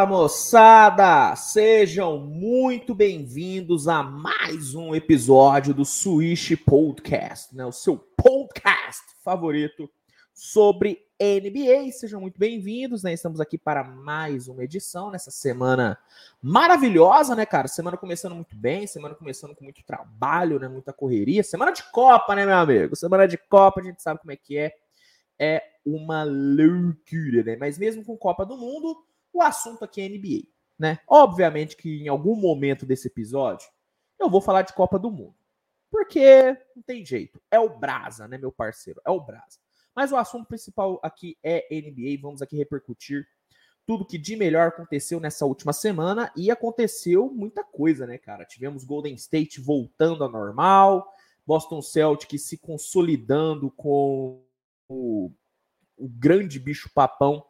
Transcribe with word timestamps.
Fala 0.00 0.08
moçada! 0.08 1.36
Sejam 1.36 2.18
muito 2.18 2.94
bem-vindos 2.94 3.86
a 3.86 4.02
mais 4.02 4.74
um 4.74 4.94
episódio 4.94 5.74
do 5.74 5.84
Switch 5.84 6.52
Podcast, 6.64 7.54
né? 7.54 7.66
O 7.66 7.72
seu 7.72 7.98
podcast 7.98 9.02
favorito 9.22 9.90
sobre 10.32 11.06
NBA. 11.20 11.92
Sejam 11.92 12.18
muito 12.18 12.40
bem-vindos, 12.40 13.02
né? 13.02 13.12
Estamos 13.12 13.42
aqui 13.42 13.58
para 13.58 13.84
mais 13.84 14.48
uma 14.48 14.64
edição 14.64 15.10
nessa 15.10 15.30
semana 15.30 15.98
maravilhosa, 16.40 17.36
né, 17.36 17.44
cara? 17.44 17.68
Semana 17.68 17.98
começando 17.98 18.34
muito 18.34 18.56
bem, 18.56 18.86
semana 18.86 19.14
começando 19.14 19.54
com 19.54 19.64
muito 19.64 19.84
trabalho, 19.84 20.58
né? 20.58 20.66
Muita 20.66 20.94
correria. 20.94 21.42
Semana 21.42 21.72
de 21.72 21.82
Copa, 21.92 22.34
né, 22.34 22.46
meu 22.46 22.56
amigo? 22.56 22.96
Semana 22.96 23.28
de 23.28 23.36
Copa, 23.36 23.82
a 23.82 23.84
gente 23.84 24.02
sabe 24.02 24.20
como 24.20 24.32
é 24.32 24.36
que 24.36 24.56
é. 24.56 24.74
É 25.38 25.62
uma 25.84 26.22
loucura, 26.22 27.42
né? 27.44 27.56
Mas 27.60 27.78
mesmo 27.78 28.02
com 28.02 28.16
Copa 28.16 28.46
do 28.46 28.56
Mundo, 28.56 29.09
o 29.32 29.42
assunto 29.42 29.84
aqui 29.84 30.00
é 30.00 30.08
NBA, 30.08 30.48
né? 30.78 30.98
Obviamente 31.06 31.76
que 31.76 32.02
em 32.02 32.08
algum 32.08 32.36
momento 32.36 32.86
desse 32.86 33.08
episódio 33.08 33.68
eu 34.18 34.28
vou 34.28 34.40
falar 34.40 34.62
de 34.62 34.74
Copa 34.74 34.98
do 34.98 35.10
Mundo. 35.10 35.34
Porque 35.90 36.56
não 36.76 36.82
tem 36.82 37.04
jeito. 37.04 37.42
É 37.50 37.58
o 37.58 37.78
Brasa, 37.78 38.28
né, 38.28 38.38
meu 38.38 38.52
parceiro? 38.52 39.00
É 39.04 39.10
o 39.10 39.20
Brasa. 39.20 39.58
Mas 39.94 40.12
o 40.12 40.16
assunto 40.16 40.46
principal 40.46 41.00
aqui 41.02 41.36
é 41.42 41.66
NBA. 41.70 42.20
Vamos 42.22 42.40
aqui 42.40 42.56
repercutir 42.56 43.26
tudo 43.84 44.06
que 44.06 44.16
de 44.16 44.36
melhor 44.36 44.68
aconteceu 44.68 45.18
nessa 45.18 45.44
última 45.44 45.72
semana. 45.72 46.32
E 46.36 46.50
aconteceu 46.50 47.28
muita 47.28 47.64
coisa, 47.64 48.06
né, 48.06 48.18
cara? 48.18 48.44
Tivemos 48.44 48.84
Golden 48.84 49.14
State 49.14 49.60
voltando 49.60 50.22
ao 50.22 50.30
normal, 50.30 51.12
Boston 51.44 51.82
Celtics 51.82 52.42
se 52.42 52.56
consolidando 52.58 53.70
com 53.72 54.44
o, 54.88 55.32
o 55.96 56.08
grande 56.08 56.60
bicho-papão 56.60 57.44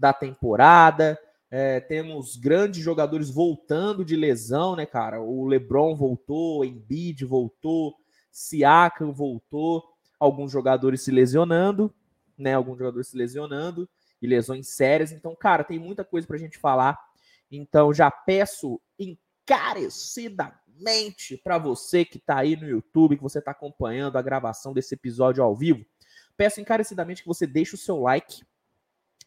da 0.00 0.12
temporada. 0.14 1.20
É, 1.50 1.80
temos 1.80 2.36
grandes 2.36 2.82
jogadores 2.82 3.28
voltando 3.28 4.02
de 4.04 4.16
lesão, 4.16 4.74
né, 4.74 4.86
cara? 4.86 5.20
O 5.20 5.46
LeBron 5.46 5.94
voltou, 5.94 6.60
o 6.60 6.64
Embiid 6.64 7.26
voltou, 7.26 7.94
Siakam 8.30 9.12
voltou, 9.12 9.84
alguns 10.18 10.50
jogadores 10.50 11.02
se 11.02 11.10
lesionando, 11.10 11.92
né? 12.38 12.54
Alguns 12.54 12.78
jogadores 12.78 13.08
se 13.08 13.16
lesionando 13.16 13.86
e 14.22 14.26
lesões 14.26 14.68
sérias. 14.68 15.12
Então, 15.12 15.36
cara, 15.36 15.62
tem 15.62 15.78
muita 15.78 16.02
coisa 16.02 16.26
pra 16.26 16.38
gente 16.38 16.56
falar. 16.56 16.98
Então, 17.50 17.92
já 17.92 18.10
peço 18.10 18.80
encarecidamente 18.98 21.36
para 21.36 21.58
você 21.58 22.06
que 22.06 22.18
tá 22.18 22.38
aí 22.38 22.56
no 22.56 22.66
YouTube, 22.66 23.16
que 23.16 23.22
você 23.22 23.42
tá 23.42 23.50
acompanhando 23.50 24.16
a 24.16 24.22
gravação 24.22 24.72
desse 24.72 24.94
episódio 24.94 25.42
ao 25.42 25.54
vivo, 25.54 25.84
peço 26.36 26.60
encarecidamente 26.60 27.22
que 27.22 27.28
você 27.28 27.46
deixe 27.46 27.74
o 27.74 27.78
seu 27.78 28.00
like, 28.00 28.42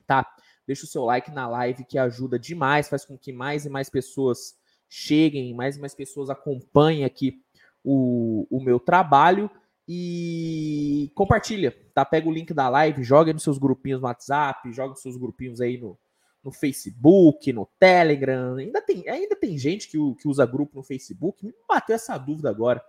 tá? 0.08 0.26
Deixa 0.66 0.86
o 0.86 0.88
seu 0.88 1.03
like 1.03 1.31
na 1.31 1.47
live 1.47 1.86
que 1.86 1.97
ajuda 1.97 2.39
demais, 2.39 2.88
faz 2.88 3.06
com 3.06 3.17
que 3.17 3.31
mais 3.31 3.66
e 3.66 3.69
mais 3.69 3.89
pessoas 3.89 4.56
cheguem, 4.89 5.53
mais 5.53 5.75
e 5.78 5.80
mais 5.80 5.94
pessoas 5.94 6.30
acompanhem 6.30 7.03
aqui 7.03 7.42
o, 7.83 8.47
o 8.50 8.64
meu 8.64 8.80
trabalho 8.80 9.50
e 9.88 11.11
compartilha, 11.16 11.75
tá? 11.94 12.06
Pega 12.06 12.30
o 12.30 12.31
link 12.31 12.53
da 12.53 12.69
live, 12.69 13.03
joga 13.03 13.34
nos 13.34 13.44
seus 13.44 13.57
grupinhos 13.57 14.00
no 14.00 14.07
WhatsApp, 14.07 14.72
joga 14.72 14.91
nos 14.91 15.02
seus 15.02 15.18
grupinhos 15.18 15.59
aí 15.59 15.78
no, 15.78 16.00
no 16.44 16.52
Facebook, 16.52 17.52
no 17.52 17.68
Telegram. 17.78 18.56
Ainda 18.56 18.81
tem, 18.81 19.07
ainda 19.09 19.35
tem 19.35 19.57
gente 19.57 19.90
que, 19.90 19.97
que 20.16 20.28
usa 20.28 20.46
grupo 20.46 20.78
no 20.78 20.84
Facebook. 20.84 21.46
Me 21.46 21.53
bateu 21.68 21.96
essa 21.96 22.18
dúvida 22.18 22.50
agora. 22.50 22.81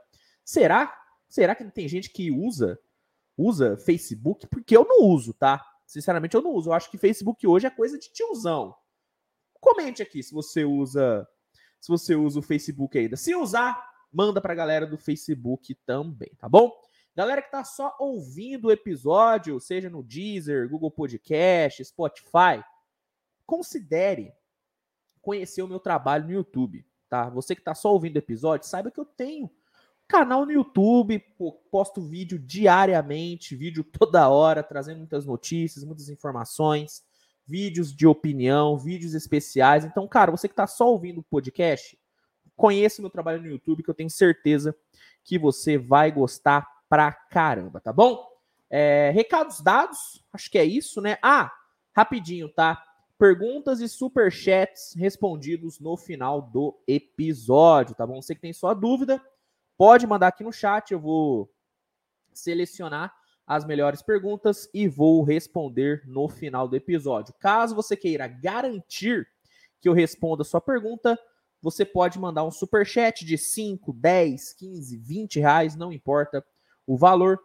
Será? 0.44 0.94
Será 1.28 1.54
que 1.54 1.64
tem 1.64 1.88
gente 1.88 2.10
que 2.10 2.30
usa 2.30 2.78
usa 3.36 3.76
Facebook? 3.76 4.46
Porque 4.46 4.76
eu 4.76 4.84
não 4.84 5.08
uso, 5.08 5.34
tá? 5.34 5.64
Sinceramente, 5.86 6.34
eu 6.34 6.42
não 6.42 6.52
uso. 6.52 6.70
Eu 6.70 6.74
acho 6.74 6.90
que 6.90 6.98
Facebook 6.98 7.46
hoje 7.46 7.66
é 7.66 7.70
coisa 7.70 7.98
de 7.98 8.12
tiozão. 8.12 8.74
Comente 9.60 10.02
aqui 10.02 10.22
se 10.22 10.32
você 10.32 10.64
usa 10.64 11.26
se 11.84 11.88
você 11.88 12.14
usa 12.14 12.38
o 12.38 12.42
Facebook 12.42 12.98
ainda. 12.98 13.14
Se 13.14 13.34
usar, 13.34 13.78
manda 14.10 14.40
pra 14.40 14.54
galera 14.54 14.86
do 14.86 14.96
Facebook 14.96 15.74
também, 15.84 16.30
tá 16.38 16.48
bom? 16.48 16.72
Galera 17.14 17.42
que 17.42 17.50
tá 17.50 17.62
só 17.62 17.94
ouvindo 18.00 18.68
o 18.68 18.72
episódio, 18.72 19.60
seja 19.60 19.90
no 19.90 20.02
Deezer, 20.02 20.68
Google 20.68 20.90
Podcast, 20.90 21.84
Spotify, 21.84 22.64
considere 23.44 24.32
conhecer 25.20 25.60
o 25.62 25.68
meu 25.68 25.78
trabalho 25.78 26.24
no 26.24 26.32
YouTube, 26.32 26.86
tá? 27.06 27.28
Você 27.28 27.54
que 27.54 27.62
tá 27.62 27.74
só 27.74 27.92
ouvindo 27.92 28.16
o 28.16 28.18
episódio, 28.18 28.66
saiba 28.66 28.90
que 28.90 28.98
eu 28.98 29.04
tenho 29.04 29.50
Canal 30.06 30.44
no 30.44 30.52
YouTube, 30.52 31.22
posto 31.70 32.02
vídeo 32.02 32.38
diariamente, 32.38 33.56
vídeo 33.56 33.82
toda 33.98 34.28
hora, 34.28 34.62
trazendo 34.62 34.98
muitas 34.98 35.24
notícias, 35.24 35.84
muitas 35.84 36.08
informações, 36.08 37.02
vídeos 37.46 37.94
de 37.94 38.06
opinião, 38.06 38.78
vídeos 38.78 39.14
especiais. 39.14 39.84
Então, 39.84 40.06
cara, 40.06 40.30
você 40.30 40.46
que 40.46 40.52
está 40.52 40.66
só 40.66 40.90
ouvindo 40.90 41.20
o 41.20 41.24
podcast, 41.24 41.98
conheça 42.54 43.02
meu 43.02 43.10
trabalho 43.10 43.40
no 43.40 43.48
YouTube, 43.48 43.82
que 43.82 43.90
eu 43.90 43.94
tenho 43.94 44.10
certeza 44.10 44.76
que 45.22 45.38
você 45.38 45.78
vai 45.78 46.12
gostar 46.12 46.66
pra 46.88 47.10
caramba, 47.10 47.80
tá 47.80 47.92
bom? 47.92 48.28
É, 48.70 49.10
recados 49.10 49.60
dados, 49.60 50.22
acho 50.32 50.50
que 50.50 50.58
é 50.58 50.64
isso, 50.64 51.00
né? 51.00 51.18
Ah, 51.22 51.50
rapidinho, 51.96 52.48
tá? 52.48 52.82
Perguntas 53.18 53.80
e 53.80 53.88
superchats 53.88 54.94
respondidos 54.96 55.80
no 55.80 55.96
final 55.96 56.42
do 56.42 56.78
episódio, 56.86 57.94
tá 57.94 58.06
bom? 58.06 58.20
Você 58.20 58.34
que 58.34 58.40
tem 58.40 58.52
sua 58.52 58.74
dúvida, 58.74 59.22
Pode 59.76 60.06
mandar 60.06 60.28
aqui 60.28 60.44
no 60.44 60.52
chat, 60.52 60.92
eu 60.92 61.00
vou 61.00 61.50
selecionar 62.32 63.12
as 63.46 63.64
melhores 63.64 64.02
perguntas 64.02 64.68
e 64.72 64.88
vou 64.88 65.22
responder 65.22 66.02
no 66.06 66.28
final 66.28 66.68
do 66.68 66.76
episódio. 66.76 67.34
Caso 67.40 67.74
você 67.74 67.96
queira 67.96 68.26
garantir 68.26 69.26
que 69.80 69.88
eu 69.88 69.92
responda 69.92 70.42
a 70.42 70.44
sua 70.44 70.60
pergunta, 70.60 71.18
você 71.60 71.84
pode 71.84 72.18
mandar 72.18 72.44
um 72.44 72.50
super 72.50 72.86
chat 72.86 73.24
de 73.24 73.36
5, 73.36 73.92
10, 73.92 74.52
15, 74.54 74.96
20 74.96 75.40
reais, 75.40 75.76
não 75.76 75.92
importa 75.92 76.44
o 76.86 76.96
valor. 76.96 77.38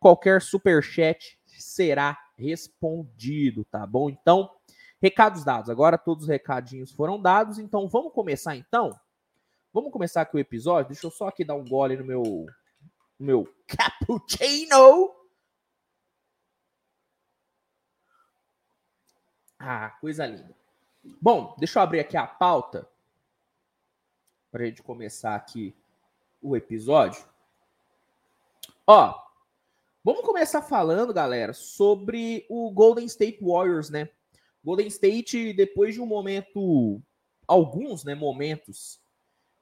Qualquer 0.00 0.40
super 0.40 0.82
chat 0.82 1.38
será 1.46 2.18
respondido, 2.36 3.64
tá 3.64 3.86
bom? 3.86 4.08
Então, 4.08 4.50
recados 5.00 5.44
dados. 5.44 5.70
Agora 5.70 5.98
todos 5.98 6.24
os 6.24 6.28
recadinhos 6.30 6.92
foram 6.92 7.20
dados, 7.20 7.58
então 7.58 7.88
vamos 7.88 8.12
começar 8.12 8.56
então 8.56 8.98
Vamos 9.74 9.90
começar 9.90 10.22
aqui 10.22 10.36
o 10.36 10.38
episódio. 10.38 10.92
Deixa 10.92 11.04
eu 11.04 11.10
só 11.10 11.26
aqui 11.26 11.44
dar 11.44 11.56
um 11.56 11.64
gole 11.64 11.96
no 11.96 12.04
meu, 12.04 12.22
no 13.18 13.26
meu 13.26 13.54
cappuccino. 13.66 15.12
Ah, 19.58 19.90
coisa 20.00 20.26
linda. 20.26 20.56
Bom, 21.20 21.56
deixa 21.58 21.80
eu 21.80 21.82
abrir 21.82 21.98
aqui 21.98 22.16
a 22.16 22.24
pauta 22.24 22.88
para 24.52 24.62
a 24.62 24.66
gente 24.66 24.80
começar 24.80 25.34
aqui 25.34 25.74
o 26.40 26.56
episódio. 26.56 27.26
Ó, 28.86 29.20
vamos 30.04 30.22
começar 30.22 30.62
falando, 30.62 31.12
galera, 31.12 31.52
sobre 31.52 32.46
o 32.48 32.70
Golden 32.70 33.06
State 33.06 33.40
Warriors, 33.42 33.90
né? 33.90 34.08
Golden 34.64 34.86
State, 34.86 35.52
depois 35.52 35.94
de 35.94 36.00
um 36.00 36.06
momento, 36.06 37.02
alguns 37.48 38.04
né, 38.04 38.14
momentos 38.14 39.02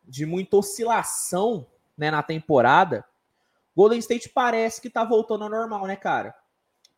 de 0.05 0.27
muita 0.27 0.57
oscilação 0.57 1.67
né, 1.97 2.11
na 2.11 2.23
temporada, 2.23 3.05
Golden 3.75 3.99
State 3.99 4.29
parece 4.29 4.81
que 4.81 4.91
tá 4.91 5.05
voltando 5.05 5.44
ao 5.44 5.50
normal, 5.50 5.87
né, 5.87 5.97
cara? 5.97 6.35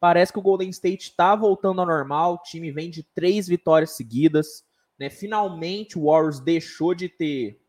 Parece 0.00 0.32
que 0.32 0.38
o 0.38 0.43
Golden 0.43 0.69
State 0.70 1.14
tá 1.17 1.34
voltando 1.34 1.81
ao 1.81 1.87
normal. 1.87 2.34
O 2.34 2.43
time 2.43 2.70
vem 2.70 2.90
de 2.90 3.02
três 3.02 3.46
vitórias 3.46 3.93
seguidas. 3.93 4.64
Né? 4.99 5.08
Finalmente 5.08 5.99
o 5.99 6.05
Warriors 6.05 6.40
deixou 6.40 6.94
de 6.94 7.08
ter 7.08 7.61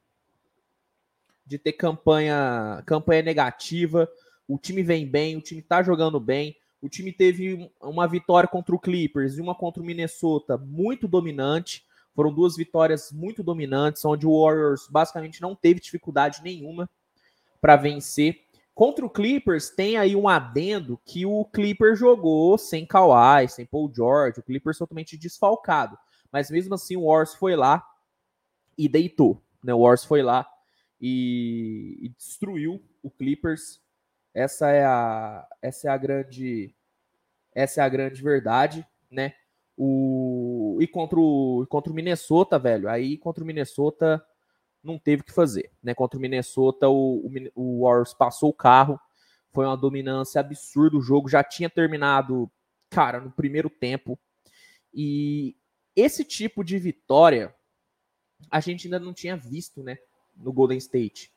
de 1.45 1.59
ter 1.59 1.74
campanha 1.74 2.83
campanha 2.86 3.21
negativa. 3.21 4.09
O 4.48 4.57
time 4.57 4.83
vem 4.83 5.07
bem, 5.07 5.38
o 5.38 5.42
time 5.42 5.62
tá 5.62 5.81
jogando 5.81 6.19
bem. 6.19 6.57
O 6.81 6.89
time 6.89 7.12
teve 7.12 7.71
uma 7.81 8.07
vitória 8.07 8.50
contra 8.50 8.75
o 8.75 8.80
Clippers 8.80 9.38
e 9.38 9.42
uma 9.42 9.56
contra 9.56 9.81
o 9.81 9.86
Minnesota 9.86 10.57
muito 10.57 11.07
dominante. 11.07 11.84
Foram 12.15 12.33
duas 12.33 12.56
vitórias 12.56 13.12
muito 13.12 13.44
dominantes, 13.44 14.06
onde 14.06 14.25
o 14.25 14.41
Warriors 14.41 14.88
basicamente 14.89 15.41
não 15.41 15.53
teve 15.53 15.81
dificuldade 15.81 16.41
nenhuma 16.41 16.89
para 17.59 17.75
vencer. 17.75 18.45
Contra 18.73 19.06
o 19.06 19.09
Clippers, 19.09 19.69
tem 19.69 19.97
aí 19.97 20.15
um 20.15 20.27
adendo 20.27 21.00
que 21.06 21.25
o 21.25 21.44
Clippers 21.45 22.00
jogou 22.00 22.57
sem 22.57 22.85
Kawhi, 22.85 23.50
sem 23.50 23.65
Paul 23.65 23.91
George, 23.94 24.39
o 24.39 24.44
Clippers 24.44 24.77
totalmente 24.77 25.17
desfalcado. 25.17 25.97
Mas 26.31 26.50
mesmo 26.50 26.75
assim, 26.75 26.95
o 26.95 27.07
Warriors 27.07 27.35
foi 27.35 27.56
lá 27.56 27.85
e 28.77 28.88
deitou. 28.88 29.41
Né? 29.63 29.73
O 29.73 29.79
Warriors 29.79 30.06
foi 30.06 30.21
lá 30.21 30.50
e, 31.00 31.97
e 32.01 32.09
destruiu 32.09 32.81
o 33.03 33.09
Clippers. 33.09 33.81
Essa 34.33 34.69
é 34.69 34.85
a, 34.85 35.47
essa 35.61 35.88
é 35.88 35.91
a 35.91 35.97
grande, 35.97 36.75
essa 37.53 37.81
é 37.81 37.83
a 37.83 37.89
grande 37.89 38.21
verdade, 38.21 38.85
né? 39.09 39.33
O, 39.77 40.77
e 40.80 40.88
contra 40.88 41.19
o, 41.19 41.66
contra 41.68 41.92
o 41.92 41.95
Minnesota, 41.95 42.57
velho, 42.57 42.89
aí 42.89 43.18
contra 43.18 43.44
o 43.44 43.48
Minnesota 43.48 44.25
não 44.83 44.98
teve 44.98 45.22
o 45.22 45.25
que 45.25 45.33
fazer. 45.33 45.72
Né? 45.83 45.94
Contra 45.94 46.18
o 46.18 46.22
Minnesota, 46.22 46.88
o, 46.88 47.25
o, 47.25 47.31
o 47.56 47.83
Warriors 47.83 48.13
passou 48.13 48.50
o 48.50 48.54
carro, 48.54 49.00
foi 49.51 49.66
uma 49.66 49.75
dominância 49.75 50.39
absurda. 50.39 50.98
O 50.98 51.01
jogo 51.01 51.27
já 51.27 51.44
tinha 51.44 51.69
terminado, 51.69 52.50
cara, 52.89 53.19
no 53.19 53.31
primeiro 53.31 53.69
tempo. 53.69 54.18
E 54.94 55.56
esse 55.95 56.24
tipo 56.24 56.63
de 56.63 56.78
vitória 56.78 57.54
a 58.50 58.60
gente 58.60 58.88
ainda 58.88 59.00
não 59.00 59.13
tinha 59.13 59.36
visto, 59.36 59.83
né, 59.83 59.98
no 60.36 60.51
Golden 60.51 60.78
State. 60.78 61.31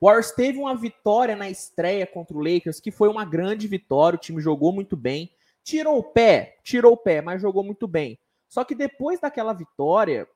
O 0.00 0.06
Warriors 0.06 0.32
teve 0.32 0.58
uma 0.58 0.74
vitória 0.74 1.36
na 1.36 1.48
estreia 1.48 2.06
contra 2.06 2.36
o 2.36 2.40
Lakers, 2.40 2.80
que 2.80 2.90
foi 2.90 3.08
uma 3.08 3.24
grande 3.24 3.68
vitória, 3.68 4.16
o 4.16 4.20
time 4.20 4.40
jogou 4.40 4.72
muito 4.72 4.96
bem, 4.96 5.30
tirou 5.64 5.98
o 5.98 6.02
pé, 6.02 6.58
tirou 6.62 6.92
o 6.92 6.96
pé, 6.96 7.20
mas 7.20 7.42
jogou 7.42 7.62
muito 7.62 7.86
bem. 7.86 8.18
Só 8.48 8.64
que 8.64 8.74
depois 8.74 9.20
daquela 9.20 9.52
vitória, 9.52 10.28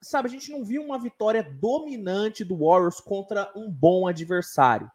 sabe, 0.00 0.28
a 0.28 0.30
gente 0.30 0.50
não 0.50 0.64
viu 0.64 0.82
uma 0.82 0.98
vitória 0.98 1.42
dominante 1.42 2.44
do 2.44 2.56
Warriors 2.56 3.00
contra 3.00 3.50
um 3.54 3.70
bom 3.70 4.06
adversário. 4.06 4.90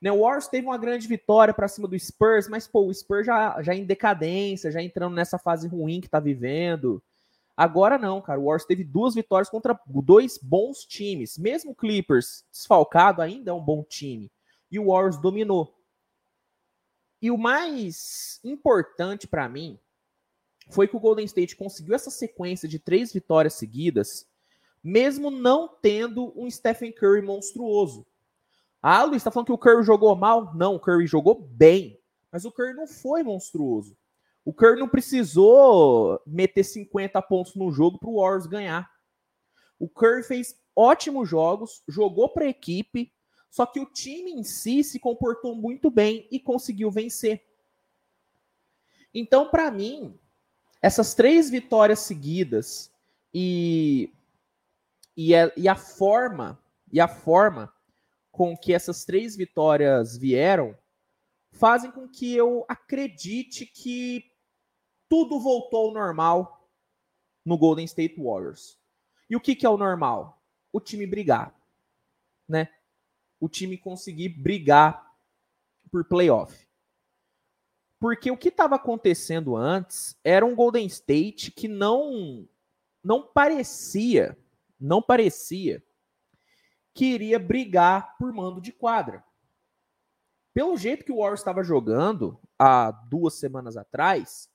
Né, 0.00 0.12
o 0.12 0.20
Warriors 0.20 0.46
teve 0.46 0.66
uma 0.66 0.78
grande 0.78 1.08
vitória 1.08 1.52
para 1.52 1.66
cima 1.66 1.88
do 1.88 1.98
Spurs, 1.98 2.48
mas 2.48 2.68
pô, 2.68 2.86
o 2.86 2.94
Spurs 2.94 3.26
já, 3.26 3.60
já 3.62 3.74
em 3.74 3.84
decadência, 3.84 4.70
já 4.70 4.80
entrando 4.80 5.14
nessa 5.14 5.38
fase 5.38 5.66
ruim 5.66 6.00
que 6.00 6.06
está 6.06 6.20
vivendo. 6.20 7.02
Agora 7.56 7.98
não, 7.98 8.22
cara. 8.22 8.38
O 8.38 8.44
Warriors 8.44 8.64
teve 8.64 8.84
duas 8.84 9.16
vitórias 9.16 9.50
contra 9.50 9.76
dois 9.86 10.38
bons 10.40 10.84
times. 10.84 11.36
Mesmo 11.36 11.72
o 11.72 11.74
Clippers 11.74 12.44
desfalcado 12.52 13.20
ainda 13.20 13.50
é 13.50 13.54
um 13.54 13.60
bom 13.60 13.82
time. 13.82 14.30
E 14.70 14.78
o 14.78 14.86
Warriors 14.86 15.20
dominou. 15.20 15.74
E 17.20 17.30
o 17.30 17.38
mais 17.38 18.40
importante 18.44 19.26
para 19.26 19.48
mim 19.48 19.78
foi 20.70 20.86
que 20.86 20.96
o 20.96 21.00
Golden 21.00 21.24
State 21.24 21.56
conseguiu 21.56 21.94
essa 21.94 22.10
sequência 22.10 22.68
de 22.68 22.78
três 22.78 23.12
vitórias 23.12 23.54
seguidas, 23.54 24.26
mesmo 24.82 25.30
não 25.30 25.68
tendo 25.68 26.32
um 26.40 26.50
Stephen 26.50 26.92
Curry 26.92 27.22
monstruoso. 27.22 28.06
Ah, 28.80 29.02
Luiz, 29.02 29.24
tá 29.24 29.30
falando 29.30 29.46
que 29.46 29.52
o 29.52 29.58
Curry 29.58 29.82
jogou 29.82 30.14
mal? 30.14 30.54
Não, 30.54 30.76
o 30.76 30.80
Curry 30.80 31.06
jogou 31.06 31.34
bem. 31.34 31.98
Mas 32.30 32.44
o 32.44 32.52
Curry 32.52 32.74
não 32.74 32.86
foi 32.86 33.22
monstruoso. 33.22 33.96
O 34.44 34.52
Curry 34.52 34.78
não 34.78 34.88
precisou 34.88 36.20
meter 36.26 36.62
50 36.62 37.20
pontos 37.22 37.54
no 37.56 37.72
jogo 37.72 37.98
para 37.98 38.08
o 38.08 38.20
Warriors 38.20 38.46
ganhar. 38.46 38.88
O 39.78 39.88
Curry 39.88 40.22
fez 40.22 40.54
ótimos 40.76 41.28
jogos, 41.28 41.82
jogou 41.88 42.28
para 42.28 42.44
a 42.44 42.48
equipe, 42.48 43.12
só 43.50 43.66
que 43.66 43.80
o 43.80 43.86
time 43.86 44.32
em 44.32 44.44
si 44.44 44.84
se 44.84 44.98
comportou 44.98 45.54
muito 45.54 45.90
bem 45.90 46.26
e 46.30 46.38
conseguiu 46.38 46.90
vencer. 46.90 47.44
Então, 49.12 49.48
para 49.48 49.70
mim, 49.70 50.18
essas 50.80 51.14
três 51.14 51.50
vitórias 51.50 52.00
seguidas 52.00 52.92
e, 53.32 54.12
e, 55.16 55.34
a, 55.34 55.52
e 55.56 55.68
a 55.68 55.74
forma 55.74 56.62
e 56.92 57.00
a 57.00 57.08
forma 57.08 57.72
com 58.30 58.56
que 58.56 58.72
essas 58.72 59.04
três 59.04 59.36
vitórias 59.36 60.16
vieram 60.16 60.76
fazem 61.52 61.90
com 61.90 62.08
que 62.08 62.34
eu 62.34 62.64
acredite 62.68 63.66
que 63.66 64.30
tudo 65.08 65.40
voltou 65.40 65.88
ao 65.88 65.94
normal 65.94 66.68
no 67.44 67.58
Golden 67.58 67.84
State 67.84 68.14
Warriors. 68.18 68.78
E 69.28 69.36
o 69.36 69.40
que, 69.40 69.56
que 69.56 69.66
é 69.66 69.68
o 69.68 69.76
normal? 69.76 70.42
O 70.72 70.80
time 70.80 71.06
brigar, 71.06 71.54
né? 72.46 72.68
O 73.40 73.48
time 73.48 73.78
conseguir 73.78 74.30
brigar 74.30 75.06
por 75.90 76.04
playoff. 76.04 76.66
Porque 78.00 78.30
o 78.30 78.36
que 78.36 78.48
estava 78.48 78.76
acontecendo 78.76 79.56
antes 79.56 80.18
era 80.22 80.46
um 80.46 80.54
Golden 80.54 80.86
State 80.86 81.50
que 81.50 81.66
não 81.66 82.48
não 83.02 83.26
parecia, 83.26 84.36
não 84.78 85.00
parecia 85.00 85.82
que 86.94 87.06
iria 87.06 87.38
brigar 87.38 88.16
por 88.18 88.32
mando 88.32 88.60
de 88.60 88.72
quadra. 88.72 89.24
Pelo 90.52 90.76
jeito 90.76 91.04
que 91.04 91.12
o 91.12 91.18
Warriors 91.18 91.40
estava 91.40 91.62
jogando 91.62 92.40
há 92.58 92.90
duas 92.90 93.34
semanas 93.34 93.76
atrás, 93.76 94.50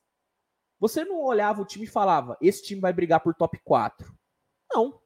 você 0.77 1.05
não 1.05 1.21
olhava 1.21 1.61
o 1.61 1.65
time 1.65 1.85
e 1.85 1.89
falava: 1.89 2.37
esse 2.41 2.61
time 2.61 2.81
vai 2.81 2.91
brigar 2.91 3.21
por 3.21 3.33
top 3.33 3.57
4. 3.63 4.13
Não. 4.73 5.01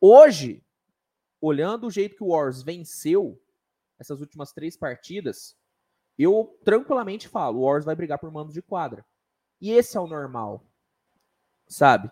Hoje, 0.00 0.65
olhando 1.40 1.86
o 1.86 1.90
jeito 1.90 2.16
que 2.16 2.24
o 2.24 2.30
Warriors 2.30 2.62
venceu 2.62 3.40
essas 3.98 4.20
últimas 4.20 4.52
três 4.52 4.76
partidas, 4.76 5.56
eu 6.18 6.58
tranquilamente 6.64 7.28
falo: 7.28 7.58
o 7.58 7.62
Warriors 7.64 7.84
vai 7.84 7.94
brigar 7.94 8.18
por 8.18 8.30
mando 8.30 8.52
de 8.52 8.62
quadra. 8.62 9.04
E 9.60 9.70
esse 9.70 9.96
é 9.96 10.00
o 10.00 10.06
normal. 10.06 10.64
Sabe? 11.66 12.10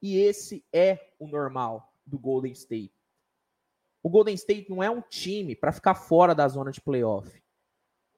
E 0.00 0.16
esse 0.18 0.64
é 0.72 1.12
o 1.18 1.28
normal 1.28 1.92
do 2.04 2.18
Golden 2.18 2.52
State. 2.52 2.92
O 4.02 4.10
Golden 4.10 4.34
State 4.34 4.68
não 4.68 4.82
é 4.82 4.90
um 4.90 5.00
time 5.00 5.54
para 5.54 5.72
ficar 5.72 5.94
fora 5.94 6.34
da 6.34 6.48
zona 6.48 6.72
de 6.72 6.80
playoff. 6.80 7.40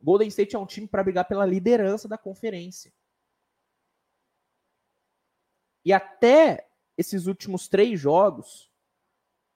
Golden 0.02 0.28
State 0.28 0.56
é 0.56 0.58
um 0.58 0.66
time 0.66 0.86
para 0.86 1.02
brigar 1.02 1.26
pela 1.26 1.44
liderança 1.44 2.08
da 2.08 2.16
conferência. 2.16 2.92
E 5.84 5.92
até 5.92 6.70
esses 6.96 7.26
últimos 7.26 7.68
três 7.68 8.00
jogos, 8.00 8.72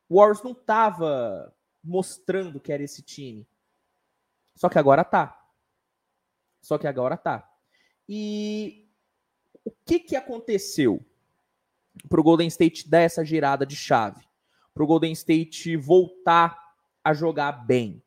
o 0.09 0.17
Warriors 0.17 0.43
não 0.43 0.53
estava 0.53 1.55
mostrando 1.83 2.61
que 2.61 2.73
era 2.73 2.83
esse 2.83 3.03
time. 3.03 3.47
Só 4.55 4.69
que 4.69 4.79
agora 4.79 5.05
tá. 5.05 5.39
Só 6.61 6.79
que 6.79 6.87
agora 6.87 7.17
tá. 7.17 7.49
E 8.09 8.89
o 9.65 9.73
que, 9.85 9.99
que 9.99 10.17
aconteceu 10.17 11.05
para 12.09 12.21
o 12.21 12.25
Golden 12.25 12.49
State 12.49 12.89
dar 12.89 13.01
essa 13.01 13.25
girada 13.25 13.65
de 13.65 13.77
chave? 13.77 14.27
Para 14.75 14.83
o 14.83 14.87
Golden 14.87 15.13
State 15.13 15.77
voltar 15.77 16.75
a 17.05 17.13
jogar 17.13 17.53
bem? 17.53 18.03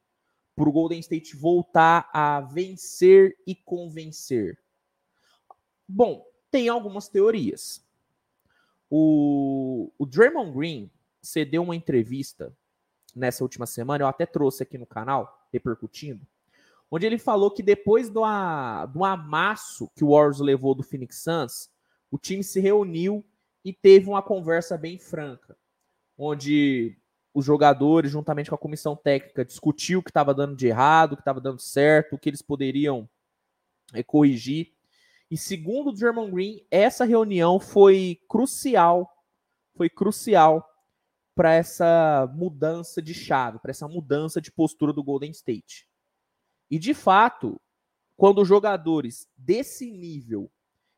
para 0.62 0.70
o 0.70 0.72
Golden 0.72 1.00
State 1.00 1.36
voltar 1.36 2.10
a 2.14 2.42
vencer 2.42 3.36
e 3.48 3.56
convencer? 3.56 4.60
Bom, 5.88 6.24
tem 6.50 6.70
algumas 6.70 7.08
teorias. 7.08 7.84
O, 8.90 9.92
o 9.98 10.06
Draymond 10.06 10.52
Green 10.52 10.92
cedeu 11.22 11.64
uma 11.64 11.76
entrevista 11.76 12.56
nessa 13.16 13.44
última 13.44 13.66
semana, 13.66 14.04
eu 14.04 14.08
até 14.08 14.26
trouxe 14.26 14.64
aqui 14.64 14.78
no 14.78 14.86
canal, 14.86 15.48
repercutindo, 15.52 16.26
onde 16.90 17.06
ele 17.06 17.18
falou 17.18 17.52
que 17.52 17.62
depois 17.62 18.10
do, 18.10 18.24
a, 18.24 18.86
do 18.86 19.04
amasso 19.04 19.90
que 19.96 20.04
o 20.04 20.12
Warriors 20.12 20.40
levou 20.40 20.74
do 20.74 20.84
Phoenix 20.84 21.24
Suns, 21.24 21.70
o 22.10 22.18
time 22.18 22.44
se 22.44 22.60
reuniu 22.60 23.26
e 23.64 23.72
teve 23.72 24.10
uma 24.10 24.22
conversa 24.22 24.78
bem 24.78 24.98
franca, 24.98 25.58
onde 26.18 26.98
os 27.34 27.46
jogadores, 27.46 28.12
juntamente 28.12 28.50
com 28.50 28.56
a 28.56 28.60
comissão 28.60 28.96
técnica, 28.96 29.46
discutiu 29.46 30.00
o 30.00 30.04
que 30.04 30.10
estava 30.10 30.34
dando 30.34 30.56
de 30.56 30.68
errado, 30.68 31.14
o 31.14 31.16
que 31.16 31.22
estava 31.22 31.40
dando 31.40 31.60
certo, 31.62 32.16
o 32.16 32.20
que 32.20 32.30
eles 32.30 32.42
poderiam 32.42 33.10
é, 33.94 34.04
corrigir. 34.04 34.74
E 35.30 35.38
segundo 35.38 35.92
o 35.92 35.96
German 35.96 36.30
Green, 36.30 36.66
essa 36.70 37.06
reunião 37.06 37.58
foi 37.60 38.20
crucial, 38.28 39.10
foi 39.78 39.90
crucial 39.90 40.68
para 41.36 41.54
essa 41.54 42.30
mudança 42.36 43.02
de 43.02 43.14
chave, 43.14 43.60
para 43.60 43.72
essa 43.72 43.88
mudança 43.88 44.42
de 44.42 44.52
postura 44.52 44.92
do 44.92 45.04
Golden 45.04 45.32
State. 45.32 45.88
E 46.70 46.78
de 46.78 46.94
fato, 46.94 47.60
quando 48.16 48.46
jogadores 48.46 49.28
desse 49.36 49.92
nível 49.92 50.52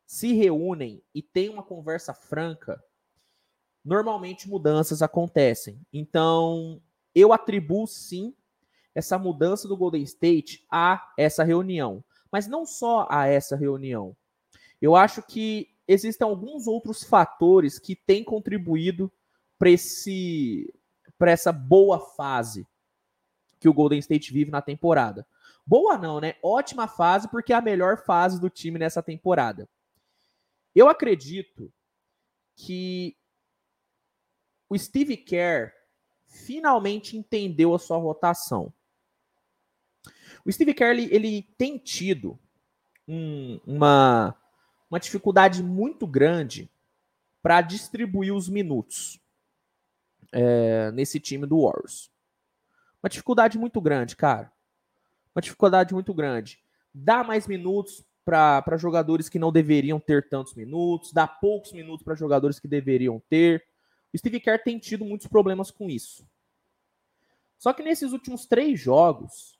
se 0.05 0.33
reúnem 0.33 1.01
e 1.13 1.21
têm 1.21 1.49
uma 1.49 1.63
conversa 1.63 2.13
franca, 2.13 2.83
normalmente 3.83 4.49
mudanças 4.49 5.01
acontecem. 5.01 5.79
Então, 5.91 6.81
eu 7.15 7.33
atribuo 7.33 7.87
sim 7.87 8.35
essa 8.95 9.17
mudança 9.17 9.67
do 9.67 9.77
Golden 9.77 10.03
State 10.03 10.65
a 10.71 11.13
essa 11.17 11.43
reunião, 11.43 12.03
mas 12.31 12.47
não 12.47 12.65
só 12.65 13.07
a 13.09 13.27
essa 13.27 13.55
reunião. 13.55 14.15
Eu 14.81 14.95
acho 14.95 15.23
que 15.23 15.69
existem 15.87 16.27
alguns 16.27 16.67
outros 16.67 17.03
fatores 17.03 17.79
que 17.79 17.95
têm 17.95 18.23
contribuído 18.23 19.11
para 19.57 21.31
essa 21.31 21.51
boa 21.51 21.99
fase 21.99 22.67
que 23.59 23.69
o 23.69 23.73
Golden 23.73 23.99
State 23.99 24.33
vive 24.33 24.51
na 24.51 24.61
temporada. 24.61 25.25
Boa 25.65 25.97
não, 25.97 26.19
né? 26.19 26.35
Ótima 26.43 26.87
fase 26.87 27.29
porque 27.29 27.53
é 27.53 27.55
a 27.55 27.61
melhor 27.61 28.03
fase 28.03 28.39
do 28.39 28.49
time 28.49 28.77
nessa 28.77 29.01
temporada. 29.01 29.69
Eu 30.75 30.89
acredito 30.89 31.71
que 32.55 33.15
o 34.67 34.77
Steve 34.77 35.15
Kerr 35.15 35.71
finalmente 36.27 37.15
entendeu 37.15 37.73
a 37.73 37.79
sua 37.79 37.97
rotação. 37.97 38.73
O 40.43 40.51
Steve 40.51 40.73
Kerr 40.73 40.91
ele, 40.91 41.07
ele 41.15 41.43
tem 41.57 41.77
tido 41.77 42.37
um, 43.07 43.61
uma, 43.65 44.35
uma 44.89 44.99
dificuldade 44.99 45.63
muito 45.63 46.05
grande 46.05 46.69
para 47.41 47.61
distribuir 47.61 48.33
os 48.33 48.49
minutos 48.49 49.22
é, 50.33 50.91
nesse 50.91 51.19
time 51.19 51.45
do 51.45 51.61
Warriors. 51.61 52.11
Uma 53.01 53.09
dificuldade 53.09 53.57
muito 53.57 53.79
grande, 53.79 54.15
cara. 54.15 54.51
Uma 55.35 55.41
dificuldade 55.41 55.93
muito 55.93 56.13
grande. 56.13 56.59
Dá 56.93 57.23
mais 57.23 57.47
minutos 57.47 58.03
para 58.25 58.77
jogadores 58.77 59.29
que 59.29 59.39
não 59.39 59.51
deveriam 59.51 59.99
ter 59.99 60.29
tantos 60.29 60.55
minutos, 60.55 61.11
dá 61.11 61.27
poucos 61.27 61.73
minutos 61.73 62.03
para 62.03 62.15
jogadores 62.15 62.59
que 62.59 62.67
deveriam 62.67 63.21
ter. 63.29 63.65
O 64.13 64.17
Steve 64.17 64.39
Kerr 64.39 64.63
tem 64.63 64.79
tido 64.79 65.03
muitos 65.03 65.27
problemas 65.27 65.69
com 65.71 65.89
isso. 65.89 66.25
Só 67.57 67.73
que 67.73 67.83
nesses 67.83 68.11
últimos 68.11 68.45
três 68.45 68.79
jogos, 68.79 69.59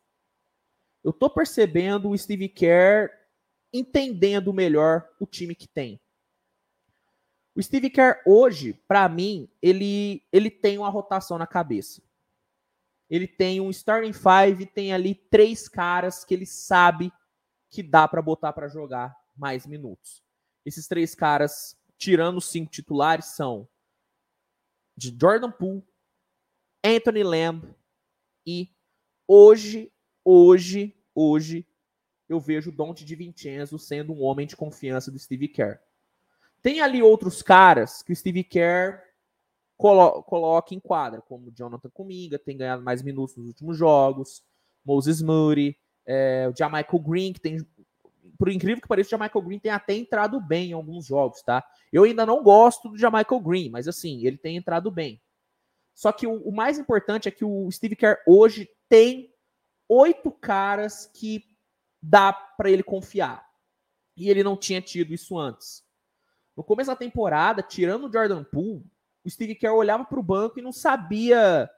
eu 1.03 1.11
tô 1.11 1.29
percebendo 1.29 2.09
o 2.09 2.17
Steve 2.17 2.47
Kerr 2.47 3.09
entendendo 3.71 4.53
melhor 4.53 5.09
o 5.19 5.25
time 5.25 5.55
que 5.55 5.67
tem. 5.67 5.99
O 7.55 7.61
Steve 7.61 7.89
Kerr 7.89 8.21
hoje, 8.25 8.73
para 8.87 9.07
mim, 9.07 9.47
ele, 9.61 10.25
ele 10.31 10.49
tem 10.49 10.77
uma 10.77 10.89
rotação 10.89 11.37
na 11.37 11.45
cabeça. 11.45 12.01
Ele 13.09 13.27
tem 13.27 13.61
um 13.61 13.69
starting 13.69 14.13
five, 14.13 14.65
tem 14.65 14.91
ali 14.91 15.13
três 15.13 15.67
caras 15.67 16.25
que 16.25 16.33
ele 16.33 16.47
sabe 16.47 17.11
que 17.69 17.83
dá 17.83 18.07
para 18.07 18.21
botar 18.21 18.53
para 18.53 18.67
jogar 18.67 19.15
mais 19.35 19.67
minutos. 19.67 20.23
Esses 20.65 20.87
três 20.87 21.13
caras, 21.13 21.77
tirando 21.97 22.37
os 22.37 22.49
cinco 22.49 22.71
titulares, 22.71 23.25
são 23.35 23.67
de 24.97 25.15
Jordan 25.19 25.51
Poole, 25.51 25.83
Anthony 26.83 27.23
Lamb 27.23 27.75
e 28.45 28.69
hoje, 29.27 29.91
hoje, 30.23 30.95
hoje 31.13 31.67
eu 32.27 32.39
vejo 32.39 32.71
o 32.71 32.75
Dante 32.75 33.05
de 33.05 33.15
Vincenzo 33.15 33.77
sendo 33.77 34.13
um 34.13 34.23
homem 34.23 34.47
de 34.47 34.55
confiança 34.55 35.11
do 35.11 35.19
Steve 35.19 35.47
Kerr. 35.47 35.79
Tem 36.63 36.79
ali 36.79 37.03
outros 37.03 37.41
caras 37.41 38.01
que 38.01 38.13
o 38.13 38.15
Steve 38.15 38.43
Kerr 38.43 39.03
colo 39.77 40.23
coloca 40.23 40.73
em 40.73 40.79
quadra, 40.79 41.21
como 41.21 41.51
Jonathan 41.51 41.89
Kuminga, 41.89 42.39
tem 42.39 42.55
ganhado 42.55 42.81
mais 42.81 43.03
minutos 43.03 43.35
nos 43.35 43.47
últimos 43.47 43.77
jogos, 43.77 44.41
Moses 44.85 45.21
Moody, 45.21 45.77
é, 46.05 46.49
o 46.49 46.55
Jamichael 46.57 47.03
Green, 47.03 47.33
que 47.33 47.41
tem, 47.41 47.57
por 48.39 48.49
incrível 48.49 48.81
que 48.81 48.87
pareça, 48.87 49.09
o 49.09 49.11
Jamichael 49.11 49.45
Green 49.45 49.59
tem 49.59 49.71
até 49.71 49.93
entrado 49.93 50.39
bem 50.39 50.69
em 50.69 50.73
alguns 50.73 51.05
jogos, 51.05 51.41
tá? 51.41 51.65
Eu 51.91 52.03
ainda 52.03 52.25
não 52.25 52.41
gosto 52.41 52.87
do 52.87 52.97
Jamichael 52.97 53.41
Green, 53.41 53.69
mas 53.69 53.87
assim, 53.89 54.25
ele 54.25 54.37
tem 54.37 54.55
entrado 54.55 54.89
bem. 54.89 55.21
Só 55.93 56.13
que 56.13 56.25
o, 56.25 56.41
o 56.43 56.51
mais 56.51 56.79
importante 56.79 57.27
é 57.27 57.31
que 57.31 57.43
o 57.43 57.69
Steve 57.69 57.97
Kerr 57.97 58.19
hoje 58.25 58.69
tem 58.87 59.33
oito 59.89 60.31
caras 60.31 61.11
que 61.13 61.43
dá 62.01 62.31
para 62.31 62.71
ele 62.71 62.83
confiar. 62.83 63.45
E 64.15 64.29
ele 64.29 64.43
não 64.43 64.55
tinha 64.55 64.81
tido 64.81 65.13
isso 65.13 65.37
antes. 65.37 65.82
No 66.55 66.63
começo 66.63 66.89
da 66.89 66.95
temporada, 66.95 67.63
tirando 67.63 68.07
o 68.07 68.11
Jordan 68.11 68.43
Poole, 68.43 68.85
o 69.23 69.29
Steve 69.29 69.55
Kerr 69.55 69.73
olhava 69.73 70.05
para 70.05 70.19
o 70.19 70.23
banco 70.23 70.59
e 70.59 70.61
não 70.61 70.71
sabia 70.71 71.69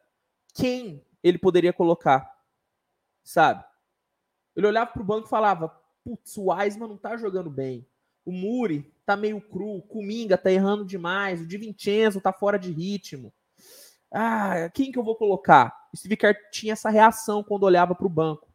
quem 0.53 1.03
ele 1.23 1.37
poderia 1.37 1.71
colocar, 1.71 2.39
sabe? 3.23 3.63
Ele 4.55 4.67
olhava 4.67 4.91
para 4.91 5.01
o 5.01 5.05
banco 5.05 5.27
e 5.27 5.29
falava: 5.29 5.69
Putz, 6.03 6.37
o 6.37 6.51
Wiseman 6.51 6.89
não 6.89 6.97
tá 6.97 7.17
jogando 7.17 7.49
bem. 7.49 7.85
O 8.25 8.31
Muri 8.31 8.91
tá 9.05 9.15
meio 9.15 9.39
cru. 9.39 9.77
O 9.77 9.81
Kuminga 9.81 10.37
tá 10.37 10.51
errando 10.51 10.85
demais. 10.85 11.41
O 11.41 11.45
Di 11.45 11.57
Vincenzo 11.57 12.21
tá 12.21 12.33
fora 12.33 12.57
de 12.57 12.71
ritmo. 12.71 13.31
Ah, 14.11 14.69
quem 14.73 14.91
que 14.91 14.97
eu 14.97 15.03
vou 15.03 15.15
colocar? 15.15 15.89
O 15.93 15.97
Steve 15.97 16.17
Kerr 16.17 16.35
tinha 16.51 16.73
essa 16.73 16.89
reação 16.89 17.43
quando 17.43 17.63
olhava 17.63 17.93
para 17.93 18.07
o 18.07 18.09
banco. 18.09 18.47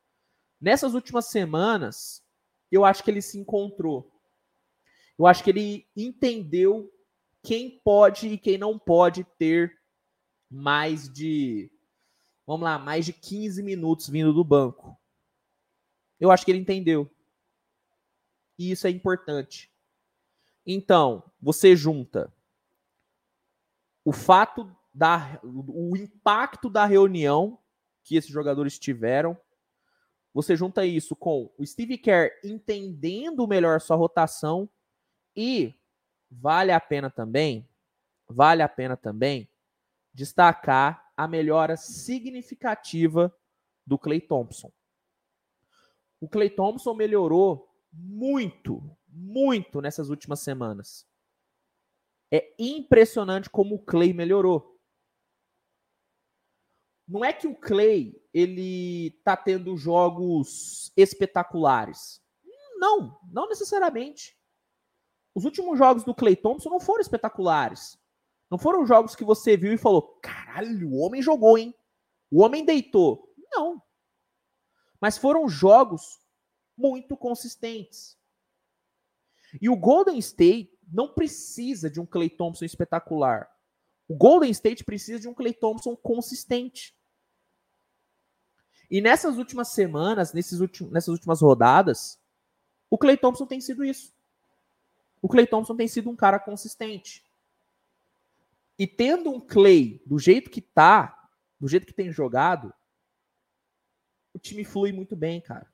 Nessas 0.61 0.95
últimas 0.95 1.27
semanas, 1.27 2.23
eu 2.71 2.85
acho 2.85 3.03
que 3.03 3.11
ele 3.11 3.23
se 3.23 3.39
encontrou. 3.39 4.11
Eu 5.21 5.27
acho 5.27 5.45
que 5.45 5.51
ele 5.51 5.87
entendeu 5.95 6.91
quem 7.43 7.79
pode 7.85 8.27
e 8.27 8.39
quem 8.39 8.57
não 8.57 8.79
pode 8.79 9.23
ter 9.39 9.79
mais 10.51 11.13
de, 11.13 11.71
vamos 12.47 12.65
lá, 12.65 12.79
mais 12.79 13.05
de 13.05 13.13
15 13.13 13.63
minutos 13.63 14.09
vindo 14.09 14.33
do 14.33 14.43
banco. 14.43 14.99
Eu 16.19 16.31
acho 16.31 16.43
que 16.43 16.51
ele 16.51 16.59
entendeu. 16.59 17.07
E 18.59 18.71
isso 18.71 18.87
é 18.87 18.91
importante. 18.91 19.71
Então, 20.65 21.23
você 21.39 21.77
junta 21.77 22.33
o 24.03 24.15
fato 24.15 24.75
da 24.91 25.39
o 25.45 25.99
impacto 25.99 26.71
da 26.71 26.87
reunião 26.87 27.59
que 28.05 28.17
esses 28.17 28.31
jogadores 28.31 28.79
tiveram, 28.79 29.37
você 30.33 30.57
junta 30.57 30.87
isso 30.87 31.15
com 31.15 31.53
o 31.59 31.67
Steve 31.67 31.99
Kerr 31.99 32.41
entendendo 32.43 33.47
melhor 33.47 33.83
sua 33.83 33.97
rotação 33.97 34.67
e 35.41 35.75
vale 36.31 36.71
a 36.71 36.79
pena 36.79 37.09
também, 37.09 37.67
vale 38.29 38.61
a 38.61 38.69
pena 38.69 38.95
também 38.95 39.49
destacar 40.13 41.11
a 41.17 41.27
melhora 41.27 41.79
significativa 41.79 43.35
do 43.87 43.99
Clay 43.99 44.21
Thompson. 44.21 44.71
O 46.21 46.29
Clay 46.29 46.51
Thompson 46.51 46.93
melhorou 46.93 47.75
muito, 47.91 48.95
muito 49.09 49.81
nessas 49.81 50.11
últimas 50.11 50.41
semanas. 50.41 51.09
É 52.31 52.55
impressionante 52.59 53.49
como 53.49 53.77
o 53.77 53.83
Clay 53.83 54.13
melhorou. 54.13 54.79
Não 57.09 57.25
é 57.25 57.33
que 57.33 57.47
o 57.47 57.57
Clay 57.57 58.23
ele 58.35 59.19
tá 59.25 59.39
tendo 59.39 59.75
jogos 59.75 60.93
espetaculares. 60.95 62.23
Não, 62.77 63.19
não 63.33 63.49
necessariamente. 63.49 64.39
Os 65.35 65.45
últimos 65.45 65.79
jogos 65.79 66.05
do 66.05 66.15
Clay 66.15 66.37
Thompson 66.37 66.71
não 66.71 66.81
foram 66.81 67.01
espetaculares. 67.01 67.99
Não 68.51 68.59
foram 68.59 68.85
jogos 68.85 69.15
que 69.15 69.25
você 69.25 69.57
viu 69.57 69.73
e 69.73 69.79
falou: 69.79 70.19
caralho, 70.21 70.91
o 70.91 70.99
homem 70.99 71.23
jogou, 71.23 71.57
hein? 71.57 71.75
O 72.31 72.43
homem 72.43 72.65
deitou. 72.65 73.33
Não. 73.53 73.83
Mas 75.01 75.17
foram 75.17 75.49
jogos 75.49 76.21
muito 76.77 77.17
consistentes. 77.17 78.19
E 79.61 79.69
o 79.69 79.77
Golden 79.77 80.19
State 80.19 80.79
não 80.93 81.13
precisa 81.13 81.91
de 81.91 82.01
um 82.01 82.07
Clay 82.07 82.29
Thompson 82.29 82.65
espetacular. 82.65 83.49
O 84.09 84.17
Golden 84.17 84.51
State 84.51 84.85
precisa 84.85 85.21
de 85.21 85.29
um 85.29 85.35
Clay 85.35 85.53
Thompson 85.53 85.97
consistente. 85.97 86.97
E 88.91 89.01
nessas 89.01 89.39
últimas 89.39 89.69
semanas, 89.69 90.33
nesses 90.33 90.59
últimos, 90.59 90.93
nessas 90.93 91.11
últimas 91.11 91.41
rodadas, 91.41 92.19
o 92.89 92.99
Clay 92.99 93.17
Thompson 93.17 93.47
tem 93.47 93.61
sido 93.61 93.85
isso 93.85 94.13
o 95.23 95.29
Clay 95.29 95.47
Thompson 95.47 95.77
tem 95.77 95.89
sido 95.89 96.11
um 96.11 96.17
cara 96.17 96.39
consistente. 96.39 97.25
E 98.79 98.87
tendo 98.87 99.31
um 99.31 99.41
Clay 99.41 100.03
do 100.07 100.19
jeito 100.19 100.51
que 100.51 100.63
tá, 100.63 101.29
do 101.59 101.69
jeito 101.69 101.87
que 101.87 101.93
tem 101.93 102.11
jogado, 102.11 102.73
o 104.33 104.39
time 104.39 104.65
flui 104.65 104.93
muito 104.93 105.15
bem, 105.15 105.41
cara. 105.41 105.71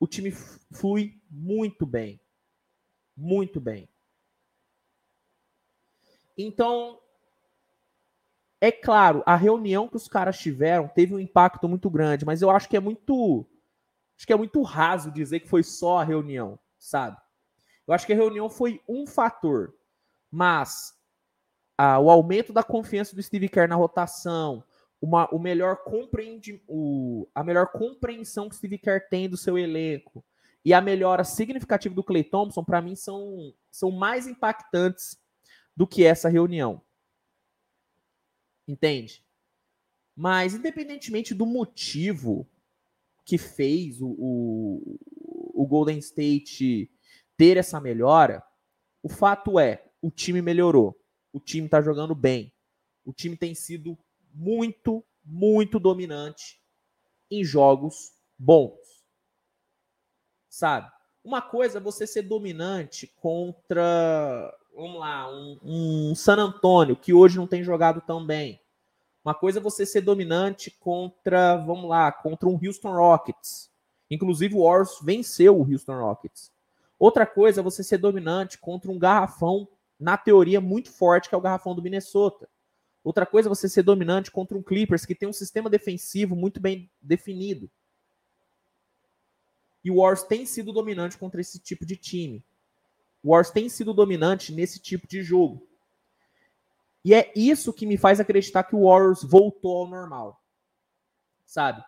O 0.00 0.06
time 0.06 0.32
flui 0.32 1.20
muito 1.30 1.86
bem. 1.86 2.20
Muito 3.16 3.60
bem. 3.60 3.88
Então, 6.36 6.98
é 8.60 8.72
claro, 8.72 9.22
a 9.24 9.36
reunião 9.36 9.88
que 9.88 9.96
os 9.96 10.08
caras 10.08 10.38
tiveram 10.38 10.88
teve 10.88 11.14
um 11.14 11.20
impacto 11.20 11.68
muito 11.68 11.88
grande, 11.88 12.24
mas 12.24 12.42
eu 12.42 12.50
acho 12.50 12.68
que 12.68 12.76
é 12.76 12.80
muito 12.80 13.46
acho 14.16 14.26
que 14.26 14.32
é 14.32 14.36
muito 14.36 14.60
raso 14.62 15.10
dizer 15.10 15.40
que 15.40 15.48
foi 15.48 15.62
só 15.62 15.98
a 15.98 16.04
reunião, 16.04 16.58
sabe? 16.78 17.16
Eu 17.90 17.94
acho 17.94 18.06
que 18.06 18.12
a 18.12 18.16
reunião 18.16 18.48
foi 18.48 18.80
um 18.88 19.04
fator, 19.04 19.74
mas 20.30 20.96
o 21.76 22.08
aumento 22.08 22.52
da 22.52 22.62
confiança 22.62 23.16
do 23.16 23.22
Steve 23.22 23.48
Kerr 23.48 23.68
na 23.68 23.74
rotação, 23.74 24.62
uma, 25.02 25.28
o 25.34 25.40
melhor 25.40 25.82
compreende, 25.82 26.62
o, 26.68 27.28
a 27.34 27.42
melhor 27.42 27.72
compreensão 27.72 28.48
que 28.48 28.54
o 28.54 28.58
Steve 28.58 28.78
Kerr 28.78 29.08
tem 29.10 29.28
do 29.28 29.36
seu 29.36 29.58
elenco 29.58 30.24
e 30.64 30.72
a 30.72 30.80
melhora 30.80 31.24
significativa 31.24 31.92
do 31.92 32.04
Clay 32.04 32.22
Thompson, 32.22 32.62
para 32.62 32.80
mim, 32.80 32.94
são, 32.94 33.52
são 33.72 33.90
mais 33.90 34.28
impactantes 34.28 35.20
do 35.76 35.84
que 35.84 36.04
essa 36.04 36.28
reunião. 36.28 36.80
Entende? 38.68 39.26
Mas, 40.14 40.54
independentemente 40.54 41.34
do 41.34 41.44
motivo 41.44 42.48
que 43.24 43.36
fez 43.36 44.00
o, 44.00 44.14
o, 44.16 45.00
o 45.54 45.66
Golden 45.66 45.98
State 45.98 46.88
ter 47.40 47.56
essa 47.56 47.80
melhora, 47.80 48.44
o 49.02 49.08
fato 49.08 49.58
é, 49.58 49.82
o 50.02 50.10
time 50.10 50.42
melhorou. 50.42 50.94
O 51.32 51.40
time 51.40 51.64
está 51.64 51.80
jogando 51.80 52.14
bem. 52.14 52.52
O 53.02 53.14
time 53.14 53.34
tem 53.34 53.54
sido 53.54 53.96
muito, 54.34 55.02
muito 55.24 55.80
dominante 55.80 56.60
em 57.30 57.42
jogos 57.42 58.12
bons. 58.36 58.76
Sabe? 60.50 60.92
Uma 61.24 61.40
coisa 61.40 61.78
é 61.78 61.80
você 61.80 62.06
ser 62.06 62.24
dominante 62.24 63.06
contra, 63.06 64.54
vamos 64.76 65.00
lá, 65.00 65.32
um, 65.32 65.58
um 65.62 66.14
San 66.14 66.36
Antonio, 66.36 66.94
que 66.94 67.14
hoje 67.14 67.38
não 67.38 67.46
tem 67.46 67.64
jogado 67.64 68.02
tão 68.02 68.22
bem. 68.22 68.60
Uma 69.24 69.34
coisa 69.34 69.60
é 69.60 69.62
você 69.62 69.86
ser 69.86 70.02
dominante 70.02 70.70
contra, 70.72 71.56
vamos 71.56 71.88
lá, 71.88 72.12
contra 72.12 72.46
um 72.46 72.60
Houston 72.62 72.92
Rockets. 72.92 73.70
Inclusive 74.10 74.54
o 74.54 74.64
Warriors 74.64 74.98
venceu 75.02 75.58
o 75.58 75.62
Houston 75.62 75.98
Rockets. 75.98 76.52
Outra 77.00 77.24
coisa 77.24 77.62
é 77.62 77.64
você 77.64 77.82
ser 77.82 77.96
dominante 77.96 78.58
contra 78.58 78.90
um 78.90 78.98
garrafão, 78.98 79.66
na 79.98 80.18
teoria, 80.18 80.60
muito 80.60 80.92
forte, 80.92 81.30
que 81.30 81.34
é 81.34 81.38
o 81.38 81.40
garrafão 81.40 81.74
do 81.74 81.80
Minnesota. 81.80 82.46
Outra 83.02 83.24
coisa 83.24 83.48
é 83.48 83.50
você 83.50 83.70
ser 83.70 83.82
dominante 83.82 84.30
contra 84.30 84.56
um 84.56 84.62
Clippers 84.62 85.06
que 85.06 85.14
tem 85.14 85.26
um 85.26 85.32
sistema 85.32 85.70
defensivo 85.70 86.36
muito 86.36 86.60
bem 86.60 86.90
definido. 87.00 87.70
E 89.82 89.90
o 89.90 89.96
Warriors 89.96 90.22
tem 90.24 90.44
sido 90.44 90.74
dominante 90.74 91.16
contra 91.16 91.40
esse 91.40 91.58
tipo 91.58 91.86
de 91.86 91.96
time. 91.96 92.44
O 93.22 93.30
Warriors 93.30 93.50
tem 93.50 93.70
sido 93.70 93.94
dominante 93.94 94.52
nesse 94.52 94.78
tipo 94.78 95.06
de 95.06 95.22
jogo. 95.22 95.66
E 97.02 97.14
é 97.14 97.32
isso 97.34 97.72
que 97.72 97.86
me 97.86 97.96
faz 97.96 98.20
acreditar 98.20 98.64
que 98.64 98.76
o 98.76 98.84
Warriors 98.84 99.22
voltou 99.22 99.84
ao 99.84 99.88
normal. 99.88 100.44
Sabe? 101.46 101.82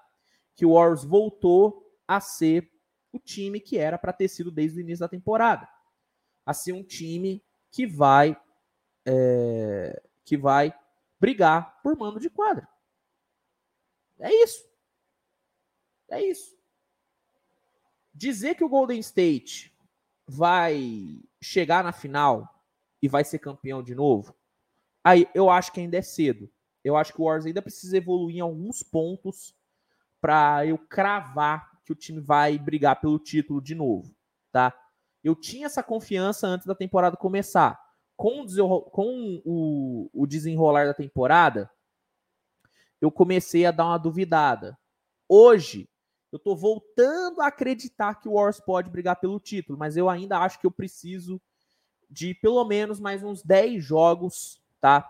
Que 0.57 0.65
o 0.65 0.73
Warriors 0.73 1.05
voltou 1.05 1.87
a 2.09 2.19
ser 2.19 2.72
o 3.13 3.19
time 3.19 3.61
que 3.61 3.79
era 3.79 3.99
para 3.99 4.13
ter 4.13 4.29
sido 4.29 4.51
desde 4.51 4.79
o 4.79 4.81
início 4.81 5.01
da 5.01 5.09
temporada. 5.09 5.69
A 6.45 6.53
ser 6.53 6.73
um 6.73 6.83
time 6.83 7.45
que 7.71 7.87
vai 7.87 8.37
é, 9.07 10.03
que 10.25 10.37
vai 10.37 10.75
brigar 11.21 11.81
por 11.83 11.97
mando 11.97 12.19
de 12.19 12.31
quadra. 12.31 12.69
É 14.19 14.33
isso. 14.43 14.65
É 16.11 16.23
isso. 16.23 16.57
Dizer 18.15 18.55
que 18.55 18.65
o 18.65 18.69
Golden 18.69 19.01
State 19.01 19.75
vai 20.27 21.21
chegar 21.41 21.83
na 21.83 21.93
final 21.93 22.63
e 23.01 23.09
vai 23.09 23.25
ser 23.25 23.39
campeão 23.39 23.83
de 23.83 23.95
novo, 23.95 24.37
aí 25.03 25.27
eu 25.35 25.51
acho 25.51 25.73
que 25.73 25.81
ainda 25.81 25.97
é 25.97 26.03
cedo. 26.03 26.51
Eu 26.85 26.97
acho 26.97 27.13
que 27.13 27.21
o 27.21 27.25
Warriors 27.25 27.47
ainda 27.47 27.63
precisa 27.63 27.97
evoluir 27.97 28.37
em 28.37 28.41
alguns 28.41 28.83
pontos 28.83 29.57
para 30.21 30.67
eu 30.67 30.79
cravar 30.79 31.72
que 31.85 31.93
o 31.93 31.97
time 31.97 32.21
vai 32.21 32.59
brigar 32.59 33.01
pelo 33.01 33.19
título 33.19 33.61
de 33.61 33.75
novo, 33.75 34.15
tá? 34.51 34.73
Eu 35.23 35.35
tinha 35.37 35.67
essa 35.67 35.83
confiança 35.83 36.47
antes 36.47 36.67
da 36.67 36.75
temporada 36.75 37.17
começar. 37.17 37.81
Com, 38.17 38.43
o, 38.43 38.81
com 38.83 39.43
o, 39.45 40.11
o 40.13 40.27
desenrolar 40.27 40.87
da 40.87 40.95
temporada, 40.95 41.71
eu 43.01 43.11
comecei 43.11 43.67
a 43.67 43.71
dar 43.71 43.87
uma 43.87 43.99
duvidada. 43.99 44.79
Hoje, 45.29 45.89
eu 46.31 46.39
tô 46.39 46.55
voltando 46.55 47.41
a 47.41 47.49
acreditar 47.49 48.15
que 48.15 48.29
o 48.29 48.35
Warriors 48.35 48.61
pode 48.61 48.91
brigar 48.91 49.17
pelo 49.17 49.41
título, 49.41 49.79
mas 49.79 49.97
eu 49.97 50.09
ainda 50.09 50.39
acho 50.39 50.59
que 50.59 50.67
eu 50.67 50.71
preciso 50.71 51.41
de 52.09 52.35
pelo 52.35 52.65
menos 52.65 53.01
mais 53.01 53.23
uns 53.23 53.43
10 53.43 53.83
jogos, 53.83 54.63
tá? 54.81 55.09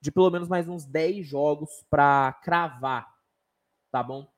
De 0.00 0.10
pelo 0.10 0.30
menos 0.30 0.48
mais 0.48 0.68
uns 0.68 0.84
10 0.84 1.26
jogos 1.26 1.84
para 1.88 2.32
cravar, 2.42 3.08
tá 3.90 4.02
bom? 4.02 4.30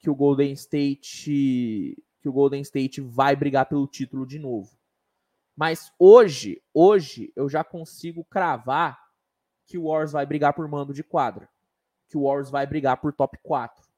Que 0.00 0.10
o 0.10 0.14
Golden 0.14 0.52
State 0.52 1.96
que 2.20 2.28
o 2.28 2.32
Golden 2.32 2.60
State 2.60 3.00
vai 3.00 3.34
brigar 3.34 3.66
pelo 3.66 3.86
título 3.86 4.26
de 4.26 4.38
novo. 4.38 4.70
Mas 5.56 5.92
hoje, 5.98 6.62
hoje 6.72 7.32
eu 7.34 7.48
já 7.48 7.64
consigo 7.64 8.24
cravar 8.24 9.10
que 9.66 9.78
o 9.78 9.84
Warriors 9.84 10.12
vai 10.12 10.26
brigar 10.26 10.52
por 10.52 10.66
mando 10.68 10.92
de 10.92 11.02
quadra, 11.02 11.48
que 12.08 12.16
o 12.16 12.24
Warriors 12.24 12.50
vai 12.50 12.66
brigar 12.66 13.00
por 13.00 13.12
top 13.12 13.38
4. 13.42 13.88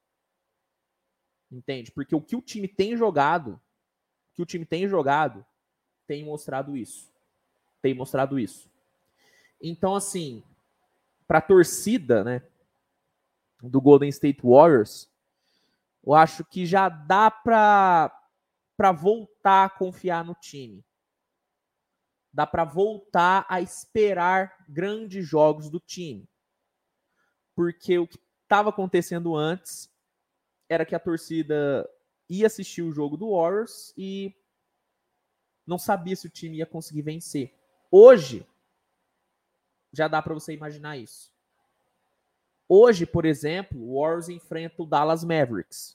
Entende? 1.50 1.90
Porque 1.90 2.14
o 2.14 2.20
que 2.20 2.36
o 2.36 2.42
time 2.42 2.68
tem 2.68 2.96
jogado, 2.96 3.52
o 3.52 4.34
que 4.34 4.42
o 4.42 4.46
time 4.46 4.64
tem 4.64 4.88
jogado, 4.88 5.44
tem 6.06 6.24
mostrado 6.24 6.76
isso. 6.76 7.12
Tem 7.80 7.94
mostrado 7.94 8.38
isso. 8.38 8.70
Então, 9.60 9.94
assim, 9.94 10.42
para 11.26 11.40
torcida, 11.40 12.24
né, 12.24 12.42
do 13.62 13.80
Golden 13.80 14.08
State 14.08 14.40
Warriors, 14.42 15.08
eu 16.04 16.14
acho 16.14 16.44
que 16.44 16.66
já 16.66 16.88
dá 16.88 17.30
para 17.30 18.12
voltar 18.92 19.66
a 19.66 19.70
confiar 19.70 20.24
no 20.24 20.34
time. 20.34 20.84
Dá 22.32 22.46
para 22.46 22.64
voltar 22.64 23.46
a 23.48 23.60
esperar 23.60 24.64
grandes 24.68 25.26
jogos 25.26 25.68
do 25.70 25.78
time. 25.78 26.28
Porque 27.54 27.98
o 27.98 28.06
que 28.06 28.18
estava 28.42 28.70
acontecendo 28.70 29.36
antes 29.36 29.90
era 30.68 30.84
que 30.86 30.94
a 30.94 31.00
torcida 31.00 31.88
ia 32.28 32.46
assistir 32.46 32.82
o 32.82 32.92
jogo 32.92 33.16
do 33.16 33.30
Warriors 33.32 33.92
e 33.96 34.34
não 35.66 35.78
sabia 35.78 36.16
se 36.16 36.26
o 36.26 36.30
time 36.30 36.58
ia 36.58 36.66
conseguir 36.66 37.02
vencer. 37.02 37.54
Hoje, 37.90 38.46
já 39.92 40.08
dá 40.08 40.20
para 40.22 40.34
você 40.34 40.52
imaginar 40.52 40.96
isso. 40.96 41.31
Hoje, 42.74 43.04
por 43.04 43.26
exemplo, 43.26 43.78
o 43.78 44.00
Warriors 44.00 44.30
enfrenta 44.30 44.82
o 44.82 44.86
Dallas 44.86 45.22
Mavericks. 45.22 45.94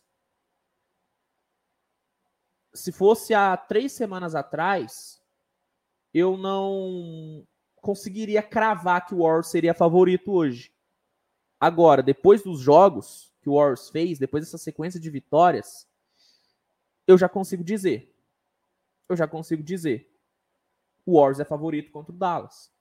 Se 2.72 2.92
fosse 2.92 3.34
há 3.34 3.58
três 3.58 3.94
semanas 3.94 4.36
atrás, 4.36 5.20
eu 6.14 6.38
não 6.38 7.48
conseguiria 7.78 8.44
cravar 8.44 9.08
que 9.08 9.16
o 9.16 9.24
Warriors 9.24 9.48
seria 9.48 9.74
favorito 9.74 10.32
hoje. 10.32 10.72
Agora, 11.60 12.04
depois 12.04 12.44
dos 12.44 12.60
jogos 12.60 13.34
que 13.42 13.50
o 13.50 13.56
Warriors 13.56 13.90
fez, 13.90 14.20
depois 14.20 14.46
dessa 14.46 14.60
sequência 14.60 15.00
de 15.00 15.10
vitórias, 15.10 15.90
eu 17.08 17.18
já 17.18 17.28
consigo 17.28 17.64
dizer. 17.64 18.16
Eu 19.10 19.18
já 19.18 19.28
consigo 19.28 19.64
dizer. 19.64 20.16
O 21.08 21.16
Warriors 21.16 21.40
é 21.40 21.44
favorito 21.44 21.90
contra 21.90 22.14
o 22.14 22.16
Dallas. 22.16 22.72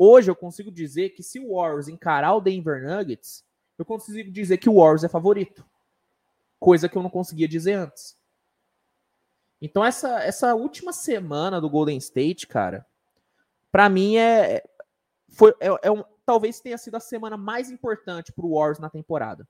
Hoje 0.00 0.30
eu 0.30 0.36
consigo 0.36 0.70
dizer 0.70 1.10
que 1.10 1.24
se 1.24 1.40
o 1.40 1.56
Warriors 1.56 1.88
encarar 1.88 2.32
o 2.34 2.40
Denver 2.40 2.80
Nuggets, 2.80 3.44
eu 3.76 3.84
consigo 3.84 4.30
dizer 4.30 4.58
que 4.58 4.70
o 4.70 4.76
Warriors 4.76 5.02
é 5.02 5.08
favorito. 5.08 5.68
Coisa 6.60 6.88
que 6.88 6.96
eu 6.96 7.02
não 7.02 7.10
conseguia 7.10 7.48
dizer 7.48 7.72
antes. 7.74 8.16
Então 9.60 9.84
essa, 9.84 10.20
essa 10.20 10.54
última 10.54 10.92
semana 10.92 11.60
do 11.60 11.68
Golden 11.68 11.98
State, 11.98 12.46
cara, 12.46 12.86
para 13.72 13.88
mim 13.88 14.16
é 14.16 14.62
foi 15.30 15.52
é, 15.60 15.66
é 15.82 15.90
um, 15.90 16.04
talvez 16.24 16.60
tenha 16.60 16.78
sido 16.78 16.96
a 16.96 17.00
semana 17.00 17.36
mais 17.36 17.68
importante 17.68 18.32
para 18.32 18.46
o 18.46 18.54
Warriors 18.54 18.78
na 18.78 18.88
temporada. 18.88 19.48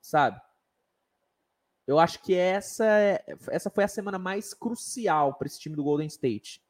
Sabe? 0.00 0.40
Eu 1.86 1.98
acho 1.98 2.22
que 2.22 2.34
essa 2.34 2.86
é, 2.86 3.22
essa 3.48 3.68
foi 3.68 3.84
a 3.84 3.88
semana 3.88 4.18
mais 4.18 4.54
crucial 4.54 5.34
para 5.34 5.46
esse 5.46 5.60
time 5.60 5.76
do 5.76 5.84
Golden 5.84 6.06
State 6.06 6.62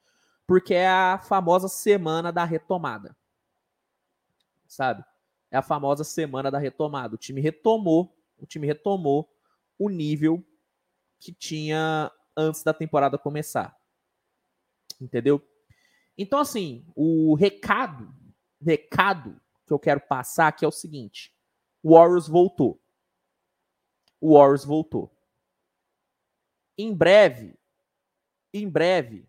porque 0.49 0.73
é 0.73 0.89
a 0.89 1.19
famosa 1.19 1.69
semana 1.69 2.33
da 2.33 2.43
retomada. 2.43 3.15
Sabe? 4.67 5.05
É 5.51 5.59
a 5.59 5.63
famosa 5.63 6.05
semana 6.05 6.51
da 6.51 6.59
retomada. 6.59 7.15
O 7.15 7.19
time 7.19 7.39
retomou, 7.39 8.17
o 8.39 8.47
time 8.47 8.67
retomou 8.67 9.31
o 9.79 9.91
nível 9.91 10.43
que 11.21 11.35
tinha 11.35 12.11
antes 12.35 12.63
da 12.63 12.73
temporada 12.73 13.19
começar. 13.19 13.79
Entendeu? 14.99 15.47
Então 16.17 16.39
assim, 16.39 16.83
o 16.97 17.35
recado, 17.35 18.11
recado 18.59 19.39
que 19.67 19.73
eu 19.73 19.79
quero 19.79 20.01
passar 20.01 20.49
aqui 20.49 20.65
é 20.65 20.69
o 20.69 20.73
seguinte: 20.73 21.31
o 21.83 21.93
Warriors 21.93 22.27
voltou. 22.27 22.81
O 24.19 24.33
Warriors 24.33 24.65
voltou. 24.65 25.15
Em 26.79 26.95
breve, 26.95 27.55
em 28.55 28.67
breve, 28.67 29.29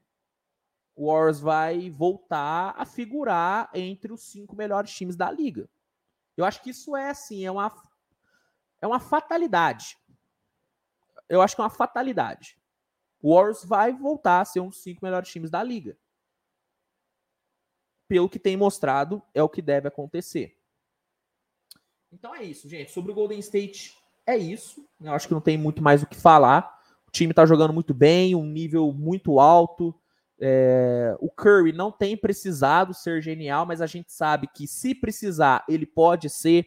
o 1.00 1.08
Warriors 1.08 1.40
vai 1.40 1.90
voltar 1.90 2.76
a 2.78 2.86
figurar 2.86 3.70
entre 3.74 4.12
os 4.12 4.22
cinco 4.22 4.54
melhores 4.54 4.94
times 4.94 5.16
da 5.16 5.32
liga. 5.32 5.70
Eu 6.36 6.44
acho 6.44 6.62
que 6.62 6.72
isso 6.72 6.94
é 6.94 7.10
assim, 7.10 7.46
é 7.46 7.50
uma, 7.50 7.74
é 8.82 8.86
uma 8.86 9.00
fatalidade. 9.00 9.98
Eu 11.30 11.42
acho 11.42 11.56
que 11.56 11.62
é 11.62 11.64
uma 11.64 11.70
fatalidade. 11.70 12.60
O 13.22 13.34
Warriors 13.34 13.64
vai 13.64 13.94
voltar 13.94 14.42
a 14.42 14.46
ser 14.46 14.60
um 14.60 14.68
dos 14.68 14.84
cinco 14.84 15.00
melhores 15.02 15.30
times 15.30 15.50
da 15.50 15.64
liga. 15.64 15.98
Pelo 18.10 18.30
que 18.30 18.38
tem 18.38 18.58
mostrado, 18.58 19.24
é 19.34 19.42
o 19.42 19.48
que 19.48 19.62
deve 19.62 19.88
acontecer. 19.88 20.60
Então 22.12 22.36
é 22.36 22.44
isso, 22.44 22.68
gente. 22.68 22.92
Sobre 22.92 23.14
o 23.14 23.16
Golden 23.16 23.40
State, 23.40 23.98
é 24.26 24.38
isso. 24.38 24.86
Eu 25.00 25.14
acho 25.14 25.30
que 25.30 25.34
não 25.34 25.40
tem 25.40 25.58
muito 25.58 25.82
mais 25.82 26.04
o 26.04 26.08
que 26.08 26.20
falar. 26.20 26.78
O 27.08 27.12
time 27.12 27.32
está 27.32 27.46
jogando 27.46 27.74
muito 27.74 27.94
bem, 27.94 28.36
um 28.36 28.46
nível 28.46 28.92
muito 28.92 29.40
alto. 29.40 29.98
É, 30.42 31.16
o 31.20 31.30
Curry 31.30 31.74
não 31.74 31.92
tem 31.92 32.16
precisado 32.16 32.94
ser 32.94 33.22
genial, 33.22 33.66
mas 33.66 33.82
a 33.82 33.86
gente 33.86 34.12
sabe 34.12 34.48
que 34.54 34.68
se 34.68 34.96
precisar, 34.96 35.66
ele 35.68 35.86
pode 35.86 36.30
ser. 36.30 36.66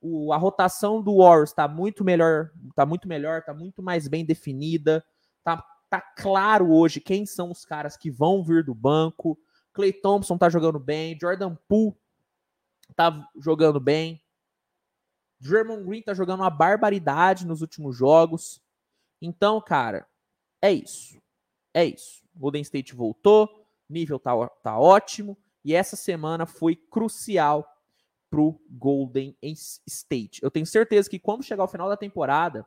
O, 0.00 0.32
a 0.32 0.36
rotação 0.36 1.00
do 1.00 1.18
Warriors 1.18 1.50
está 1.50 1.68
muito 1.68 2.02
melhor, 2.02 2.50
está 2.68 2.84
muito 2.84 3.06
melhor, 3.06 3.38
está 3.38 3.54
muito 3.54 3.82
mais 3.82 4.08
bem 4.08 4.24
definida. 4.24 5.04
Tá, 5.44 5.62
tá 5.88 6.00
claro 6.00 6.72
hoje 6.72 7.00
quem 7.00 7.24
são 7.24 7.50
os 7.50 7.64
caras 7.64 7.96
que 7.96 8.10
vão 8.10 8.42
vir 8.42 8.64
do 8.64 8.74
banco. 8.74 9.38
Clay 9.72 9.92
Thompson 9.92 10.36
tá 10.36 10.48
jogando 10.48 10.80
bem, 10.80 11.16
Jordan 11.20 11.56
Poole 11.68 11.94
tá 12.96 13.28
jogando 13.36 13.78
bem. 13.78 14.20
Draymond 15.42 15.84
Green 15.84 16.02
tá 16.02 16.14
jogando 16.14 16.40
uma 16.40 16.50
barbaridade 16.50 17.46
nos 17.46 17.62
últimos 17.62 17.96
jogos. 17.96 18.62
Então, 19.20 19.60
cara, 19.60 20.06
é 20.60 20.72
isso. 20.72 21.20
É 21.74 21.84
isso. 21.84 22.22
Golden 22.34 22.62
State 22.62 22.94
voltou, 22.94 23.48
nível 23.88 24.18
tá, 24.18 24.32
tá 24.62 24.78
ótimo, 24.78 25.36
e 25.64 25.74
essa 25.74 25.96
semana 25.96 26.46
foi 26.46 26.76
crucial 26.76 27.66
pro 28.30 28.58
Golden 28.70 29.36
State. 29.86 30.42
Eu 30.42 30.50
tenho 30.50 30.66
certeza 30.66 31.08
que 31.08 31.18
quando 31.18 31.42
chegar 31.42 31.62
ao 31.62 31.68
final 31.68 31.88
da 31.88 31.96
temporada, 31.96 32.66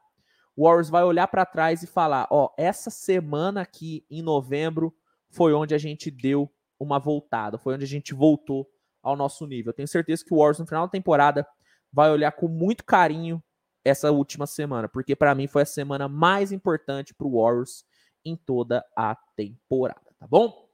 o 0.56 0.65
Warriors 0.65 0.89
vai 0.89 1.04
olhar 1.04 1.28
para 1.28 1.46
trás 1.46 1.82
e 1.84 1.88
falar: 1.88 2.28
ó, 2.30 2.54
essa 2.58 2.89
semana 2.89 3.62
aqui 3.62 4.06
em 4.10 4.22
novembro 4.22 4.96
foi 5.30 5.54
onde 5.54 5.74
a 5.74 5.78
gente 5.78 6.10
deu 6.10 6.52
uma 6.80 7.00
voltada, 7.00 7.58
foi 7.58 7.74
onde 7.74 7.84
a 7.84 7.88
gente 7.88 8.13
voltou 8.13 8.70
ao 9.02 9.15
nosso 9.15 9.46
nível. 9.46 9.72
Eu 9.72 9.76
tenho 9.76 9.88
certeza 9.88 10.24
que 10.24 10.34
o 10.34 10.38
Warriors 10.38 10.60
no 10.60 10.65
final 10.65 10.86
da 10.86 10.91
temporada 10.91 11.48
vai 11.91 12.12
olhar 12.12 12.32
com 12.32 12.48
muito 12.48 12.84
carinho 12.86 13.44
essa 13.84 14.12
última 14.12 14.48
semana, 14.48 14.89
porque 14.89 15.15
para 15.15 15.36
mim 15.36 15.48
foi 15.48 15.62
a 15.62 15.65
semana 15.65 16.08
mais 16.08 16.52
importante 16.52 17.13
para 17.13 17.28
o 17.28 17.41
Warriors 17.41 17.86
em 18.25 18.35
toda 18.35 18.85
a 18.95 19.15
temporada, 19.35 20.13
tá 20.19 20.27
bom? 20.27 20.67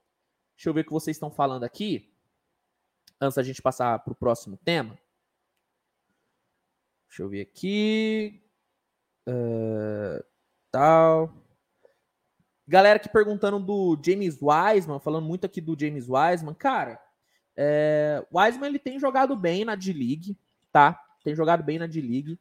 Deixa 0.56 0.70
eu 0.70 0.74
ver 0.74 0.80
o 0.80 0.84
que 0.84 0.92
vocês 0.92 1.16
estão 1.16 1.30
falando 1.30 1.64
aqui. 1.64 2.12
Antes 3.20 3.36
da 3.36 3.42
gente 3.42 3.62
passar 3.62 3.98
para 3.98 4.12
o 4.12 4.16
próximo 4.16 4.56
tema. 4.64 4.98
Deixa 7.08 7.22
eu 7.22 7.28
ver 7.28 7.42
aqui. 7.42 8.42
Uh, 9.28 10.24
tal. 10.70 11.32
Galera 12.66 12.96
aqui 12.96 13.08
perguntando 13.08 13.60
do 13.60 14.00
James 14.04 14.38
Wiseman, 14.40 14.98
falando 14.98 15.26
muito 15.26 15.44
aqui 15.44 15.60
do 15.60 15.78
James 15.78 16.08
Wiseman. 16.08 16.54
Cara, 16.54 17.00
é, 17.56 18.24
Wiseman 18.32 18.68
ele 18.68 18.78
tem 18.78 18.98
jogado 18.98 19.36
bem 19.36 19.64
na 19.64 19.74
D-League, 19.74 20.38
tá? 20.70 20.98
Tem 21.22 21.34
jogado 21.34 21.62
bem 21.62 21.78
na 21.78 21.86
D-League. 21.86 22.38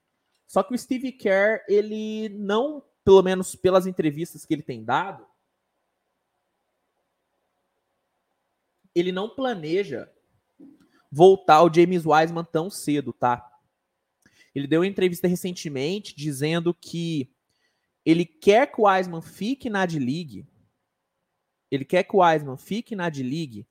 Só 0.47 0.63
que 0.63 0.73
o 0.73 0.77
Steve 0.77 1.11
Kerr, 1.11 1.63
ele 1.67 2.29
não, 2.29 2.83
pelo 3.03 3.21
menos 3.21 3.55
pelas 3.55 3.87
entrevistas 3.87 4.45
que 4.45 4.53
ele 4.53 4.61
tem 4.61 4.83
dado, 4.83 5.25
ele 8.93 9.11
não 9.11 9.29
planeja 9.29 10.11
voltar 11.11 11.63
o 11.63 11.73
James 11.73 12.05
Wiseman 12.05 12.45
tão 12.45 12.69
cedo, 12.69 13.11
tá? 13.11 13.47
Ele 14.53 14.67
deu 14.67 14.81
uma 14.81 14.87
entrevista 14.87 15.27
recentemente 15.27 16.15
dizendo 16.15 16.73
que 16.73 17.33
ele 18.05 18.25
quer 18.25 18.71
que 18.71 18.81
o 18.81 18.85
Wiseman 18.85 19.21
fique 19.21 19.69
na 19.69 19.85
D-League. 19.85 20.47
Ele 21.69 21.85
quer 21.85 22.03
que 22.03 22.15
o 22.15 22.19
Wiseman 22.19 22.57
fique 22.57 22.95
na 22.95 23.09
D-League 23.09 23.67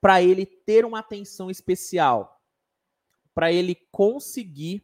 para 0.00 0.22
ele 0.22 0.46
ter 0.46 0.84
uma 0.84 0.98
atenção 0.98 1.50
especial, 1.50 2.42
para 3.34 3.52
ele 3.52 3.74
conseguir 3.90 4.82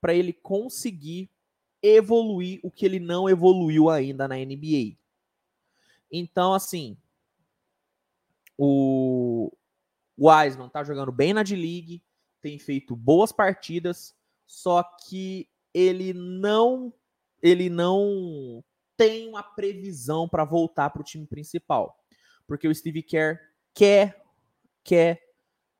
para 0.00 0.14
ele 0.14 0.32
conseguir 0.32 1.30
evoluir 1.82 2.60
o 2.62 2.70
que 2.70 2.86
ele 2.86 3.00
não 3.00 3.28
evoluiu 3.28 3.90
ainda 3.90 4.28
na 4.28 4.36
NBA. 4.36 4.96
Então, 6.10 6.52
assim, 6.52 6.96
o 8.56 9.50
Wiseman 10.18 10.68
tá 10.68 10.84
jogando 10.84 11.10
bem 11.10 11.32
na 11.32 11.42
D-League, 11.42 12.02
tem 12.40 12.58
feito 12.58 12.94
boas 12.94 13.32
partidas, 13.32 14.14
só 14.46 14.82
que 14.82 15.48
ele 15.72 16.12
não 16.12 16.92
ele 17.42 17.68
não 17.68 18.62
tem 18.96 19.28
uma 19.28 19.42
previsão 19.42 20.28
para 20.28 20.44
voltar 20.44 20.90
para 20.90 21.00
o 21.00 21.04
time 21.04 21.26
principal, 21.26 21.98
porque 22.46 22.68
o 22.68 22.74
Steve 22.74 23.02
Kerr 23.02 23.40
quer 23.74 24.22
quer 24.84 25.20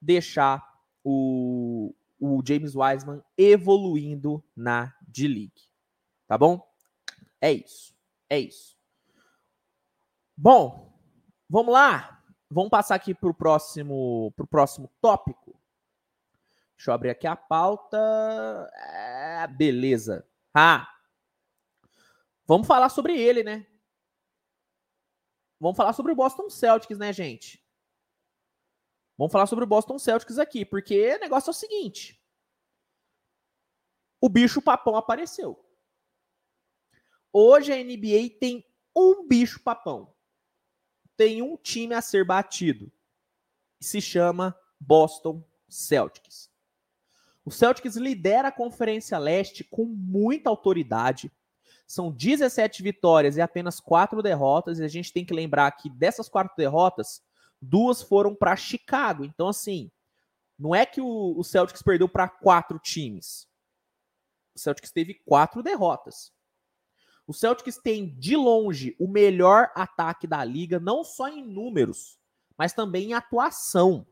deixar 0.01 0.65
o, 1.05 1.95
o 2.19 2.43
James 2.45 2.75
Wiseman 2.75 3.23
evoluindo 3.37 4.43
na 4.57 4.93
D-League. 5.07 5.72
Tá 6.33 6.39
bom? 6.39 6.67
É 7.43 7.53
isso. 7.53 7.95
É 8.27 8.41
isso. 8.41 8.75
Bom, 10.35 10.99
vamos 11.47 11.75
lá. 11.75 12.25
Vamos 12.51 12.71
passar 12.71 12.95
aqui 12.95 13.15
para 13.15 13.29
o 13.29 13.35
próximo, 13.35 14.33
pro 14.35 14.47
próximo 14.47 14.91
tópico. 14.99 15.55
Deixa 16.75 16.91
eu 16.91 16.95
abrir 16.95 17.11
aqui 17.11 17.27
a 17.27 17.37
pauta. 17.37 17.99
É, 18.75 19.47
beleza. 19.47 20.27
Ah, 20.55 20.91
vamos 22.47 22.67
falar 22.67 22.89
sobre 22.89 23.15
ele, 23.21 23.43
né? 23.43 23.67
Vamos 25.61 25.77
falar 25.77 25.93
sobre 25.93 26.13
o 26.13 26.17
Boston 26.17 26.49
Celtics, 26.49 26.97
né, 26.97 27.13
gente? 27.13 27.63
Vamos 29.19 29.31
falar 29.31 29.45
sobre 29.45 29.65
o 29.65 29.69
Boston 29.69 29.99
Celtics 29.99 30.39
aqui, 30.39 30.65
porque 30.65 31.15
o 31.15 31.21
negócio 31.21 31.51
é 31.51 31.53
o 31.53 31.55
seguinte. 31.55 32.19
O 34.19 34.31
bicho 34.31 34.63
papão 34.63 34.97
apareceu. 34.97 35.63
Hoje 37.33 37.73
a 37.73 37.77
NBA 37.77 38.39
tem 38.39 38.65
um 38.95 39.27
bicho 39.27 39.61
papão. 39.61 40.15
Tem 41.17 41.41
um 41.41 41.57
time 41.57 41.95
a 41.95 42.03
ser 42.03 42.27
batido. 42.27 42.93
Se 43.81 44.01
chama 44.01 44.57
Boston 44.79 45.43
Celtics. 45.69 46.51
O 47.45 47.51
Celtics 47.51 47.97
lidera 47.97 48.49
a 48.49 48.53
Conferência 48.53 49.19
Leste 49.19 49.65
com 49.65 49.85
muita 49.85 50.51
autoridade. 50.51 51.33
São 51.87 52.13
17 52.13 52.83
vitórias 52.83 53.37
e 53.37 53.41
apenas 53.41 53.81
4 53.81 54.23
derrotas. 54.23 54.79
E 54.79 54.85
a 54.85 54.89
gente 54.89 55.13
tem 55.13 55.25
que 55.25 55.35
lembrar 55.35 55.71
que 55.73 55.89
dessas 55.89 56.29
quatro 56.29 56.55
derrotas, 56.57 57.23
duas 57.61 58.03
foram 58.03 58.35
para 58.35 58.55
Chicago. 58.57 59.25
Então, 59.25 59.49
assim, 59.49 59.91
não 60.59 60.75
é 60.75 60.85
que 60.85 61.01
o, 61.01 61.35
o 61.37 61.43
Celtics 61.43 61.83
perdeu 61.83 62.09
para 62.09 62.29
quatro 62.29 62.79
times. 62.79 63.49
O 64.55 64.59
Celtics 64.59 64.93
teve 64.93 65.15
quatro 65.15 65.63
derrotas. 65.63 66.33
O 67.27 67.33
Celtics 67.33 67.79
tem, 67.79 68.15
de 68.19 68.37
longe, 68.37 68.97
o 68.99 69.07
melhor 69.07 69.71
ataque 69.75 70.27
da 70.27 70.45
liga, 70.45 70.81
não 70.81 71.05
só 71.05 71.29
em 71.29 71.45
números, 71.45 72.19
mas 72.59 72.73
também 72.73 73.11
em 73.11 73.15
atuação. 73.15 74.07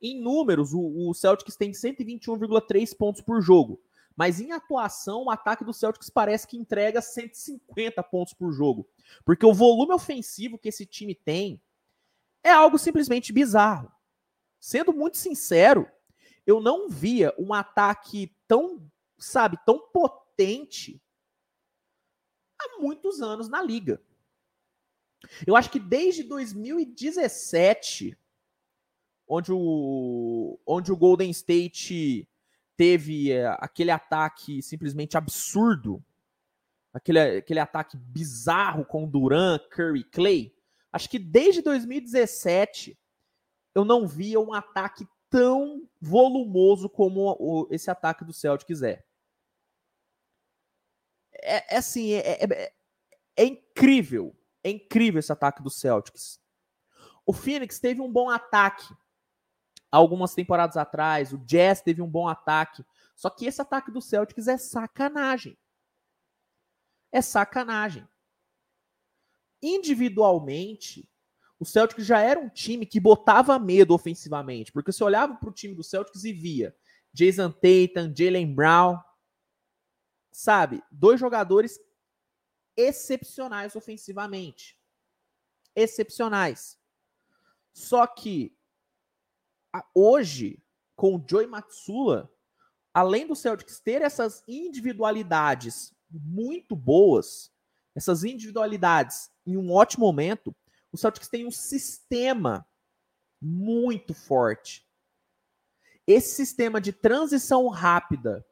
Em 0.00 0.20
números, 0.20 0.72
o, 0.72 1.08
o 1.08 1.14
Celtics 1.14 1.56
tem 1.56 1.72
121,3 1.72 2.96
pontos 2.96 3.20
por 3.20 3.40
jogo. 3.40 3.80
Mas 4.16 4.40
em 4.40 4.52
atuação, 4.52 5.24
o 5.24 5.30
ataque 5.30 5.62
do 5.62 5.74
Celtics 5.74 6.08
parece 6.08 6.46
que 6.46 6.56
entrega 6.56 7.02
150 7.02 8.02
pontos 8.04 8.32
por 8.32 8.50
jogo. 8.50 8.88
Porque 9.24 9.44
o 9.44 9.52
volume 9.52 9.92
ofensivo 9.92 10.58
que 10.58 10.70
esse 10.70 10.86
time 10.86 11.14
tem 11.14 11.60
é 12.42 12.50
algo 12.50 12.78
simplesmente 12.78 13.32
bizarro. 13.32 13.92
Sendo 14.58 14.92
muito 14.92 15.18
sincero, 15.18 15.86
eu 16.46 16.60
não 16.60 16.88
via 16.88 17.34
um 17.38 17.52
ataque 17.52 18.34
tão, 18.48 18.90
sabe, 19.18 19.58
tão 19.66 19.78
potente 19.92 21.00
muitos 22.78 23.20
anos 23.20 23.48
na 23.48 23.62
liga. 23.62 24.00
Eu 25.46 25.56
acho 25.56 25.70
que 25.70 25.80
desde 25.80 26.22
2017 26.22 28.16
onde 29.28 29.52
o, 29.52 30.58
onde 30.64 30.92
o 30.92 30.96
Golden 30.96 31.30
State 31.30 32.28
teve 32.76 33.32
é, 33.32 33.46
aquele 33.58 33.90
ataque 33.90 34.62
simplesmente 34.62 35.16
absurdo, 35.16 36.02
aquele, 36.92 37.38
aquele 37.38 37.60
ataque 37.60 37.96
bizarro 37.96 38.84
com 38.84 39.08
Duran, 39.08 39.58
Curry, 39.70 40.04
Clay. 40.04 40.54
Acho 40.92 41.10
que 41.10 41.18
desde 41.18 41.60
2017 41.62 42.96
eu 43.74 43.84
não 43.84 44.06
via 44.06 44.40
um 44.40 44.52
ataque 44.52 45.06
tão 45.28 45.86
volumoso 46.00 46.88
como 46.88 47.66
esse 47.70 47.90
ataque 47.90 48.24
do 48.24 48.32
Celtics 48.32 48.82
é. 48.82 49.04
É, 51.46 51.74
é 51.74 51.78
assim, 51.78 52.12
é, 52.12 52.44
é, 52.44 52.72
é 53.36 53.44
incrível, 53.44 54.36
é 54.64 54.70
incrível 54.70 55.20
esse 55.20 55.32
ataque 55.32 55.62
do 55.62 55.70
Celtics. 55.70 56.40
O 57.24 57.32
Phoenix 57.32 57.78
teve 57.78 58.00
um 58.00 58.10
bom 58.10 58.28
ataque 58.28 58.86
algumas 59.90 60.34
temporadas 60.34 60.76
atrás. 60.76 61.32
O 61.32 61.38
Jazz 61.38 61.80
teve 61.80 62.02
um 62.02 62.08
bom 62.08 62.28
ataque. 62.28 62.84
Só 63.14 63.30
que 63.30 63.46
esse 63.46 63.60
ataque 63.60 63.90
do 63.90 64.00
Celtics 64.00 64.48
é 64.48 64.58
sacanagem. 64.58 65.56
É 67.10 67.22
sacanagem. 67.22 68.06
Individualmente, 69.62 71.08
o 71.58 71.64
Celtics 71.64 72.04
já 72.04 72.20
era 72.20 72.38
um 72.38 72.48
time 72.48 72.84
que 72.84 73.00
botava 73.00 73.58
medo 73.58 73.94
ofensivamente. 73.94 74.70
Porque 74.70 74.92
você 74.92 75.02
olhava 75.02 75.34
para 75.36 75.48
o 75.48 75.52
time 75.52 75.74
do 75.74 75.82
Celtics 75.82 76.24
e 76.24 76.32
via 76.32 76.76
Jason 77.12 77.50
Tatum, 77.50 78.12
Jalen 78.14 78.54
Brown. 78.54 78.98
Sabe? 80.36 80.84
Dois 80.90 81.18
jogadores 81.18 81.80
excepcionais 82.76 83.74
ofensivamente. 83.74 84.78
Excepcionais. 85.74 86.78
Só 87.72 88.06
que 88.06 88.54
hoje, 89.94 90.62
com 90.94 91.16
o 91.16 91.24
Joey 91.26 91.46
Matsula, 91.46 92.30
além 92.92 93.26
do 93.26 93.34
Celtics 93.34 93.80
ter 93.80 94.02
essas 94.02 94.44
individualidades 94.46 95.94
muito 96.10 96.76
boas, 96.76 97.50
essas 97.94 98.22
individualidades 98.22 99.30
em 99.46 99.56
um 99.56 99.72
ótimo 99.72 100.04
momento, 100.04 100.54
o 100.92 100.98
Celtics 100.98 101.28
tem 101.30 101.46
um 101.46 101.50
sistema 101.50 102.68
muito 103.40 104.12
forte. 104.12 104.86
Esse 106.06 106.34
sistema 106.34 106.78
de 106.78 106.92
transição 106.92 107.68
rápida 107.68 108.46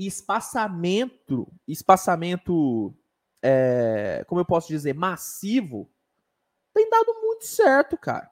e 0.00 0.08
espaçamento, 0.08 1.46
espaçamento, 1.68 2.92
é, 3.40 4.24
como 4.26 4.40
eu 4.40 4.44
posso 4.44 4.66
dizer, 4.66 4.94
massivo, 4.94 5.88
tem 6.74 6.90
dado 6.90 7.20
muito 7.22 7.44
certo, 7.44 7.96
cara 7.96 8.28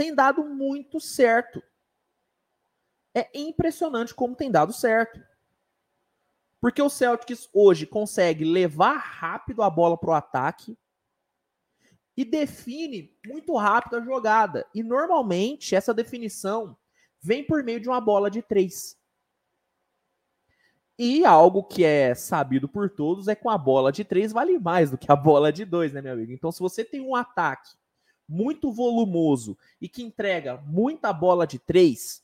tem 0.00 0.14
dado 0.14 0.42
muito 0.46 0.98
certo. 0.98 1.62
É 3.14 3.28
impressionante 3.38 4.14
como 4.14 4.34
tem 4.34 4.50
dado 4.50 4.72
certo. 4.72 5.22
Porque 6.58 6.80
o 6.80 6.88
Celtics 6.88 7.50
hoje 7.52 7.86
consegue 7.86 8.42
levar 8.42 8.96
rápido 8.96 9.62
a 9.62 9.68
bola 9.68 9.98
para 9.98 10.08
o 10.08 10.14
ataque 10.14 10.74
e 12.16 12.24
define 12.24 13.14
muito 13.26 13.54
rápido 13.54 13.96
a 13.96 14.00
jogada. 14.00 14.66
E 14.74 14.82
normalmente 14.82 15.76
essa 15.76 15.92
definição 15.92 16.74
vem 17.20 17.46
por 17.46 17.62
meio 17.62 17.78
de 17.78 17.90
uma 17.90 18.00
bola 18.00 18.30
de 18.30 18.40
três. 18.40 18.98
E 21.02 21.24
algo 21.24 21.64
que 21.64 21.82
é 21.82 22.14
sabido 22.14 22.68
por 22.68 22.90
todos 22.90 23.26
é 23.26 23.34
que 23.34 23.48
a 23.48 23.56
bola 23.56 23.90
de 23.90 24.04
três 24.04 24.32
vale 24.32 24.58
mais 24.58 24.90
do 24.90 24.98
que 24.98 25.10
a 25.10 25.16
bola 25.16 25.50
de 25.50 25.64
dois, 25.64 25.94
né, 25.94 26.02
meu 26.02 26.12
amigo? 26.12 26.30
Então, 26.30 26.52
se 26.52 26.60
você 26.60 26.84
tem 26.84 27.00
um 27.00 27.14
ataque 27.14 27.74
muito 28.28 28.70
volumoso 28.70 29.56
e 29.80 29.88
que 29.88 30.02
entrega 30.02 30.58
muita 30.58 31.10
bola 31.10 31.46
de 31.46 31.58
três, 31.58 32.22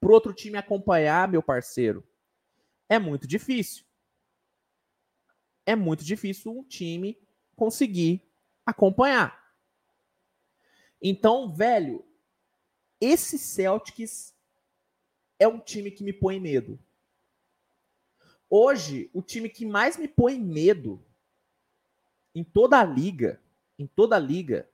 para 0.00 0.10
outro 0.10 0.32
time 0.32 0.56
acompanhar, 0.56 1.28
meu 1.28 1.42
parceiro, 1.42 2.02
é 2.88 2.98
muito 2.98 3.28
difícil. 3.28 3.84
é 5.66 5.76
muito 5.76 6.02
difícil 6.02 6.56
um 6.56 6.64
time 6.64 7.18
conseguir 7.54 8.22
acompanhar. 8.64 9.52
Então, 11.02 11.52
velho, 11.52 12.02
esse 12.98 13.38
Celtics 13.38 14.34
é 15.38 15.46
um 15.46 15.60
time 15.60 15.90
que 15.90 16.02
me 16.02 16.14
põe 16.14 16.40
medo. 16.40 16.78
Hoje, 18.48 19.10
o 19.12 19.20
time 19.22 19.48
que 19.48 19.66
mais 19.66 19.96
me 19.96 20.06
põe 20.06 20.38
medo 20.38 21.04
em 22.34 22.44
toda 22.44 22.78
a 22.78 22.84
liga, 22.84 23.42
em 23.78 23.86
toda 23.86 24.16
a 24.16 24.20
liga, 24.20 24.70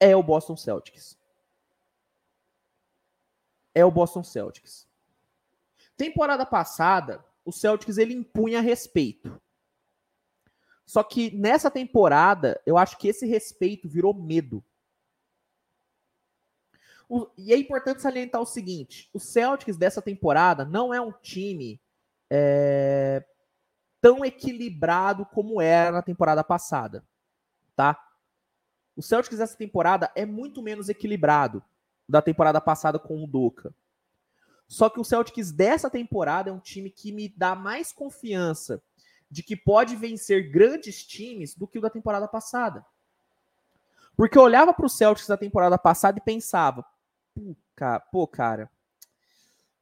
é 0.00 0.16
o 0.16 0.22
Boston 0.22 0.56
Celtics. 0.56 1.18
É 3.74 3.84
o 3.84 3.90
Boston 3.90 4.24
Celtics. 4.24 4.88
Temporada 5.96 6.46
passada, 6.46 7.24
o 7.44 7.52
Celtics 7.52 7.98
ele 7.98 8.14
impunha 8.14 8.60
respeito. 8.60 9.40
Só 10.86 11.02
que 11.02 11.30
nessa 11.36 11.70
temporada, 11.70 12.62
eu 12.64 12.78
acho 12.78 12.96
que 12.96 13.08
esse 13.08 13.26
respeito 13.26 13.88
virou 13.88 14.14
medo. 14.14 14.64
O, 17.08 17.28
e 17.36 17.52
é 17.52 17.56
importante 17.56 18.00
salientar 18.00 18.40
o 18.40 18.46
seguinte: 18.46 19.10
o 19.12 19.18
Celtics 19.18 19.76
dessa 19.76 20.00
temporada 20.00 20.64
não 20.64 20.94
é 20.94 21.00
um 21.00 21.12
time 21.12 21.80
é, 22.30 23.24
tão 24.00 24.24
equilibrado 24.24 25.26
como 25.26 25.60
era 25.60 25.90
na 25.90 26.02
temporada 26.02 26.44
passada, 26.44 27.04
tá? 27.74 27.98
O 28.96 29.02
Celtics 29.02 29.38
dessa 29.38 29.56
temporada 29.56 30.10
é 30.14 30.26
muito 30.26 30.62
menos 30.62 30.88
equilibrado 30.88 31.62
da 32.08 32.20
temporada 32.20 32.60
passada 32.60 32.98
com 32.98 33.22
o 33.22 33.26
Doca. 33.26 33.72
Só 34.66 34.90
que 34.90 35.00
o 35.00 35.04
Celtics 35.04 35.52
dessa 35.52 35.88
temporada 35.88 36.50
é 36.50 36.52
um 36.52 36.58
time 36.58 36.90
que 36.90 37.12
me 37.12 37.28
dá 37.28 37.54
mais 37.54 37.92
confiança 37.92 38.82
de 39.30 39.42
que 39.42 39.56
pode 39.56 39.94
vencer 39.96 40.50
grandes 40.50 41.04
times 41.06 41.54
do 41.54 41.66
que 41.66 41.78
o 41.78 41.82
da 41.82 41.90
temporada 41.90 42.26
passada. 42.26 42.84
Porque 44.16 44.36
eu 44.36 44.42
olhava 44.42 44.74
para 44.74 44.86
o 44.86 44.90
Celtics 44.90 45.28
da 45.28 45.36
temporada 45.36 45.78
passada 45.78 46.18
e 46.18 46.22
pensava, 46.22 46.84
pô, 48.10 48.26
cara, 48.26 48.70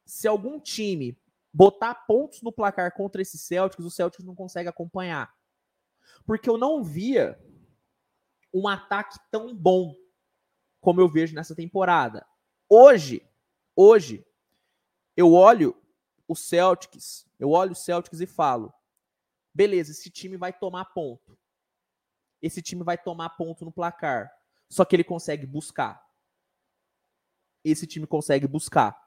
se 0.05 0.27
algum 0.27 0.59
time 0.59 1.17
botar 1.57 1.95
pontos 2.05 2.43
no 2.43 2.51
placar 2.51 2.93
contra 2.93 3.19
esse 3.19 3.35
Celtics, 3.35 3.83
o 3.83 3.89
Celtics 3.89 4.23
não 4.23 4.35
consegue 4.35 4.69
acompanhar. 4.69 5.35
Porque 6.23 6.47
eu 6.47 6.55
não 6.55 6.83
via 6.83 7.35
um 8.53 8.67
ataque 8.67 9.17
tão 9.31 9.55
bom 9.55 9.95
como 10.79 11.01
eu 11.01 11.09
vejo 11.09 11.33
nessa 11.33 11.55
temporada. 11.55 12.23
Hoje, 12.69 13.27
hoje, 13.75 14.23
eu 15.15 15.33
olho 15.33 15.75
o 16.27 16.35
Celtics, 16.35 17.27
eu 17.39 17.49
olho 17.49 17.71
o 17.71 17.75
Celtics 17.75 18.21
e 18.21 18.27
falo: 18.27 18.71
beleza, 19.51 19.91
esse 19.91 20.11
time 20.11 20.37
vai 20.37 20.53
tomar 20.53 20.85
ponto. 20.85 21.35
Esse 22.39 22.61
time 22.61 22.83
vai 22.83 22.99
tomar 22.99 23.31
ponto 23.31 23.65
no 23.65 23.71
placar. 23.71 24.31
Só 24.69 24.85
que 24.85 24.95
ele 24.95 25.03
consegue 25.03 25.47
buscar. 25.47 26.05
Esse 27.63 27.87
time 27.87 28.05
consegue 28.05 28.45
buscar. 28.45 29.06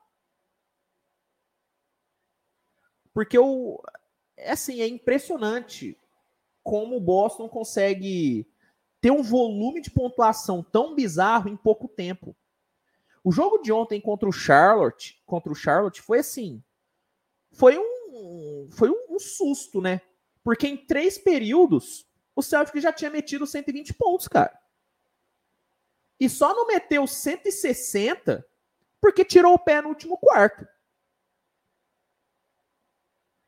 Porque 3.21 3.39
o 3.39 3.79
é 4.35 4.53
assim, 4.53 4.81
é 4.81 4.89
impressionante 4.89 5.95
como 6.63 6.97
o 6.97 7.01
Boston 7.01 7.51
consegue 7.51 8.49
ter 8.99 9.11
um 9.11 9.23
volume 9.23 9.83
de 9.83 9.91
pontuação 9.91 10.63
tão 10.63 10.95
bizarro 10.95 11.51
em 11.51 11.55
pouco 11.55 11.87
tempo. 11.87 12.35
O 13.23 13.31
jogo 13.31 13.59
de 13.59 13.71
ontem 13.71 14.01
contra 14.01 14.27
o 14.27 14.33
Charlotte, 14.33 15.23
contra 15.27 15.53
o 15.53 15.55
Charlotte 15.55 16.01
foi 16.01 16.21
assim, 16.21 16.65
foi 17.53 17.77
um 17.77 18.71
foi 18.71 18.89
um, 18.89 19.17
um 19.17 19.19
susto, 19.19 19.83
né? 19.83 20.01
Porque 20.43 20.67
em 20.67 20.79
três 20.79 21.19
períodos 21.19 22.07
o 22.35 22.41
Celtic 22.41 22.81
já 22.81 22.91
tinha 22.91 23.11
metido 23.11 23.47
120 23.47 23.93
pontos, 23.93 24.29
cara. 24.29 24.59
E 26.19 26.27
só 26.27 26.55
não 26.55 26.67
meteu 26.67 27.07
160 27.07 28.43
porque 28.99 29.27
tirou 29.27 29.53
o 29.53 29.59
pé 29.59 29.83
no 29.83 29.91
último 29.91 30.17
quarto. 30.17 30.67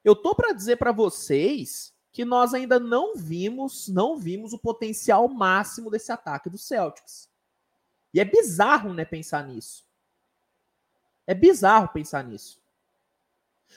Eu 0.05 0.17
tô 0.17 0.35
para 0.35 0.53
dizer 0.53 0.77
para 0.77 0.93
vocês 0.93 1.95
que 2.11 2.25
nós 2.25 2.53
ainda 2.53 2.79
não 2.79 3.17
vimos, 3.17 3.89
não 3.89 4.19
vimos 4.19 4.53
o 4.53 4.59
potencial 4.59 5.29
máximo 5.29 5.91
desse 5.91 6.13
ataque 6.13 6.51
do 6.51 6.59
Celtics. 6.59 7.31
E 8.13 8.21
é 8.21 8.25
bizarro, 8.25 8.93
né, 8.93 9.05
pensar 9.05 9.47
nisso. 9.47 9.87
É 11.27 11.35
bizarro 11.35 11.89
pensar 11.89 12.25
nisso. 12.25 12.61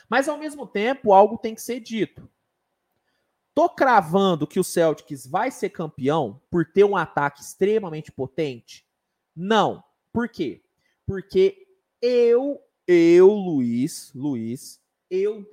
Mas 0.10 0.28
ao 0.28 0.38
mesmo 0.38 0.68
tempo, 0.68 1.14
algo 1.14 1.38
tem 1.38 1.56
que 1.56 1.62
ser 1.62 1.80
dito. 1.80 2.30
Tô 3.54 3.70
cravando 3.70 4.46
que 4.46 4.60
o 4.60 4.64
Celtics 4.64 5.26
vai 5.26 5.50
ser 5.50 5.70
campeão 5.70 6.42
por 6.52 6.66
ter 6.66 6.84
um 6.84 6.98
ataque 6.98 7.42
extremamente 7.42 8.12
potente? 8.12 8.86
Não. 9.34 9.82
Por 10.12 10.28
quê? 10.28 10.62
Porque 11.06 11.66
eu, 12.02 12.62
eu, 12.86 13.32
Luiz, 13.32 14.12
Luiz, 14.14 14.82
eu 15.10 15.50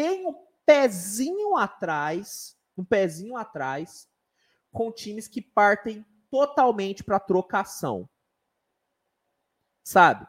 tenho 0.00 0.30
um 0.30 0.46
pezinho 0.64 1.58
atrás, 1.58 2.56
um 2.74 2.82
pezinho 2.82 3.36
atrás, 3.36 4.08
com 4.72 4.90
times 4.90 5.28
que 5.28 5.42
partem 5.42 6.06
totalmente 6.30 7.04
para 7.04 7.20
trocação. 7.20 8.08
Sabe? 9.84 10.26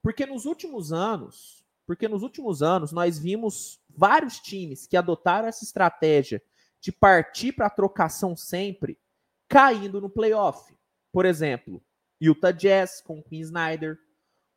Porque 0.00 0.24
nos 0.24 0.46
últimos 0.46 0.94
anos, 0.94 1.62
porque 1.86 2.08
nos 2.08 2.22
últimos 2.22 2.62
anos 2.62 2.90
nós 2.90 3.18
vimos 3.18 3.82
vários 3.86 4.40
times 4.40 4.86
que 4.86 4.96
adotaram 4.96 5.46
essa 5.46 5.62
estratégia 5.62 6.42
de 6.80 6.90
partir 6.90 7.52
para 7.52 7.68
trocação 7.68 8.34
sempre, 8.34 8.98
caindo 9.46 10.00
no 10.00 10.08
playoff. 10.08 10.74
Por 11.12 11.26
exemplo, 11.26 11.84
Utah 12.18 12.50
Jazz 12.50 13.02
com 13.02 13.18
o 13.18 13.22
Queen 13.22 13.42
Snyder, 13.42 13.98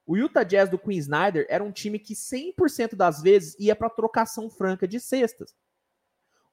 o 0.06 0.16
Utah 0.16 0.44
Jazz 0.44 0.70
do 0.70 0.78
Queen 0.78 1.00
Snyder 1.00 1.48
era 1.50 1.64
um 1.64 1.72
time 1.72 1.98
que 1.98 2.14
100% 2.14 2.96
das 2.96 3.22
vezes 3.22 3.56
ia 3.60 3.76
para 3.76 3.90
trocação 3.90 4.50
franca 4.50 4.88
de 4.88 5.00
cestas. 5.00 5.56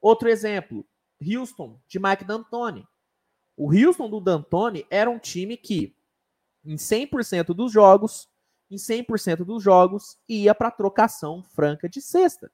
Outro 0.01 0.27
exemplo, 0.27 0.85
Houston, 1.21 1.79
de 1.87 1.99
Mike 1.99 2.25
D'Antoni. 2.25 2.87
O 3.55 3.71
Houston 3.71 4.09
do 4.09 4.19
D'Antoni 4.19 4.85
era 4.89 5.09
um 5.09 5.19
time 5.19 5.55
que, 5.55 5.95
em 6.65 6.75
100% 6.75 7.53
dos 7.53 7.71
jogos, 7.71 8.27
em 8.71 8.75
100% 8.75 9.45
dos 9.45 9.61
jogos, 9.61 10.17
ia 10.27 10.55
para 10.55 10.71
trocação 10.71 11.43
franca 11.43 11.87
de 11.87 12.01
cesta. 12.01 12.51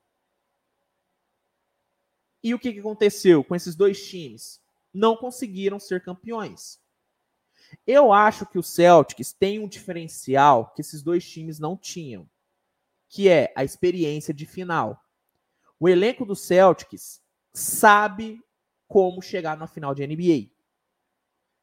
E 2.44 2.54
o 2.54 2.60
que 2.60 2.78
aconteceu 2.78 3.44
com 3.44 3.56
esses 3.56 3.76
dois 3.76 4.06
times? 4.06 4.62
Não 4.94 5.16
conseguiram 5.16 5.80
ser 5.80 6.04
campeões. 6.04 6.80
Eu 7.86 8.12
acho 8.12 8.46
que 8.46 8.58
o 8.58 8.64
Celtics 8.64 9.34
tem 9.34 9.60
um 9.60 9.68
diferencial 9.68 10.72
que 10.74 10.82
esses 10.82 11.02
dois 11.02 11.28
times 11.28 11.60
não 11.60 11.78
tinham, 11.78 12.30
que 13.08 13.30
é 13.30 13.54
a 13.56 13.64
experiência 13.64 14.34
de 14.34 14.46
final. 14.46 15.04
O 15.80 15.88
elenco 15.88 16.26
do 16.26 16.36
Celtics 16.36 17.22
sabe 17.54 18.42
como 18.88 19.22
chegar 19.22 19.58
na 19.58 19.68
final 19.68 19.94
de 19.94 20.06
NBA. 20.06 20.52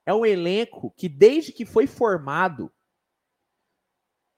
É 0.05 0.14
um 0.14 0.25
elenco 0.25 0.90
que, 0.92 1.09
desde 1.09 1.53
que 1.53 1.66
foi 1.66 1.87
formado, 1.87 2.73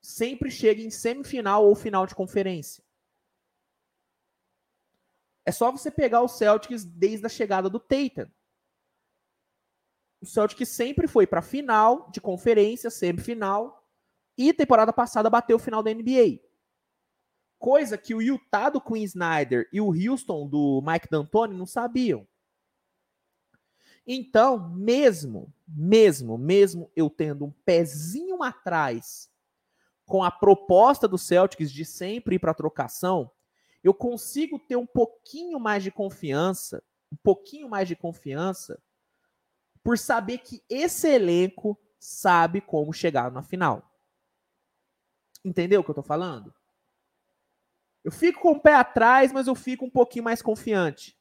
sempre 0.00 0.50
chega 0.50 0.80
em 0.80 0.90
semifinal 0.90 1.66
ou 1.66 1.74
final 1.74 2.06
de 2.06 2.14
conferência. 2.14 2.82
É 5.44 5.52
só 5.52 5.70
você 5.70 5.90
pegar 5.90 6.22
o 6.22 6.28
Celtics 6.28 6.84
desde 6.84 7.26
a 7.26 7.28
chegada 7.28 7.70
do 7.70 7.78
Tatum 7.78 8.30
o 10.20 10.26
Celtic 10.26 10.64
sempre 10.66 11.06
foi 11.06 11.26
para 11.26 11.42
final 11.42 12.10
de 12.10 12.20
conferência, 12.20 12.90
semifinal, 12.90 13.86
e 14.36 14.52
temporada 14.52 14.92
passada 14.92 15.30
bateu 15.30 15.56
o 15.56 15.60
final 15.60 15.82
da 15.82 15.92
NBA. 15.92 16.40
Coisa 17.58 17.98
que 17.98 18.14
o 18.14 18.22
Utah 18.22 18.70
do 18.70 18.80
Queen 18.80 19.02
Snyder 19.02 19.68
e 19.72 19.80
o 19.80 19.92
Houston 19.92 20.46
do 20.46 20.82
Mike 20.84 21.08
D'Antoni 21.10 21.56
não 21.56 21.66
sabiam. 21.66 22.26
Então, 24.06 24.70
mesmo, 24.70 25.52
mesmo, 25.66 26.38
mesmo 26.38 26.90
eu 26.96 27.10
tendo 27.10 27.44
um 27.44 27.50
pezinho 27.64 28.42
atrás 28.42 29.28
com 30.06 30.22
a 30.22 30.30
proposta 30.30 31.06
do 31.06 31.18
Celtics 31.18 31.70
de 31.70 31.84
sempre 31.84 32.36
ir 32.36 32.38
para 32.38 32.54
trocação, 32.54 33.30
eu 33.84 33.92
consigo 33.92 34.58
ter 34.58 34.76
um 34.76 34.86
pouquinho 34.86 35.60
mais 35.60 35.82
de 35.82 35.90
confiança, 35.90 36.82
um 37.12 37.16
pouquinho 37.22 37.68
mais 37.68 37.86
de 37.86 37.94
confiança 37.94 38.80
por 39.88 39.96
saber 39.96 40.40
que 40.40 40.62
esse 40.68 41.08
elenco 41.08 41.80
sabe 41.98 42.60
como 42.60 42.92
chegar 42.92 43.32
na 43.32 43.42
final. 43.42 43.90
Entendeu 45.42 45.80
o 45.80 45.82
que 45.82 45.88
eu 45.88 45.94
tô 45.94 46.02
falando? 46.02 46.52
Eu 48.04 48.12
fico 48.12 48.38
com 48.38 48.50
o 48.50 48.60
pé 48.60 48.74
atrás, 48.74 49.32
mas 49.32 49.46
eu 49.46 49.54
fico 49.54 49.86
um 49.86 49.90
pouquinho 49.90 50.24
mais 50.24 50.42
confiante. 50.42 51.18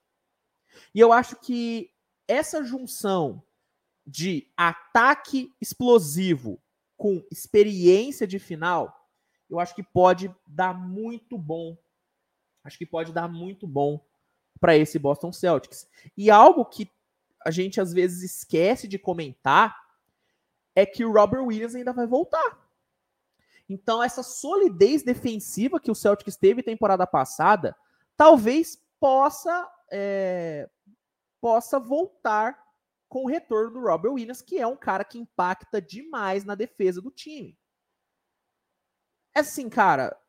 E 0.93 0.99
eu 0.99 1.13
acho 1.13 1.37
que 1.37 1.93
essa 2.27 2.61
junção 2.61 3.41
de 4.05 4.51
ataque 4.57 5.55
explosivo 5.61 6.61
com 6.97 7.25
experiência 7.31 8.27
de 8.27 8.37
final, 8.37 9.09
eu 9.49 9.61
acho 9.61 9.73
que 9.73 9.83
pode 9.83 10.29
dar 10.45 10.73
muito 10.73 11.37
bom. 11.37 11.77
Acho 12.65 12.77
que 12.77 12.85
pode 12.85 13.13
dar 13.13 13.29
muito 13.29 13.65
bom 13.65 14.05
para 14.59 14.75
esse 14.75 14.99
Boston 14.99 15.31
Celtics. 15.31 15.89
E 16.17 16.29
algo 16.29 16.65
que 16.65 16.91
a 17.47 17.51
gente 17.51 17.79
às 17.79 17.93
vezes 17.93 18.23
esquece 18.23 18.89
de 18.89 18.99
comentar 18.99 19.73
é 20.75 20.85
que 20.85 21.05
o 21.05 21.13
Robert 21.13 21.45
Williams 21.45 21.75
ainda 21.75 21.93
vai 21.93 22.05
voltar. 22.05 22.59
Então, 23.69 24.03
essa 24.03 24.21
solidez 24.21 25.01
defensiva 25.01 25.79
que 25.79 25.89
o 25.89 25.95
Celtics 25.95 26.35
teve 26.35 26.61
temporada 26.61 27.07
passada, 27.07 27.73
talvez 28.17 28.77
possa 28.99 29.65
é, 29.89 30.69
possa 31.39 31.79
voltar 31.79 32.61
com 33.07 33.23
o 33.23 33.27
retorno 33.27 33.71
do 33.71 33.79
Robert 33.79 34.11
Williams, 34.11 34.41
que 34.41 34.57
é 34.57 34.67
um 34.67 34.75
cara 34.75 35.05
que 35.05 35.17
impacta 35.17 35.81
demais 35.81 36.43
na 36.43 36.53
defesa 36.53 37.01
do 37.01 37.11
time. 37.11 37.57
É 39.33 39.39
assim, 39.39 39.69
cara, 39.69 40.19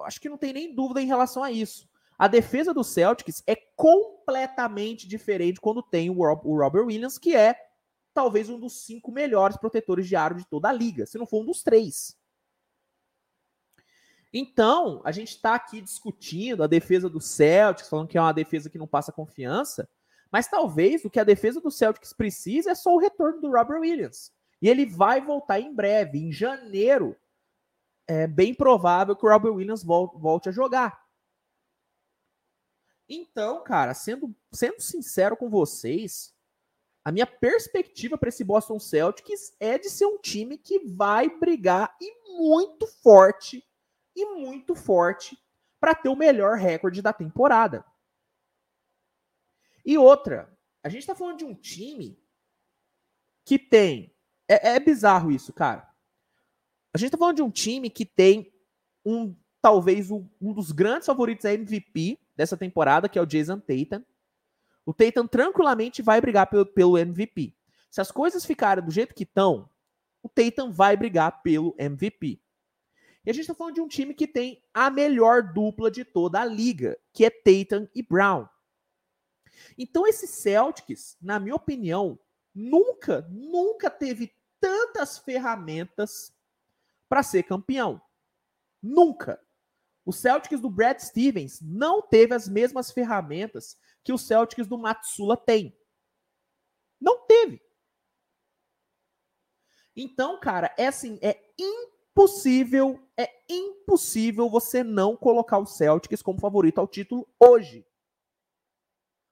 acho 0.00 0.20
que 0.20 0.28
não 0.28 0.36
tem 0.36 0.52
nem 0.52 0.74
dúvida 0.74 1.00
em 1.00 1.06
relação 1.06 1.44
a 1.44 1.52
isso. 1.52 1.88
A 2.18 2.28
defesa 2.28 2.72
do 2.72 2.82
Celtics 2.82 3.42
é 3.46 3.54
completamente 3.76 5.06
diferente 5.06 5.60
quando 5.60 5.82
tem 5.82 6.08
o, 6.08 6.14
Robert 6.14 6.86
Williams, 6.86 7.18
que 7.18 7.36
é 7.36 7.54
talvez 8.14 8.48
um 8.48 8.58
dos 8.58 8.84
cinco 8.84 9.12
melhores 9.12 9.58
protetores 9.58 10.08
de 10.08 10.16
aro 10.16 10.36
de 10.36 10.48
toda 10.48 10.68
a 10.68 10.72
liga, 10.72 11.04
se 11.04 11.18
não 11.18 11.26
for 11.26 11.42
um 11.42 11.46
dos 11.46 11.62
três. 11.62 12.16
Então, 14.32 15.02
a 15.04 15.12
gente 15.12 15.28
está 15.28 15.54
aqui 15.54 15.80
discutindo 15.80 16.62
a 16.62 16.66
defesa 16.66 17.08
do 17.08 17.20
Celtics, 17.20 17.88
falando 17.88 18.08
que 18.08 18.16
é 18.16 18.20
uma 18.20 18.32
defesa 18.32 18.70
que 18.70 18.78
não 18.78 18.86
passa 18.86 19.12
confiança, 19.12 19.88
mas 20.32 20.48
talvez 20.48 21.04
o 21.04 21.10
que 21.10 21.20
a 21.20 21.24
defesa 21.24 21.60
do 21.60 21.70
Celtics 21.70 22.12
precisa 22.12 22.70
é 22.70 22.74
só 22.74 22.94
o 22.94 22.98
retorno 22.98 23.40
do 23.40 23.50
Robert 23.50 23.80
Williams. 23.80 24.32
E 24.60 24.68
ele 24.68 24.86
vai 24.86 25.20
voltar 25.20 25.60
em 25.60 25.74
breve, 25.74 26.18
em 26.18 26.32
janeiro. 26.32 27.16
É 28.08 28.26
bem 28.26 28.54
provável 28.54 29.14
que 29.14 29.24
o 29.24 29.28
Robert 29.28 29.52
Williams 29.52 29.84
volte 29.84 30.48
a 30.48 30.52
jogar. 30.52 31.05
Então, 33.08 33.62
cara, 33.62 33.94
sendo, 33.94 34.34
sendo 34.52 34.80
sincero 34.80 35.36
com 35.36 35.48
vocês, 35.48 36.34
a 37.04 37.12
minha 37.12 37.26
perspectiva 37.26 38.18
para 38.18 38.28
esse 38.28 38.42
Boston 38.42 38.80
Celtics 38.80 39.54
é 39.60 39.78
de 39.78 39.88
ser 39.88 40.06
um 40.06 40.18
time 40.18 40.58
que 40.58 40.80
vai 40.80 41.28
brigar 41.28 41.96
e 42.00 42.36
muito 42.36 42.86
forte 42.86 43.64
e 44.14 44.24
muito 44.34 44.74
forte 44.74 45.38
para 45.78 45.94
ter 45.94 46.08
o 46.08 46.16
melhor 46.16 46.56
recorde 46.56 47.00
da 47.00 47.12
temporada. 47.12 47.84
E 49.84 49.96
outra, 49.96 50.52
a 50.82 50.88
gente 50.88 51.02
está 51.02 51.14
falando 51.14 51.38
de 51.38 51.44
um 51.44 51.54
time 51.54 52.20
que 53.44 53.56
tem. 53.56 54.12
É, 54.48 54.70
é 54.70 54.80
bizarro 54.80 55.30
isso, 55.30 55.52
cara. 55.52 55.88
A 56.92 56.98
gente 56.98 57.08
está 57.08 57.18
falando 57.18 57.36
de 57.36 57.42
um 57.42 57.50
time 57.50 57.88
que 57.88 58.04
tem 58.04 58.52
um 59.04 59.36
talvez 59.62 60.10
um, 60.10 60.28
um 60.40 60.52
dos 60.52 60.72
grandes 60.72 61.06
favoritos 61.06 61.44
a 61.44 61.52
MVP 61.52 62.18
dessa 62.36 62.56
temporada, 62.56 63.08
que 63.08 63.18
é 63.18 63.22
o 63.22 63.26
Jason 63.26 63.58
Tatum. 63.58 64.04
O 64.84 64.92
Tatum 64.92 65.26
tranquilamente 65.26 66.02
vai 66.02 66.20
brigar 66.20 66.48
pelo, 66.48 66.66
pelo 66.66 66.98
MVP. 66.98 67.54
Se 67.90 68.00
as 68.00 68.10
coisas 68.10 68.44
ficarem 68.44 68.84
do 68.84 68.90
jeito 68.90 69.14
que 69.14 69.24
estão, 69.24 69.68
o 70.22 70.28
Tatum 70.28 70.70
vai 70.70 70.96
brigar 70.96 71.42
pelo 71.42 71.74
MVP. 71.78 72.40
E 73.24 73.30
a 73.30 73.32
gente 73.32 73.42
está 73.42 73.54
falando 73.54 73.74
de 73.74 73.80
um 73.80 73.88
time 73.88 74.14
que 74.14 74.26
tem 74.26 74.62
a 74.72 74.88
melhor 74.88 75.52
dupla 75.52 75.90
de 75.90 76.04
toda 76.04 76.40
a 76.40 76.44
liga, 76.44 76.96
que 77.12 77.24
é 77.24 77.30
Tatum 77.30 77.88
e 77.94 78.02
Brown. 78.02 78.46
Então 79.76 80.06
esse 80.06 80.26
Celtics, 80.26 81.16
na 81.20 81.40
minha 81.40 81.54
opinião, 81.54 82.18
nunca, 82.54 83.26
nunca 83.30 83.90
teve 83.90 84.32
tantas 84.60 85.18
ferramentas 85.18 86.32
para 87.08 87.22
ser 87.22 87.42
campeão. 87.42 88.00
Nunca. 88.82 89.40
O 90.06 90.12
Celtics 90.12 90.60
do 90.60 90.70
Brad 90.70 91.00
Stevens 91.00 91.60
não 91.60 92.00
teve 92.00 92.32
as 92.32 92.48
mesmas 92.48 92.92
ferramentas 92.92 93.76
que 94.04 94.12
o 94.12 94.18
Celtics 94.18 94.68
do 94.68 94.78
Matsula 94.78 95.36
tem. 95.36 95.76
Não 97.00 97.26
teve. 97.26 97.60
Então, 99.96 100.38
cara, 100.38 100.72
é 100.78 100.86
assim, 100.86 101.18
é 101.20 101.52
impossível, 101.58 103.04
é 103.16 103.28
impossível 103.48 104.48
você 104.48 104.84
não 104.84 105.16
colocar 105.16 105.58
o 105.58 105.66
Celtics 105.66 106.22
como 106.22 106.40
favorito 106.40 106.78
ao 106.78 106.86
título 106.86 107.28
hoje. 107.40 107.84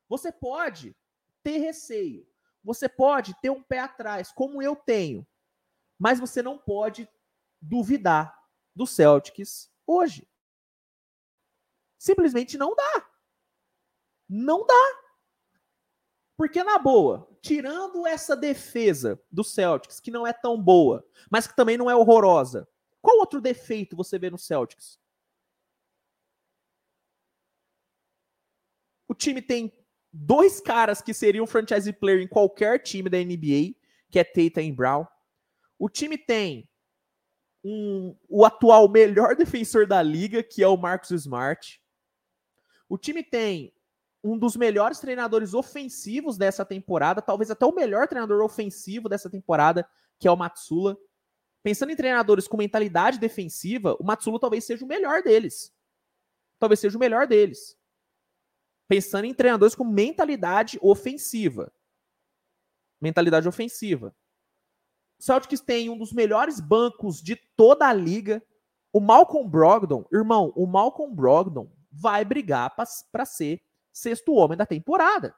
Você 0.08 0.32
pode 0.32 0.96
ter 1.44 1.58
receio, 1.58 2.26
você 2.64 2.88
pode 2.88 3.32
ter 3.40 3.50
um 3.50 3.62
pé 3.62 3.78
atrás, 3.78 4.32
como 4.32 4.60
eu 4.60 4.74
tenho, 4.74 5.24
mas 5.96 6.18
você 6.18 6.42
não 6.42 6.58
pode 6.58 7.08
duvidar 7.62 8.36
do 8.74 8.88
Celtics 8.88 9.70
hoje. 9.86 10.28
Simplesmente 12.04 12.58
não 12.58 12.74
dá. 12.74 13.10
Não 14.28 14.66
dá. 14.66 15.00
Porque, 16.36 16.62
na 16.62 16.78
boa, 16.78 17.26
tirando 17.40 18.06
essa 18.06 18.36
defesa 18.36 19.18
do 19.32 19.42
Celtics, 19.42 20.00
que 20.00 20.10
não 20.10 20.26
é 20.26 20.32
tão 20.34 20.62
boa, 20.62 21.02
mas 21.30 21.46
que 21.46 21.56
também 21.56 21.78
não 21.78 21.90
é 21.90 21.96
horrorosa, 21.96 22.68
qual 23.00 23.16
outro 23.20 23.40
defeito 23.40 23.96
você 23.96 24.18
vê 24.18 24.28
no 24.28 24.36
Celtics? 24.36 25.00
O 29.08 29.14
time 29.14 29.40
tem 29.40 29.72
dois 30.12 30.60
caras 30.60 31.00
que 31.00 31.14
seriam 31.14 31.46
franchise 31.46 31.90
player 31.90 32.20
em 32.20 32.28
qualquer 32.28 32.82
time 32.82 33.08
da 33.08 33.16
NBA, 33.16 33.80
que 34.10 34.18
é 34.18 34.24
Tatum 34.24 34.60
e 34.60 34.72
Brown. 34.72 35.06
O 35.78 35.88
time 35.88 36.18
tem 36.18 36.68
um, 37.64 38.14
o 38.28 38.44
atual 38.44 38.90
melhor 38.90 39.34
defensor 39.36 39.86
da 39.86 40.02
liga, 40.02 40.42
que 40.42 40.62
é 40.62 40.68
o 40.68 40.76
Marcus 40.76 41.12
Smart. 41.12 41.82
O 42.88 42.98
time 42.98 43.22
tem 43.22 43.74
um 44.22 44.38
dos 44.38 44.56
melhores 44.56 44.98
treinadores 45.00 45.52
ofensivos 45.52 46.38
dessa 46.38 46.64
temporada, 46.64 47.20
talvez 47.20 47.50
até 47.50 47.66
o 47.66 47.74
melhor 47.74 48.08
treinador 48.08 48.42
ofensivo 48.42 49.06
dessa 49.06 49.28
temporada, 49.28 49.86
que 50.18 50.26
é 50.26 50.30
o 50.30 50.36
Matsula. 50.36 50.96
Pensando 51.62 51.92
em 51.92 51.96
treinadores 51.96 52.48
com 52.48 52.56
mentalidade 52.56 53.18
defensiva, 53.18 53.94
o 54.00 54.04
Matsula 54.04 54.40
talvez 54.40 54.64
seja 54.64 54.84
o 54.84 54.88
melhor 54.88 55.22
deles. 55.22 55.74
Talvez 56.58 56.80
seja 56.80 56.96
o 56.96 57.00
melhor 57.00 57.26
deles. 57.26 57.78
Pensando 58.88 59.26
em 59.26 59.34
treinadores 59.34 59.74
com 59.74 59.84
mentalidade 59.84 60.78
ofensiva. 60.80 61.72
Mentalidade 63.00 63.46
ofensiva. 63.46 64.14
O 65.18 65.22
Celtics 65.22 65.60
tem 65.60 65.90
um 65.90 65.98
dos 65.98 66.12
melhores 66.12 66.60
bancos 66.60 67.22
de 67.22 67.36
toda 67.56 67.86
a 67.86 67.92
liga. 67.92 68.42
O 68.92 69.00
Malcolm 69.00 69.48
Brogdon, 69.48 70.06
irmão, 70.12 70.52
o 70.56 70.66
Malcolm 70.66 71.14
Brogdon 71.14 71.70
vai 72.00 72.24
brigar 72.24 72.74
para 72.74 73.24
ser 73.24 73.62
sexto 73.92 74.34
homem 74.34 74.56
da 74.56 74.66
temporada. 74.66 75.34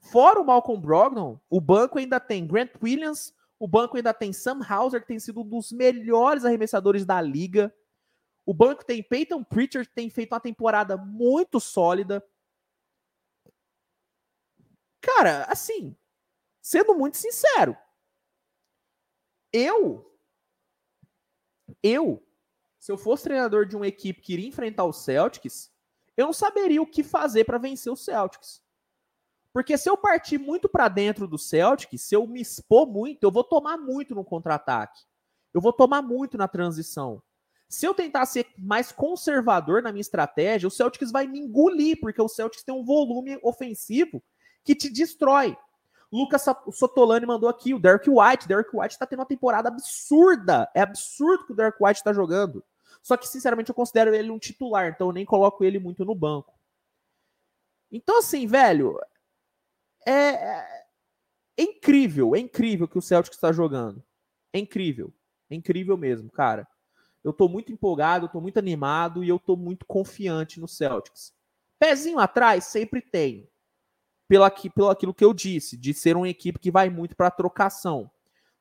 Fora 0.00 0.40
o 0.40 0.44
Malcolm 0.44 0.80
Brogdon, 0.80 1.40
o 1.48 1.60
banco 1.60 1.98
ainda 1.98 2.20
tem 2.20 2.46
Grant 2.46 2.72
Williams, 2.82 3.34
o 3.58 3.66
banco 3.66 3.96
ainda 3.96 4.12
tem 4.12 4.32
Sam 4.32 4.60
Hauser, 4.68 5.00
que 5.00 5.06
tem 5.06 5.18
sido 5.18 5.40
um 5.40 5.48
dos 5.48 5.72
melhores 5.72 6.44
arremessadores 6.44 7.04
da 7.04 7.20
liga. 7.20 7.74
O 8.44 8.52
banco 8.52 8.84
tem 8.84 9.02
Peyton 9.02 9.42
Pritchard, 9.42 9.88
que 9.88 9.94
tem 9.94 10.10
feito 10.10 10.32
uma 10.32 10.40
temporada 10.40 10.96
muito 10.96 11.58
sólida. 11.58 12.22
Cara, 15.00 15.44
assim, 15.44 15.96
sendo 16.60 16.94
muito 16.94 17.16
sincero, 17.16 17.76
eu, 19.52 20.18
eu 21.82 22.22
se 22.84 22.92
eu 22.92 22.98
fosse 22.98 23.24
treinador 23.24 23.64
de 23.64 23.74
uma 23.74 23.86
equipe 23.86 24.20
que 24.20 24.34
iria 24.34 24.46
enfrentar 24.46 24.84
o 24.84 24.92
Celtics, 24.92 25.72
eu 26.18 26.26
não 26.26 26.34
saberia 26.34 26.82
o 26.82 26.86
que 26.86 27.02
fazer 27.02 27.44
para 27.44 27.56
vencer 27.56 27.90
o 27.90 27.96
Celtics. 27.96 28.62
Porque 29.54 29.78
se 29.78 29.88
eu 29.88 29.96
partir 29.96 30.36
muito 30.36 30.68
para 30.68 30.86
dentro 30.88 31.26
do 31.26 31.38
Celtics, 31.38 32.02
se 32.02 32.14
eu 32.14 32.26
me 32.26 32.42
expor 32.42 32.86
muito, 32.86 33.24
eu 33.24 33.30
vou 33.30 33.42
tomar 33.42 33.78
muito 33.78 34.14
no 34.14 34.22
contra-ataque. 34.22 35.00
Eu 35.54 35.62
vou 35.62 35.72
tomar 35.72 36.02
muito 36.02 36.36
na 36.36 36.46
transição. 36.46 37.22
Se 37.70 37.86
eu 37.86 37.94
tentar 37.94 38.26
ser 38.26 38.48
mais 38.58 38.92
conservador 38.92 39.82
na 39.82 39.90
minha 39.90 40.02
estratégia, 40.02 40.68
o 40.68 40.70
Celtics 40.70 41.10
vai 41.10 41.26
me 41.26 41.38
engolir, 41.38 41.98
porque 41.98 42.20
o 42.20 42.28
Celtics 42.28 42.64
tem 42.64 42.74
um 42.74 42.84
volume 42.84 43.38
ofensivo 43.42 44.22
que 44.62 44.74
te 44.74 44.90
destrói. 44.90 45.56
Lucas 46.12 46.44
Sotolani 46.70 47.24
mandou 47.24 47.48
aqui 47.48 47.72
o 47.72 47.80
Derek 47.80 48.10
White. 48.10 48.46
Derek 48.46 48.68
White 48.76 48.92
está 48.92 49.06
tendo 49.06 49.20
uma 49.20 49.26
temporada 49.26 49.70
absurda. 49.70 50.70
É 50.74 50.82
absurdo 50.82 51.46
que 51.46 51.52
o 51.52 51.56
Derek 51.56 51.78
White 51.80 52.00
está 52.00 52.12
jogando. 52.12 52.62
Só 53.04 53.18
que, 53.18 53.28
sinceramente, 53.28 53.68
eu 53.68 53.74
considero 53.74 54.14
ele 54.14 54.30
um 54.30 54.38
titular, 54.38 54.88
então 54.88 55.08
eu 55.08 55.12
nem 55.12 55.26
coloco 55.26 55.62
ele 55.62 55.78
muito 55.78 56.06
no 56.06 56.14
banco. 56.14 56.58
Então, 57.92 58.18
assim, 58.18 58.46
velho, 58.46 58.98
é, 60.06 60.10
é, 60.10 60.86
é 61.58 61.62
incrível, 61.62 62.34
é 62.34 62.38
incrível 62.38 62.88
que 62.88 62.96
o 62.96 63.02
Celtic 63.02 63.34
está 63.34 63.52
jogando. 63.52 64.02
É 64.54 64.58
incrível, 64.58 65.12
é 65.50 65.54
incrível 65.54 65.98
mesmo, 65.98 66.30
cara. 66.30 66.66
Eu 67.22 67.34
tô 67.34 67.46
muito 67.46 67.70
empolgado, 67.70 68.24
eu 68.24 68.30
tô 68.30 68.40
muito 68.40 68.58
animado 68.58 69.22
e 69.22 69.28
eu 69.28 69.38
tô 69.38 69.54
muito 69.54 69.84
confiante 69.84 70.58
no 70.58 70.66
Celtics. 70.66 71.34
Pezinho 71.78 72.18
atrás 72.18 72.64
sempre 72.64 73.02
tem. 73.02 73.46
Pelo, 74.26 74.44
aqui, 74.44 74.70
pelo 74.70 74.88
aquilo 74.88 75.12
que 75.12 75.24
eu 75.24 75.34
disse, 75.34 75.76
de 75.76 75.92
ser 75.92 76.16
uma 76.16 76.28
equipe 76.28 76.58
que 76.58 76.70
vai 76.70 76.88
muito 76.88 77.14
para 77.14 77.30
trocação. 77.30 78.10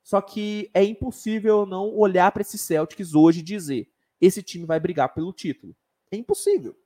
Só 0.03 0.19
que 0.19 0.69
é 0.73 0.83
impossível 0.83 1.65
não 1.65 1.95
olhar 1.95 2.29
para 2.33 2.41
esse 2.41 2.57
Celtics 2.57 3.15
hoje 3.15 3.39
e 3.39 3.43
dizer: 3.43 3.92
esse 4.25 4.41
time 4.41 4.65
vai 4.65 4.79
brigar 4.79 5.13
pelo 5.13 5.33
título. 5.33 5.75
É 6.11 6.15
impossível. 6.15 6.77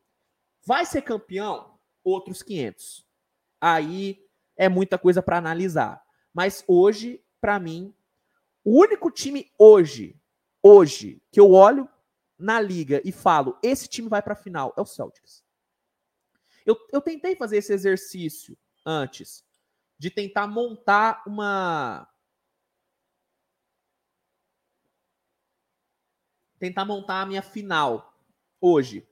Vai 0.65 0.85
ser 0.85 1.01
campeão? 1.01 1.77
Outros 2.03 2.41
500. 2.41 3.05
Aí 3.59 4.25
é 4.55 4.67
muita 4.67 4.97
coisa 4.97 5.21
para 5.21 5.37
analisar. 5.37 6.03
Mas 6.33 6.63
hoje, 6.67 7.23
para 7.39 7.59
mim, 7.59 7.93
o 8.63 8.79
único 8.81 9.11
time 9.11 9.51
hoje, 9.57 10.19
hoje, 10.61 11.21
que 11.31 11.39
eu 11.39 11.51
olho 11.51 11.87
na 12.37 12.59
liga 12.59 13.01
e 13.03 13.11
falo, 13.11 13.57
esse 13.63 13.87
time 13.87 14.09
vai 14.09 14.21
para 14.21 14.33
a 14.33 14.35
final, 14.35 14.73
é 14.77 14.81
o 14.81 14.85
Celtics. 14.85 15.43
Eu, 16.65 16.77
eu 16.91 17.01
tentei 17.01 17.35
fazer 17.35 17.57
esse 17.57 17.71
exercício 17.71 18.57
antes, 18.85 19.43
de 19.97 20.11
tentar 20.11 20.47
montar 20.47 21.23
uma. 21.25 22.07
Tentar 26.59 26.85
montar 26.85 27.21
a 27.21 27.25
minha 27.25 27.41
final 27.41 28.13
hoje. 28.59 29.07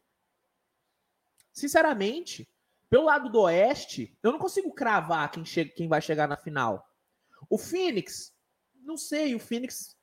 Sinceramente, 1.54 2.50
pelo 2.90 3.06
lado 3.06 3.30
do 3.30 3.42
Oeste, 3.42 4.18
eu 4.22 4.32
não 4.32 4.40
consigo 4.40 4.72
cravar 4.74 5.32
quem, 5.32 5.46
chega, 5.46 5.72
quem 5.72 5.88
vai 5.88 6.02
chegar 6.02 6.28
na 6.28 6.38
final. 6.38 6.90
O 7.50 7.58
Phoenix, 7.58 8.34
não 8.84 8.98
sei, 8.98 9.36
o 9.36 9.40
Phoenix. 9.40 9.98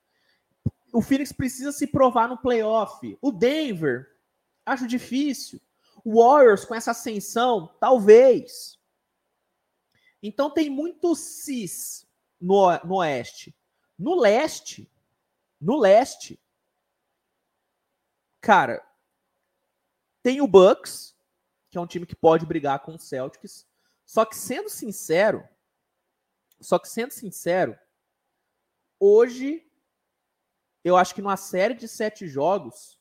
O 0.92 1.00
Phoenix 1.00 1.32
precisa 1.32 1.72
se 1.72 1.86
provar 1.86 2.28
no 2.28 2.38
playoff. 2.38 3.16
O 3.20 3.32
Denver, 3.32 4.18
acho 4.64 4.86
difícil. 4.86 5.60
O 6.04 6.22
Warriors 6.22 6.64
com 6.64 6.74
essa 6.74 6.90
ascensão, 6.90 7.74
talvez. 7.80 8.78
Então 10.22 10.50
tem 10.50 10.68
muito 10.68 11.14
cis 11.14 12.06
no, 12.40 12.70
no 12.84 12.96
oeste. 12.96 13.54
No 13.98 14.14
leste, 14.14 14.90
no 15.60 15.78
leste, 15.78 16.41
cara, 18.42 18.84
tem 20.22 20.42
o 20.42 20.46
Bucks, 20.46 21.16
que 21.70 21.78
é 21.78 21.80
um 21.80 21.86
time 21.86 22.04
que 22.04 22.14
pode 22.14 22.44
brigar 22.44 22.80
com 22.80 22.94
o 22.94 22.98
Celtics. 22.98 23.66
Só 24.04 24.26
que 24.26 24.36
sendo 24.36 24.68
sincero, 24.68 25.48
só 26.60 26.78
que 26.78 26.88
sendo 26.88 27.12
sincero, 27.12 27.78
hoje 29.00 29.66
eu 30.84 30.96
acho 30.96 31.14
que 31.14 31.22
numa 31.22 31.36
série 31.36 31.74
de 31.74 31.88
sete 31.88 32.26
jogos 32.28 33.00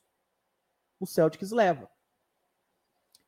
o 0.98 1.06
Celtics 1.06 1.50
leva. 1.50 1.90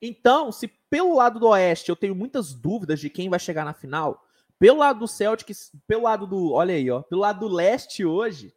Então, 0.00 0.52
se 0.52 0.68
pelo 0.68 1.14
lado 1.14 1.40
do 1.40 1.48
Oeste 1.48 1.90
eu 1.90 1.96
tenho 1.96 2.14
muitas 2.14 2.54
dúvidas 2.54 3.00
de 3.00 3.10
quem 3.10 3.28
vai 3.28 3.38
chegar 3.38 3.64
na 3.64 3.74
final, 3.74 4.24
pelo 4.58 4.78
lado 4.78 5.00
do 5.00 5.08
Celtics, 5.08 5.72
pelo 5.86 6.04
lado 6.04 6.26
do, 6.26 6.52
olha 6.52 6.74
aí, 6.74 6.90
ó, 6.90 7.02
pelo 7.02 7.20
lado 7.20 7.40
do 7.40 7.54
Leste 7.54 8.04
hoje, 8.04 8.54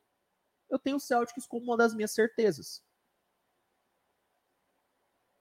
eu 0.69 0.77
tenho 0.77 0.97
o 0.97 1.01
Celtics 1.01 1.45
como 1.47 1.65
uma 1.65 1.77
das 1.77 1.93
minhas 1.93 2.11
certezas. 2.11 2.86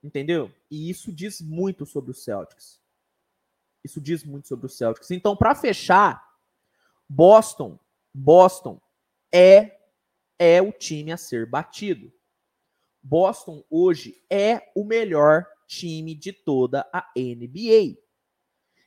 Entendeu? 0.02 0.52
E 0.70 0.88
isso 0.90 1.12
diz 1.12 1.40
muito 1.40 1.84
sobre 1.84 2.10
o 2.10 2.14
Celtics. 2.14 2.80
Isso 3.82 4.00
diz 4.00 4.24
muito 4.24 4.48
sobre 4.48 4.66
o 4.66 4.68
Celtics. 4.68 5.10
Então, 5.10 5.36
para 5.36 5.54
fechar, 5.54 6.22
Boston, 7.08 7.78
Boston 8.12 8.80
é 9.32 9.76
é 10.38 10.60
o 10.60 10.70
time 10.70 11.12
a 11.12 11.16
ser 11.16 11.46
batido. 11.46 12.12
Boston 13.02 13.64
hoje 13.70 14.22
é 14.28 14.70
o 14.74 14.84
melhor 14.84 15.46
time 15.66 16.14
de 16.14 16.32
toda 16.32 16.86
a 16.92 17.10
NBA. 17.16 17.96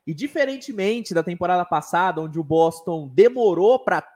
E 0.05 0.13
diferentemente 0.13 1.13
da 1.13 1.23
temporada 1.23 1.65
passada, 1.65 2.21
onde 2.21 2.39
o 2.39 2.43
Boston 2.43 3.07
demorou 3.07 3.79
para 3.79 4.07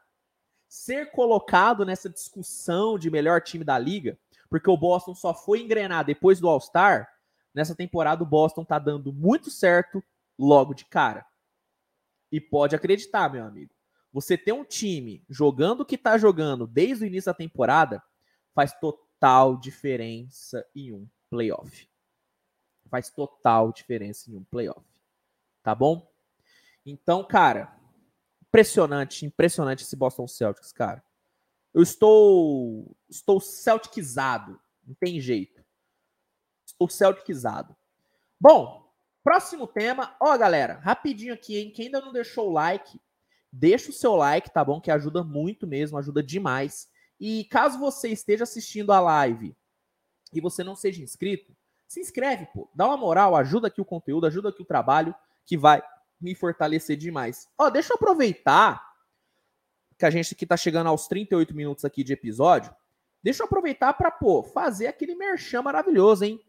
ser 0.67 1.11
colocado 1.11 1.85
nessa 1.85 2.09
discussão 2.09 2.97
de 2.97 3.09
melhor 3.09 3.41
time 3.41 3.63
da 3.63 3.77
liga, 3.77 4.17
porque 4.53 4.69
o 4.69 4.77
Boston 4.77 5.15
só 5.15 5.33
foi 5.33 5.61
engrenar 5.61 6.05
depois 6.05 6.39
do 6.39 6.47
All-Star, 6.47 7.09
nessa 7.55 7.75
temporada 7.75 8.21
o 8.21 8.27
Boston 8.27 8.63
tá 8.63 8.77
dando 8.77 9.11
muito 9.11 9.49
certo 9.49 10.03
logo 10.37 10.75
de 10.75 10.85
cara. 10.85 11.25
E 12.31 12.39
pode 12.39 12.75
acreditar, 12.75 13.31
meu 13.31 13.43
amigo. 13.43 13.73
Você 14.11 14.37
ter 14.37 14.51
um 14.51 14.63
time 14.63 15.25
jogando 15.27 15.81
o 15.81 15.85
que 15.85 15.97
tá 15.97 16.19
jogando 16.19 16.67
desde 16.67 17.03
o 17.03 17.07
início 17.07 17.31
da 17.31 17.33
temporada 17.33 18.03
faz 18.53 18.71
total 18.79 19.57
diferença 19.57 20.63
em 20.75 20.93
um 20.93 21.07
playoff 21.31 21.91
faz 22.93 23.09
total 23.09 23.73
diferença 23.73 24.29
em 24.29 24.35
um 24.35 24.43
playoff. 24.43 24.85
Tá 25.63 25.73
bom? 25.73 26.07
Então, 26.85 27.23
cara, 27.23 27.75
impressionante, 28.39 29.25
impressionante 29.25 29.81
esse 29.81 29.95
Boston 29.95 30.27
Celtics, 30.27 30.71
cara. 30.71 31.03
Eu 31.73 31.81
estou 31.81 32.95
estou 33.09 33.39
celticizado, 33.39 34.59
não 34.85 34.95
tem 34.95 35.19
jeito. 35.19 35.63
Estou 36.65 36.89
celticizado. 36.89 37.75
Bom, 38.39 38.91
próximo 39.23 39.67
tema. 39.67 40.15
Ó, 40.19 40.37
galera, 40.37 40.75
rapidinho 40.75 41.33
aqui, 41.33 41.57
hein? 41.57 41.71
Quem 41.71 41.85
ainda 41.85 42.01
não 42.01 42.11
deixou 42.11 42.49
o 42.49 42.53
like, 42.53 42.99
deixa 43.51 43.89
o 43.89 43.93
seu 43.93 44.15
like, 44.15 44.51
tá 44.51 44.63
bom? 44.63 44.81
Que 44.81 44.91
ajuda 44.91 45.23
muito 45.23 45.65
mesmo, 45.65 45.97
ajuda 45.97 46.21
demais. 46.21 46.89
E 47.19 47.45
caso 47.45 47.79
você 47.79 48.09
esteja 48.09 48.43
assistindo 48.43 48.91
a 48.91 48.99
live 48.99 49.55
e 50.33 50.41
você 50.41 50.63
não 50.63 50.75
seja 50.75 51.01
inscrito, 51.01 51.55
se 51.87 51.99
inscreve, 51.99 52.47
pô. 52.47 52.69
Dá 52.73 52.87
uma 52.87 52.97
moral, 52.97 53.35
ajuda 53.35 53.67
aqui 53.67 53.79
o 53.79 53.85
conteúdo, 53.85 54.25
ajuda 54.25 54.49
aqui 54.49 54.61
o 54.61 54.65
trabalho, 54.65 55.13
que 55.45 55.55
vai 55.55 55.81
me 56.19 56.33
fortalecer 56.33 56.97
demais. 56.97 57.47
Ó, 57.57 57.69
deixa 57.69 57.93
eu 57.93 57.95
aproveitar 57.95 58.92
que 60.03 60.07
a 60.07 60.09
gente 60.09 60.33
aqui 60.33 60.45
tá 60.45 60.57
chegando 60.57 60.87
aos 60.87 61.07
38 61.07 61.55
minutos 61.55 61.85
aqui 61.85 62.03
de 62.03 62.11
episódio. 62.11 62.75
Deixa 63.23 63.41
eu 63.41 63.45
aproveitar 63.45 63.93
para, 63.93 64.11
pô, 64.11 64.43
fazer 64.43 64.87
aquele 64.87 65.15
merchan 65.15 65.61
maravilhoso, 65.61 66.25
hein? 66.25 66.41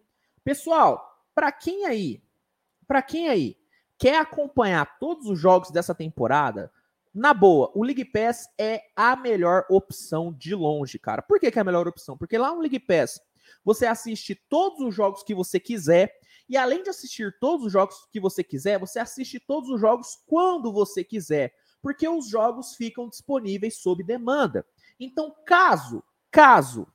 Pessoal, 0.42 1.24
para 1.32 1.52
quem 1.52 1.86
aí, 1.86 2.20
para 2.84 3.00
quem 3.00 3.28
aí 3.28 3.56
quer 3.96 4.18
acompanhar 4.18 4.98
todos 4.98 5.26
os 5.26 5.38
jogos 5.38 5.70
dessa 5.70 5.94
temporada, 5.94 6.72
na 7.14 7.32
boa, 7.32 7.70
o 7.76 7.84
League 7.84 8.04
Pass 8.06 8.48
é 8.58 8.82
a 8.96 9.14
melhor 9.14 9.64
opção 9.70 10.32
de 10.32 10.52
longe, 10.52 10.98
cara. 10.98 11.22
Por 11.22 11.38
que, 11.38 11.48
que 11.48 11.56
é 11.58 11.62
a 11.62 11.64
melhor 11.64 11.86
opção? 11.86 12.18
Porque 12.18 12.36
lá 12.36 12.52
no 12.52 12.60
League 12.60 12.80
Pass 12.80 13.20
você 13.64 13.86
assiste 13.86 14.34
todos 14.48 14.80
os 14.80 14.92
jogos 14.92 15.22
que 15.22 15.32
você 15.32 15.60
quiser. 15.60 16.12
E 16.48 16.56
além 16.56 16.82
de 16.82 16.90
assistir 16.90 17.38
todos 17.38 17.66
os 17.66 17.72
jogos 17.72 17.94
que 18.10 18.18
você 18.18 18.42
quiser, 18.42 18.80
você 18.80 18.98
assiste 18.98 19.38
todos 19.38 19.70
os 19.70 19.80
jogos 19.80 20.08
quando 20.26 20.72
você 20.72 21.04
quiser, 21.04 21.54
porque 21.84 22.08
os 22.08 22.26
jogos 22.26 22.76
ficam 22.76 23.10
disponíveis 23.10 23.76
sob 23.76 24.02
demanda. 24.02 24.66
Então, 24.98 25.34
caso, 25.44 26.02
caso 26.30 26.86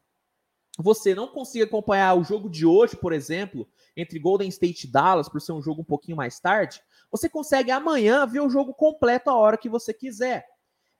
você 0.79 1.13
não 1.13 1.27
consiga 1.27 1.65
acompanhar 1.65 2.15
o 2.15 2.23
jogo 2.23 2.49
de 2.49 2.65
hoje, 2.65 2.97
por 2.97 3.13
exemplo, 3.13 3.69
entre 3.95 4.17
Golden 4.17 4.49
State 4.49 4.87
e 4.87 4.91
Dallas, 4.91 5.29
por 5.29 5.39
ser 5.41 5.51
um 5.51 5.61
jogo 5.61 5.81
um 5.83 5.85
pouquinho 5.85 6.17
mais 6.17 6.39
tarde, 6.39 6.81
você 7.11 7.29
consegue 7.29 7.69
amanhã 7.69 8.25
ver 8.25 8.39
o 8.39 8.49
jogo 8.49 8.73
completo 8.73 9.29
a 9.29 9.35
hora 9.35 9.59
que 9.59 9.69
você 9.69 9.93
quiser. 9.93 10.47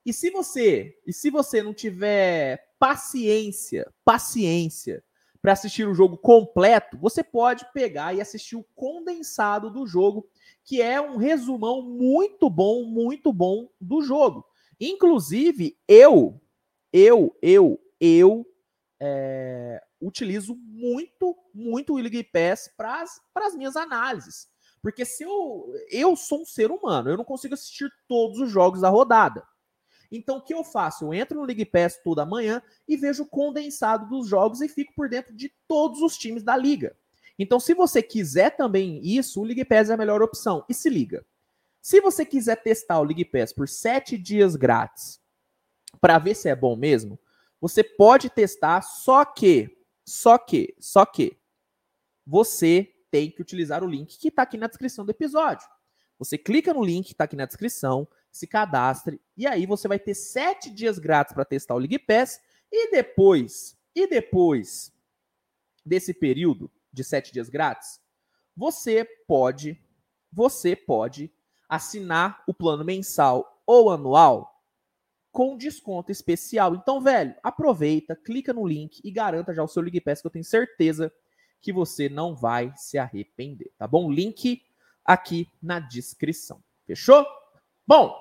E 0.06 0.12
se 0.12 0.30
você, 0.30 0.96
e 1.04 1.12
se 1.12 1.28
você 1.28 1.60
não 1.60 1.74
tiver 1.74 2.64
paciência, 2.78 3.92
paciência 4.04 5.02
para 5.42 5.52
assistir 5.52 5.88
o 5.88 5.94
jogo 5.94 6.16
completo, 6.16 6.96
você 6.96 7.24
pode 7.24 7.66
pegar 7.72 8.14
e 8.14 8.20
assistir 8.20 8.54
o 8.54 8.66
condensado 8.76 9.68
do 9.68 9.84
jogo, 9.84 10.28
que 10.70 10.80
é 10.80 11.00
um 11.00 11.16
resumão 11.16 11.82
muito 11.82 12.48
bom, 12.48 12.84
muito 12.84 13.32
bom 13.32 13.68
do 13.80 14.02
jogo. 14.02 14.46
Inclusive, 14.80 15.76
eu, 15.88 16.40
eu, 16.92 17.36
eu, 17.42 17.76
eu 18.00 18.46
é, 19.00 19.82
utilizo 20.00 20.54
muito, 20.54 21.36
muito 21.52 21.92
o 21.92 21.96
League 21.96 22.22
Pass 22.22 22.70
para 22.76 23.02
as 23.02 23.56
minhas 23.56 23.74
análises. 23.74 24.46
Porque 24.80 25.04
se 25.04 25.24
eu, 25.24 25.74
eu 25.90 26.14
sou 26.14 26.42
um 26.42 26.46
ser 26.46 26.70
humano, 26.70 27.10
eu 27.10 27.16
não 27.16 27.24
consigo 27.24 27.54
assistir 27.54 27.90
todos 28.06 28.38
os 28.38 28.48
jogos 28.48 28.82
da 28.82 28.88
rodada. 28.88 29.44
Então, 30.08 30.36
o 30.36 30.40
que 30.40 30.54
eu 30.54 30.62
faço? 30.62 31.04
Eu 31.04 31.12
entro 31.12 31.40
no 31.40 31.46
League 31.46 31.64
Pass 31.64 32.00
toda 32.04 32.24
manhã 32.24 32.62
e 32.86 32.96
vejo 32.96 33.24
o 33.24 33.28
condensado 33.28 34.08
dos 34.08 34.28
jogos 34.28 34.60
e 34.60 34.68
fico 34.68 34.94
por 34.94 35.08
dentro 35.08 35.34
de 35.34 35.52
todos 35.66 36.00
os 36.00 36.16
times 36.16 36.44
da 36.44 36.56
liga. 36.56 36.96
Então, 37.42 37.58
se 37.58 37.72
você 37.72 38.02
quiser 38.02 38.54
também 38.54 39.00
isso, 39.02 39.40
o 39.40 39.44
League 39.44 39.64
Pass 39.64 39.88
é 39.88 39.94
a 39.94 39.96
melhor 39.96 40.22
opção. 40.22 40.62
E 40.68 40.74
se 40.74 40.90
liga. 40.90 41.24
Se 41.80 41.98
você 41.98 42.26
quiser 42.26 42.56
testar 42.56 43.00
o 43.00 43.02
League 43.02 43.24
Pass 43.24 43.50
por 43.50 43.66
7 43.66 44.18
dias 44.18 44.56
grátis, 44.56 45.18
para 46.02 46.18
ver 46.18 46.34
se 46.34 46.50
é 46.50 46.54
bom 46.54 46.76
mesmo, 46.76 47.18
você 47.58 47.82
pode 47.82 48.28
testar, 48.28 48.82
só 48.82 49.24
que, 49.24 49.74
só 50.04 50.36
que, 50.36 50.74
só 50.78 51.06
que, 51.06 51.38
você 52.26 52.92
tem 53.10 53.30
que 53.30 53.40
utilizar 53.40 53.82
o 53.82 53.88
link 53.88 54.18
que 54.18 54.28
está 54.28 54.42
aqui 54.42 54.58
na 54.58 54.66
descrição 54.66 55.06
do 55.06 55.10
episódio. 55.10 55.66
Você 56.18 56.36
clica 56.36 56.74
no 56.74 56.84
link 56.84 57.06
que 57.06 57.12
está 57.12 57.24
aqui 57.24 57.36
na 57.36 57.46
descrição, 57.46 58.06
se 58.30 58.46
cadastre 58.46 59.18
e 59.34 59.46
aí 59.46 59.64
você 59.64 59.88
vai 59.88 59.98
ter 59.98 60.14
sete 60.14 60.70
dias 60.70 60.98
grátis 60.98 61.32
para 61.32 61.46
testar 61.46 61.74
o 61.74 61.78
League 61.78 61.98
Pass 62.00 62.38
e 62.70 62.90
depois, 62.90 63.76
e 63.94 64.06
depois 64.06 64.92
desse 65.84 66.12
período 66.12 66.70
de 66.92 67.04
sete 67.04 67.32
dias 67.32 67.48
grátis, 67.48 68.00
você 68.56 69.04
pode, 69.26 69.80
você 70.32 70.74
pode 70.74 71.32
assinar 71.68 72.42
o 72.46 72.54
plano 72.54 72.84
mensal 72.84 73.62
ou 73.66 73.90
anual 73.90 74.50
com 75.32 75.56
desconto 75.56 76.10
especial. 76.10 76.74
Então, 76.74 77.00
velho, 77.00 77.34
aproveita, 77.42 78.16
clica 78.16 78.52
no 78.52 78.66
link 78.66 79.00
e 79.04 79.10
garanta 79.10 79.54
já 79.54 79.62
o 79.62 79.68
seu 79.68 79.82
League 79.82 80.00
Pass 80.00 80.20
que 80.20 80.26
eu 80.26 80.30
tenho 80.32 80.44
certeza 80.44 81.12
que 81.62 81.72
você 81.72 82.08
não 82.08 82.34
vai 82.34 82.72
se 82.76 82.98
arrepender, 82.98 83.70
tá 83.78 83.86
bom? 83.86 84.10
Link 84.10 84.62
aqui 85.04 85.48
na 85.62 85.78
descrição. 85.78 86.62
Fechou? 86.86 87.24
Bom, 87.86 88.14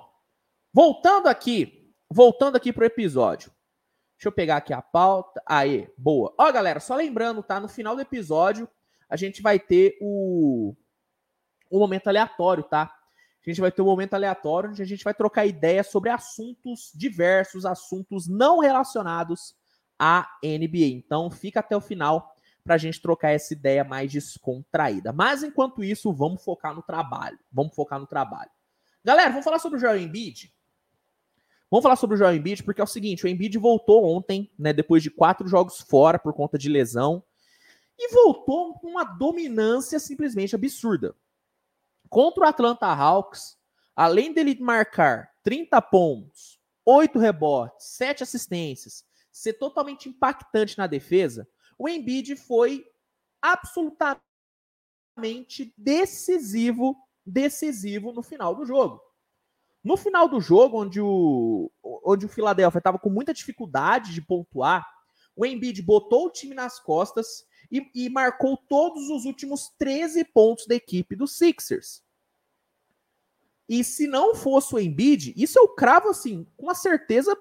voltando 0.73 1.27
aqui, 1.27 1.93
voltando 2.09 2.55
aqui 2.55 2.71
pro 2.71 2.85
episódio. 2.85 3.51
Deixa 4.19 4.27
eu 4.27 4.33
pegar 4.33 4.57
aqui 4.57 4.73
a 4.73 4.81
pauta. 4.81 5.41
Aí, 5.45 5.89
boa. 5.97 6.33
Ó, 6.37 6.51
galera, 6.51 6.81
só 6.81 6.93
lembrando, 6.93 7.41
tá? 7.41 7.57
No 7.57 7.69
final 7.69 7.95
do 7.95 8.01
episódio, 8.01 8.67
a 9.09 9.15
gente 9.15 9.41
vai 9.41 9.57
ter 9.57 9.97
o, 10.01 10.75
o 11.71 11.79
momento 11.79 12.09
aleatório, 12.09 12.65
tá? 12.65 12.93
A 13.41 13.49
gente 13.49 13.61
vai 13.61 13.71
ter 13.71 13.81
um 13.81 13.85
momento 13.85 14.15
aleatório 14.15 14.71
onde 14.71 14.81
a 14.81 14.85
gente 14.85 15.05
vai 15.05 15.13
trocar 15.13 15.45
ideias 15.45 15.87
sobre 15.87 16.09
assuntos 16.09 16.91
diversos, 16.93 17.65
assuntos 17.65 18.27
não 18.27 18.59
relacionados 18.59 19.55
à 19.97 20.27
NBA. 20.43 20.87
Então, 20.97 21.31
fica 21.31 21.61
até 21.61 21.77
o 21.77 21.81
final 21.81 22.35
para 22.61 22.75
a 22.75 22.77
gente 22.77 23.01
trocar 23.01 23.29
essa 23.29 23.53
ideia 23.53 23.85
mais 23.85 24.11
descontraída. 24.11 25.13
Mas 25.13 25.43
enquanto 25.43 25.81
isso, 25.81 26.11
vamos 26.11 26.43
focar 26.43 26.75
no 26.75 26.81
trabalho. 26.81 27.39
Vamos 27.49 27.73
focar 27.73 27.97
no 27.97 28.05
trabalho. 28.05 28.51
Galera, 29.01 29.29
vamos 29.29 29.45
falar 29.45 29.59
sobre 29.59 29.77
o 29.77 29.79
Joel 29.79 29.97
Embiid? 29.97 30.53
Vamos 31.71 31.83
falar 31.83 31.95
sobre 31.95 32.15
o 32.15 32.17
Joel 32.17 32.35
Embiid 32.35 32.63
porque 32.63 32.81
é 32.81 32.83
o 32.83 32.87
seguinte, 32.87 33.25
o 33.25 33.27
Embiid 33.27 33.57
voltou 33.57 34.03
ontem, 34.03 34.51
né, 34.57 34.73
depois 34.73 35.03
de 35.03 35.11
quatro 35.11 35.47
jogos 35.47 35.79
fora 35.79 36.17
por 36.17 36.33
conta 36.33 36.57
de 36.57 36.67
lesão, 36.67 37.23
e 37.97 38.11
voltou 38.11 38.73
com 38.79 38.87
uma 38.87 39.03
dominância 39.03 39.99
simplesmente 39.99 40.55
absurda. 40.55 41.15
Contra 42.09 42.45
o 42.45 42.47
Atlanta 42.47 42.87
Hawks, 42.87 43.57
além 43.95 44.33
dele 44.33 44.57
marcar 44.59 45.31
30 45.43 45.79
pontos, 45.81 46.59
8 46.85 47.19
rebotes, 47.19 47.85
7 47.87 48.23
assistências, 48.23 49.05
ser 49.31 49.53
totalmente 49.53 50.09
impactante 50.09 50.77
na 50.77 50.87
defesa, 50.87 51.47
o 51.77 51.87
Embiid 51.87 52.35
foi 52.35 52.83
absolutamente 53.41 54.21
decisivo, 55.77 56.97
decisivo 57.25 58.11
no 58.11 58.23
final 58.23 58.55
do 58.55 58.65
jogo. 58.65 59.08
No 59.83 59.95
final 59.95 60.27
do 60.27 60.41
jogo, 60.41 60.81
onde 60.81 60.99
o, 60.99 61.71
onde 61.83 62.25
o 62.25 62.29
Philadelphia 62.29 62.79
estava 62.79 62.99
com 62.99 63.09
muita 63.09 63.33
dificuldade 63.33 64.13
de 64.13 64.21
pontuar, 64.21 64.85
o 65.35 65.45
Embiid 65.45 65.81
botou 65.81 66.25
o 66.25 66.31
time 66.31 66.53
nas 66.53 66.79
costas 66.79 67.45
e, 67.71 67.89
e 67.95 68.09
marcou 68.09 68.57
todos 68.57 69.09
os 69.09 69.25
últimos 69.25 69.69
13 69.77 70.25
pontos 70.25 70.67
da 70.67 70.75
equipe 70.75 71.15
dos 71.15 71.37
Sixers. 71.37 72.03
E 73.69 73.83
se 73.83 74.07
não 74.07 74.35
fosse 74.35 74.73
o 74.73 74.79
Embiid, 74.79 75.33
isso 75.37 75.57
eu 75.57 75.67
cravo 75.69 76.09
assim, 76.09 76.45
com 76.57 76.65
uma 76.65 76.75
certeza 76.75 77.37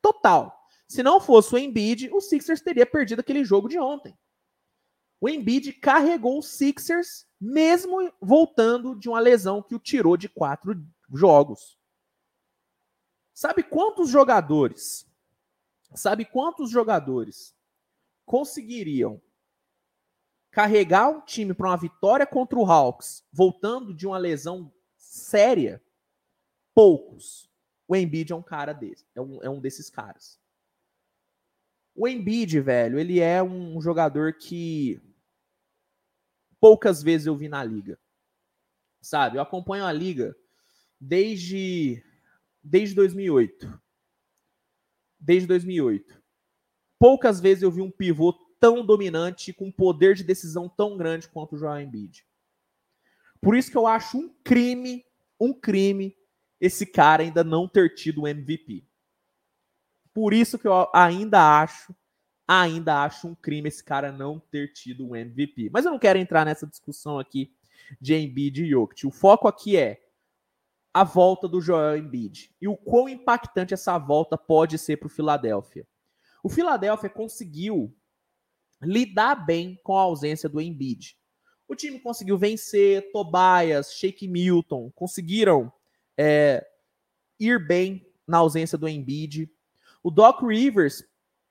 total. 0.00 0.66
Se 0.88 1.02
não 1.02 1.20
fosse 1.20 1.54
o 1.54 1.58
Embiid, 1.58 2.08
o 2.12 2.20
Sixers 2.20 2.60
teria 2.60 2.86
perdido 2.86 3.20
aquele 3.20 3.44
jogo 3.44 3.68
de 3.68 3.78
ontem. 3.78 4.16
O 5.20 5.28
Embiid 5.28 5.72
carregou 5.74 6.38
o 6.38 6.42
Sixers, 6.42 7.26
mesmo 7.40 8.12
voltando 8.20 8.94
de 8.94 9.08
uma 9.08 9.20
lesão 9.20 9.62
que 9.62 9.74
o 9.74 9.78
tirou 9.78 10.16
de 10.16 10.28
quatro 10.28 10.80
jogos. 11.12 11.78
Sabe 13.42 13.64
quantos 13.64 14.08
jogadores? 14.08 15.04
Sabe 15.96 16.24
quantos 16.24 16.70
jogadores 16.70 17.52
conseguiriam 18.24 19.20
carregar 20.52 21.08
um 21.08 21.20
time 21.22 21.52
para 21.52 21.66
uma 21.66 21.76
vitória 21.76 22.24
contra 22.24 22.56
o 22.56 22.64
Hawks, 22.64 23.26
voltando 23.32 23.92
de 23.92 24.06
uma 24.06 24.16
lesão 24.16 24.72
séria? 24.96 25.82
Poucos. 26.72 27.50
O 27.88 27.96
Embiid 27.96 28.32
é 28.32 28.36
um 28.36 28.44
cara 28.44 28.72
desse, 28.72 29.04
é 29.12 29.20
um, 29.20 29.42
é 29.42 29.50
um 29.50 29.60
desses 29.60 29.90
caras. 29.90 30.40
O 31.96 32.06
Embiid, 32.06 32.60
velho, 32.60 32.96
ele 32.96 33.18
é 33.18 33.42
um 33.42 33.80
jogador 33.80 34.34
que 34.34 35.02
poucas 36.60 37.02
vezes 37.02 37.26
eu 37.26 37.36
vi 37.36 37.48
na 37.48 37.64
liga. 37.64 37.98
Sabe? 39.00 39.36
Eu 39.36 39.42
acompanho 39.42 39.84
a 39.84 39.90
liga 39.90 40.32
desde 41.00 42.04
desde 42.62 42.94
2008. 42.94 43.80
Desde 45.18 45.46
2008. 45.46 46.22
Poucas 46.98 47.40
vezes 47.40 47.62
eu 47.62 47.70
vi 47.70 47.80
um 47.80 47.90
pivô 47.90 48.32
tão 48.60 48.86
dominante 48.86 49.52
com 49.52 49.72
poder 49.72 50.14
de 50.14 50.22
decisão 50.22 50.68
tão 50.68 50.96
grande 50.96 51.28
quanto 51.28 51.56
o 51.56 51.58
Joel 51.58 51.80
Embiid. 51.80 52.24
Por 53.40 53.56
isso 53.56 53.70
que 53.70 53.76
eu 53.76 53.88
acho 53.88 54.16
um 54.16 54.32
crime, 54.44 55.04
um 55.38 55.52
crime 55.52 56.16
esse 56.60 56.86
cara 56.86 57.24
ainda 57.24 57.42
não 57.42 57.66
ter 57.66 57.92
tido 57.92 58.22
o 58.22 58.28
MVP. 58.28 58.86
Por 60.14 60.32
isso 60.32 60.58
que 60.58 60.68
eu 60.68 60.88
ainda 60.94 61.60
acho, 61.60 61.92
ainda 62.46 63.02
acho 63.02 63.26
um 63.26 63.34
crime 63.34 63.68
esse 63.68 63.82
cara 63.82 64.12
não 64.12 64.38
ter 64.38 64.72
tido 64.72 65.08
o 65.08 65.16
MVP. 65.16 65.70
Mas 65.72 65.84
eu 65.84 65.90
não 65.90 65.98
quero 65.98 66.20
entrar 66.20 66.44
nessa 66.44 66.68
discussão 66.68 67.18
aqui 67.18 67.52
de 68.00 68.14
Embiid 68.14 68.62
e 68.62 68.70
Jokic. 68.70 69.04
O 69.04 69.10
foco 69.10 69.48
aqui 69.48 69.76
é 69.76 70.00
a 70.94 71.04
volta 71.04 71.48
do 71.48 71.60
Joel 71.60 71.96
Embiid 71.96 72.54
e 72.60 72.68
o 72.68 72.76
quão 72.76 73.08
impactante 73.08 73.72
essa 73.72 73.98
volta 73.98 74.36
pode 74.36 74.76
ser 74.78 74.98
para 74.98 75.06
o 75.06 75.10
Philadelphia. 75.10 75.86
O 76.42 76.48
Philadelphia 76.48 77.08
conseguiu 77.08 77.96
lidar 78.82 79.36
bem 79.46 79.80
com 79.82 79.96
a 79.96 80.02
ausência 80.02 80.48
do 80.48 80.60
Embiid. 80.60 81.16
O 81.66 81.74
time 81.74 81.98
conseguiu 81.98 82.36
vencer, 82.36 83.10
Tobias, 83.12 83.94
Shake 83.94 84.28
Milton 84.28 84.90
conseguiram 84.94 85.72
é, 86.18 86.66
ir 87.40 87.64
bem 87.66 88.06
na 88.26 88.38
ausência 88.38 88.76
do 88.76 88.88
Embiid. 88.88 89.50
O 90.02 90.10
Doc 90.10 90.42
Rivers, 90.42 91.02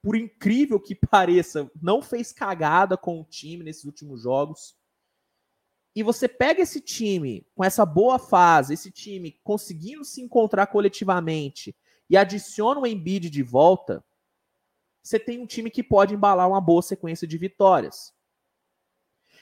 por 0.04 0.16
incrível 0.16 0.80
que 0.80 0.94
pareça, 1.10 1.72
não 1.82 2.02
fez 2.02 2.32
cagada 2.32 2.96
com 2.96 3.20
o 3.20 3.26
time 3.26 3.64
nesses 3.64 3.86
últimos 3.86 4.22
jogos 4.22 4.76
e 5.96 6.04
você 6.04 6.28
pega 6.28 6.62
esse 6.62 6.80
time 6.80 7.46
com 7.54 7.64
essa 7.64 7.86
boa 7.86 8.18
fase, 8.18 8.74
esse 8.74 8.92
time 8.92 9.40
conseguindo 9.44 10.06
se 10.06 10.22
encontrar 10.22 10.68
coletivamente 10.68 11.76
e 12.10 12.16
adiciona 12.16 12.80
o 12.80 12.88
Embiid 12.88 13.30
de 13.30 13.44
volta, 13.44 14.04
você 15.04 15.20
tem 15.20 15.40
um 15.40 15.46
time 15.46 15.70
que 15.70 15.84
pode 15.84 16.14
embalar 16.14 16.48
uma 16.48 16.62
boa 16.62 16.82
sequência 16.82 17.28
de 17.28 17.38
vitórias. 17.38 18.14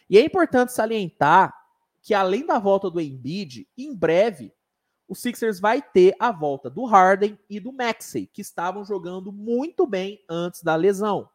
E 0.09 0.17
é 0.17 0.21
importante 0.23 0.73
salientar 0.73 1.53
que 2.01 2.13
além 2.13 2.45
da 2.45 2.57
volta 2.57 2.89
do 2.89 2.99
Embiid, 2.99 3.67
em 3.77 3.93
breve 3.93 4.53
o 5.07 5.15
Sixers 5.15 5.59
vai 5.59 5.81
ter 5.81 6.15
a 6.19 6.31
volta 6.31 6.69
do 6.69 6.85
Harden 6.85 7.37
e 7.49 7.59
do 7.59 7.73
Maxey, 7.73 8.27
que 8.27 8.41
estavam 8.41 8.85
jogando 8.85 9.31
muito 9.31 9.87
bem 9.87 10.23
antes 10.29 10.61
da 10.61 10.75
lesão. 10.75 11.27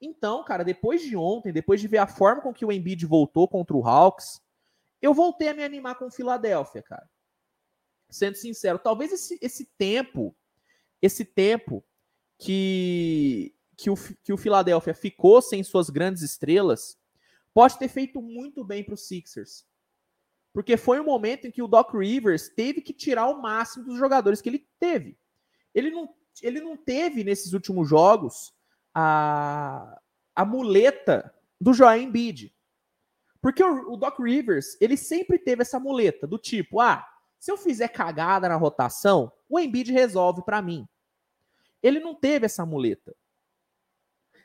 Então, 0.00 0.44
cara, 0.44 0.64
depois 0.64 1.02
de 1.02 1.16
ontem, 1.16 1.52
depois 1.52 1.80
de 1.80 1.88
ver 1.88 1.98
a 1.98 2.06
forma 2.06 2.40
com 2.40 2.54
que 2.54 2.64
o 2.64 2.70
Embiid 2.70 3.04
voltou 3.04 3.48
contra 3.48 3.76
o 3.76 3.86
Hawks, 3.86 4.40
eu 5.02 5.12
voltei 5.12 5.48
a 5.48 5.54
me 5.54 5.64
animar 5.64 5.96
com 5.96 6.06
o 6.06 6.10
Philadelphia, 6.10 6.82
cara. 6.82 7.08
Sendo 8.08 8.36
sincero, 8.36 8.78
talvez 8.78 9.12
esse, 9.12 9.38
esse 9.42 9.66
tempo, 9.76 10.34
esse 11.02 11.24
tempo 11.24 11.84
que, 12.38 13.54
que, 13.76 13.90
o, 13.90 13.96
que 14.22 14.32
o 14.32 14.38
Philadelphia 14.38 14.94
ficou 14.94 15.42
sem 15.42 15.62
suas 15.62 15.90
grandes 15.90 16.22
estrelas, 16.22 16.96
pode 17.52 17.78
ter 17.78 17.88
feito 17.88 18.22
muito 18.22 18.64
bem 18.64 18.84
para 18.84 18.94
os 18.94 19.06
Sixers. 19.06 19.66
Porque 20.52 20.76
foi 20.76 21.00
um 21.00 21.04
momento 21.04 21.46
em 21.46 21.50
que 21.50 21.62
o 21.62 21.68
Doc 21.68 21.92
Rivers 21.92 22.48
teve 22.48 22.80
que 22.80 22.92
tirar 22.92 23.26
o 23.28 23.42
máximo 23.42 23.84
dos 23.84 23.98
jogadores 23.98 24.40
que 24.40 24.48
ele 24.48 24.66
teve. 24.80 25.18
Ele 25.74 25.90
não, 25.90 26.14
ele 26.42 26.60
não 26.60 26.76
teve 26.76 27.22
nesses 27.22 27.52
últimos 27.52 27.88
jogos 27.88 28.54
a, 29.00 30.00
a 30.34 30.44
muleta 30.44 31.32
do 31.60 31.72
Joel 31.72 32.02
Embiid. 32.02 32.52
Porque 33.40 33.62
o, 33.62 33.92
o, 33.92 33.96
Doc 33.96 34.18
Rivers, 34.18 34.76
ele 34.80 34.96
sempre 34.96 35.38
teve 35.38 35.62
essa 35.62 35.78
muleta 35.78 36.26
do 36.26 36.36
tipo, 36.36 36.80
ah, 36.80 37.06
se 37.38 37.52
eu 37.52 37.56
fizer 37.56 37.86
cagada 37.88 38.48
na 38.48 38.56
rotação, 38.56 39.32
o 39.48 39.60
Embiid 39.60 39.92
resolve 39.92 40.42
para 40.42 40.60
mim. 40.60 40.88
Ele 41.80 42.00
não 42.00 42.12
teve 42.12 42.46
essa 42.46 42.66
muleta. 42.66 43.14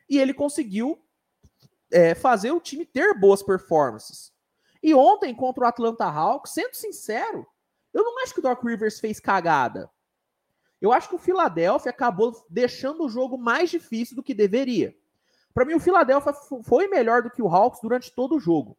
E 0.07 0.19
ele 0.19 0.35
conseguiu 0.35 1.03
é, 1.91 2.13
fazer 2.13 2.51
o 2.51 2.61
time 2.61 2.85
ter 2.85 3.19
boas 3.19 3.41
performances. 3.41 4.31
E 4.83 4.93
ontem 4.93 5.33
contra 5.33 5.63
o 5.63 5.67
Atlanta 5.67 6.05
Hawks, 6.05 6.53
sendo 6.53 6.75
sincero, 6.75 7.47
eu 7.91 8.03
não 8.03 8.21
acho 8.21 8.35
que 8.35 8.39
o 8.39 8.43
Doc 8.43 8.63
Rivers 8.63 8.99
fez 8.99 9.19
cagada. 9.19 9.89
Eu 10.83 10.91
acho 10.91 11.07
que 11.07 11.15
o 11.15 11.17
Philadelphia 11.17 11.89
acabou 11.89 12.45
deixando 12.49 13.05
o 13.05 13.09
jogo 13.09 13.37
mais 13.37 13.69
difícil 13.69 14.17
do 14.17 14.21
que 14.21 14.33
deveria. 14.33 14.93
Para 15.53 15.63
mim, 15.63 15.75
o 15.75 15.79
Philadelphia 15.79 16.33
foi 16.61 16.89
melhor 16.89 17.23
do 17.23 17.31
que 17.31 17.41
o 17.41 17.47
Hawks 17.47 17.79
durante 17.81 18.11
todo 18.11 18.35
o 18.35 18.39
jogo. 18.39 18.77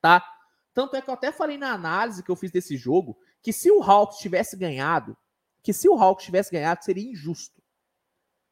Tá? 0.00 0.24
Tanto 0.72 0.96
é 0.96 1.02
que 1.02 1.10
eu 1.10 1.12
até 1.12 1.30
falei 1.30 1.58
na 1.58 1.72
análise 1.72 2.22
que 2.22 2.30
eu 2.30 2.36
fiz 2.36 2.50
desse 2.50 2.74
jogo 2.78 3.18
que 3.42 3.52
se 3.52 3.70
o 3.70 3.82
Hawks 3.82 4.16
tivesse 4.16 4.56
ganhado, 4.56 5.14
que 5.62 5.74
se 5.74 5.90
o 5.90 5.94
Hawks 5.94 6.24
tivesse 6.24 6.50
ganhado, 6.50 6.82
seria 6.82 7.10
injusto. 7.10 7.62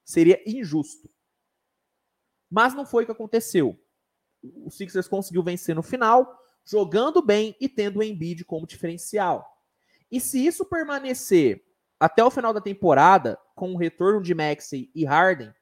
Seria 0.04 0.38
injusto. 0.46 1.08
Mas 2.50 2.74
não 2.74 2.84
foi 2.84 3.04
o 3.04 3.06
que 3.06 3.12
aconteceu. 3.12 3.82
O 4.42 4.70
Sixers 4.70 5.08
conseguiu 5.08 5.42
vencer 5.42 5.74
no 5.74 5.82
final, 5.82 6.38
jogando 6.66 7.22
bem 7.22 7.56
e 7.58 7.66
tendo 7.66 8.00
o 8.00 8.02
Embiid 8.02 8.44
como 8.44 8.66
diferencial. 8.66 9.58
E 10.10 10.20
se 10.20 10.44
isso 10.44 10.66
permanecer 10.66 11.71
até 12.02 12.24
o 12.24 12.32
final 12.32 12.52
da 12.52 12.60
temporada, 12.60 13.38
com 13.54 13.72
o 13.72 13.76
retorno 13.76 14.20
de 14.20 14.34
Maxey 14.34 14.90
e 14.92 15.04
Harden, 15.04 15.54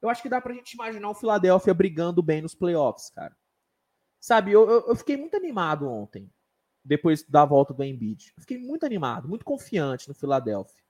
eu 0.00 0.08
acho 0.08 0.22
que 0.22 0.28
dá 0.28 0.40
pra 0.40 0.54
gente 0.54 0.74
imaginar 0.74 1.10
o 1.10 1.14
Philadelphia 1.14 1.74
brigando 1.74 2.22
bem 2.22 2.40
nos 2.40 2.54
playoffs, 2.54 3.10
cara. 3.10 3.36
Sabe, 4.20 4.52
eu, 4.52 4.70
eu, 4.70 4.94
fiquei 4.94 5.16
muito 5.16 5.36
animado 5.36 5.90
ontem, 5.90 6.32
depois 6.84 7.24
da 7.24 7.44
volta 7.44 7.74
do 7.74 7.82
Embiid. 7.82 8.32
Eu 8.36 8.42
fiquei 8.42 8.58
muito 8.58 8.86
animado, 8.86 9.28
muito 9.28 9.44
confiante 9.44 10.08
no 10.08 10.14
Philadelphia. 10.14 10.80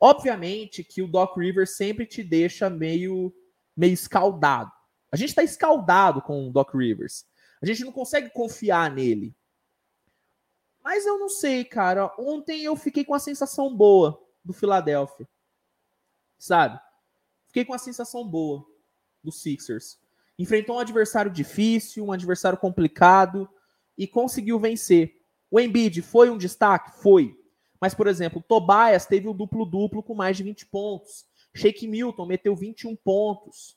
Obviamente 0.00 0.82
que 0.82 1.02
o 1.02 1.08
Doc 1.08 1.36
Rivers 1.36 1.76
sempre 1.76 2.06
te 2.06 2.24
deixa 2.24 2.70
meio, 2.70 3.30
meio 3.76 3.92
escaldado. 3.92 4.72
A 5.12 5.16
gente 5.18 5.34
tá 5.34 5.42
escaldado 5.42 6.22
com 6.22 6.48
o 6.48 6.50
Doc 6.50 6.74
Rivers. 6.74 7.26
A 7.60 7.66
gente 7.66 7.84
não 7.84 7.92
consegue 7.92 8.30
confiar 8.30 8.90
nele. 8.90 9.36
Mas 10.88 11.04
eu 11.04 11.18
não 11.18 11.28
sei, 11.28 11.66
cara. 11.66 12.10
Ontem 12.18 12.64
eu 12.64 12.74
fiquei 12.74 13.04
com 13.04 13.12
a 13.12 13.18
sensação 13.18 13.76
boa 13.76 14.18
do 14.42 14.54
Philadelphia. 14.54 15.28
Sabe? 16.38 16.80
Fiquei 17.46 17.62
com 17.62 17.74
a 17.74 17.78
sensação 17.78 18.26
boa 18.26 18.64
do 19.22 19.30
Sixers. 19.30 20.00
Enfrentou 20.38 20.76
um 20.76 20.78
adversário 20.78 21.30
difícil, 21.30 22.06
um 22.06 22.10
adversário 22.10 22.58
complicado 22.58 23.46
e 23.98 24.06
conseguiu 24.06 24.58
vencer. 24.58 25.20
O 25.50 25.60
Embiid 25.60 26.00
foi 26.00 26.30
um 26.30 26.38
destaque? 26.38 27.02
Foi. 27.02 27.38
Mas, 27.78 27.92
por 27.92 28.06
exemplo, 28.06 28.42
Tobias 28.48 29.04
teve 29.04 29.28
um 29.28 29.36
duplo-duplo 29.36 30.02
com 30.02 30.14
mais 30.14 30.38
de 30.38 30.42
20 30.42 30.64
pontos. 30.68 31.26
Shake 31.54 31.86
Milton 31.86 32.24
meteu 32.24 32.56
21 32.56 32.96
pontos. 32.96 33.76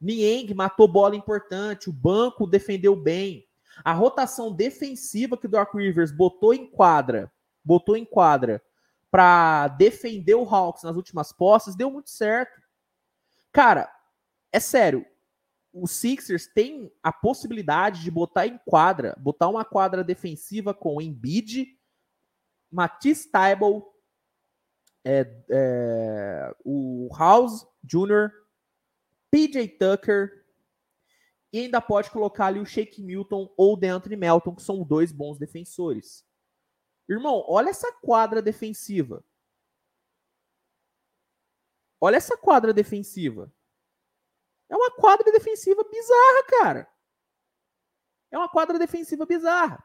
Nieng 0.00 0.54
matou 0.54 0.88
bola 0.88 1.14
importante. 1.14 1.90
O 1.90 1.92
banco 1.92 2.46
defendeu 2.46 2.96
bem. 2.96 3.46
A 3.84 3.92
rotação 3.92 4.52
defensiva 4.52 5.36
que 5.36 5.46
o 5.46 5.50
Doc 5.50 5.74
Rivers 5.74 6.10
botou 6.10 6.52
em 6.52 6.66
quadra, 6.66 7.32
botou 7.64 7.96
em 7.96 8.04
quadra 8.04 8.62
para 9.10 9.68
defender 9.68 10.34
o 10.34 10.44
Hawks 10.44 10.82
nas 10.82 10.96
últimas 10.96 11.32
posses, 11.32 11.74
deu 11.74 11.90
muito 11.90 12.10
certo. 12.10 12.60
Cara, 13.52 13.90
é 14.52 14.60
sério, 14.60 15.04
o 15.72 15.86
Sixers 15.86 16.46
tem 16.46 16.90
a 17.02 17.12
possibilidade 17.12 18.02
de 18.02 18.10
botar 18.10 18.46
em 18.46 18.58
quadra, 18.64 19.16
botar 19.18 19.48
uma 19.48 19.64
quadra 19.64 20.02
defensiva 20.02 20.74
com 20.74 21.00
Embiid, 21.00 21.66
Matisse 22.70 23.30
Tybalt, 23.30 23.84
é, 25.04 25.42
é, 25.48 26.54
o 26.64 27.08
House 27.16 27.66
Jr., 27.82 28.30
PJ 29.30 29.68
Tucker, 29.78 30.39
e 31.52 31.60
ainda 31.60 31.80
pode 31.80 32.10
colocar 32.10 32.46
ali 32.46 32.60
o 32.60 32.66
Shake 32.66 33.02
Milton 33.02 33.52
ou 33.56 33.74
o 33.74 33.76
DeAnthony 33.76 34.16
Melton, 34.16 34.54
que 34.54 34.62
são 34.62 34.84
dois 34.84 35.10
bons 35.10 35.38
defensores. 35.38 36.24
Irmão, 37.08 37.44
olha 37.48 37.70
essa 37.70 37.92
quadra 38.00 38.40
defensiva. 38.40 39.24
Olha 42.00 42.16
essa 42.16 42.36
quadra 42.36 42.72
defensiva. 42.72 43.52
É 44.68 44.76
uma 44.76 44.90
quadra 44.92 45.30
defensiva 45.32 45.82
bizarra, 45.82 46.44
cara. 46.48 46.88
É 48.30 48.38
uma 48.38 48.48
quadra 48.48 48.78
defensiva 48.78 49.26
bizarra. 49.26 49.84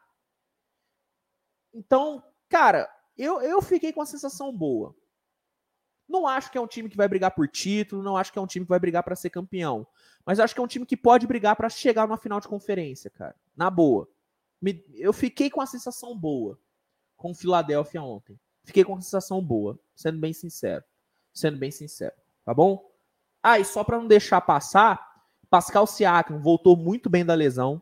Então, 1.74 2.22
cara, 2.48 2.88
eu, 3.18 3.42
eu 3.42 3.60
fiquei 3.60 3.92
com 3.92 4.00
a 4.00 4.06
sensação 4.06 4.56
boa. 4.56 4.96
Não 6.08 6.26
acho 6.26 6.50
que 6.50 6.58
é 6.58 6.60
um 6.60 6.66
time 6.66 6.88
que 6.88 6.96
vai 6.96 7.08
brigar 7.08 7.32
por 7.32 7.48
título, 7.48 8.02
não 8.02 8.16
acho 8.16 8.32
que 8.32 8.38
é 8.38 8.42
um 8.42 8.46
time 8.46 8.64
que 8.64 8.70
vai 8.70 8.78
brigar 8.78 9.02
para 9.02 9.16
ser 9.16 9.30
campeão. 9.30 9.86
Mas 10.24 10.38
acho 10.38 10.54
que 10.54 10.60
é 10.60 10.62
um 10.62 10.68
time 10.68 10.86
que 10.86 10.96
pode 10.96 11.26
brigar 11.26 11.56
para 11.56 11.68
chegar 11.68 12.06
numa 12.06 12.16
final 12.16 12.40
de 12.40 12.48
conferência, 12.48 13.10
cara. 13.10 13.34
Na 13.56 13.70
boa. 13.70 14.08
Me, 14.60 14.84
eu 14.94 15.12
fiquei 15.12 15.50
com 15.50 15.60
a 15.60 15.66
sensação 15.66 16.16
boa 16.16 16.58
com 17.16 17.30
o 17.30 17.34
Philadelphia 17.34 18.02
ontem. 18.02 18.38
Fiquei 18.64 18.84
com 18.84 18.96
a 18.96 19.00
sensação 19.00 19.42
boa, 19.42 19.78
sendo 19.94 20.18
bem 20.18 20.32
sincero. 20.32 20.84
Sendo 21.32 21.58
bem 21.58 21.70
sincero, 21.70 22.14
tá 22.44 22.54
bom? 22.54 22.90
Ah, 23.42 23.58
e 23.58 23.64
só 23.64 23.84
para 23.84 23.98
não 23.98 24.06
deixar 24.06 24.40
passar, 24.40 25.22
Pascal 25.50 25.86
Siakam 25.86 26.40
voltou 26.40 26.76
muito 26.76 27.08
bem 27.10 27.24
da 27.24 27.34
lesão. 27.34 27.80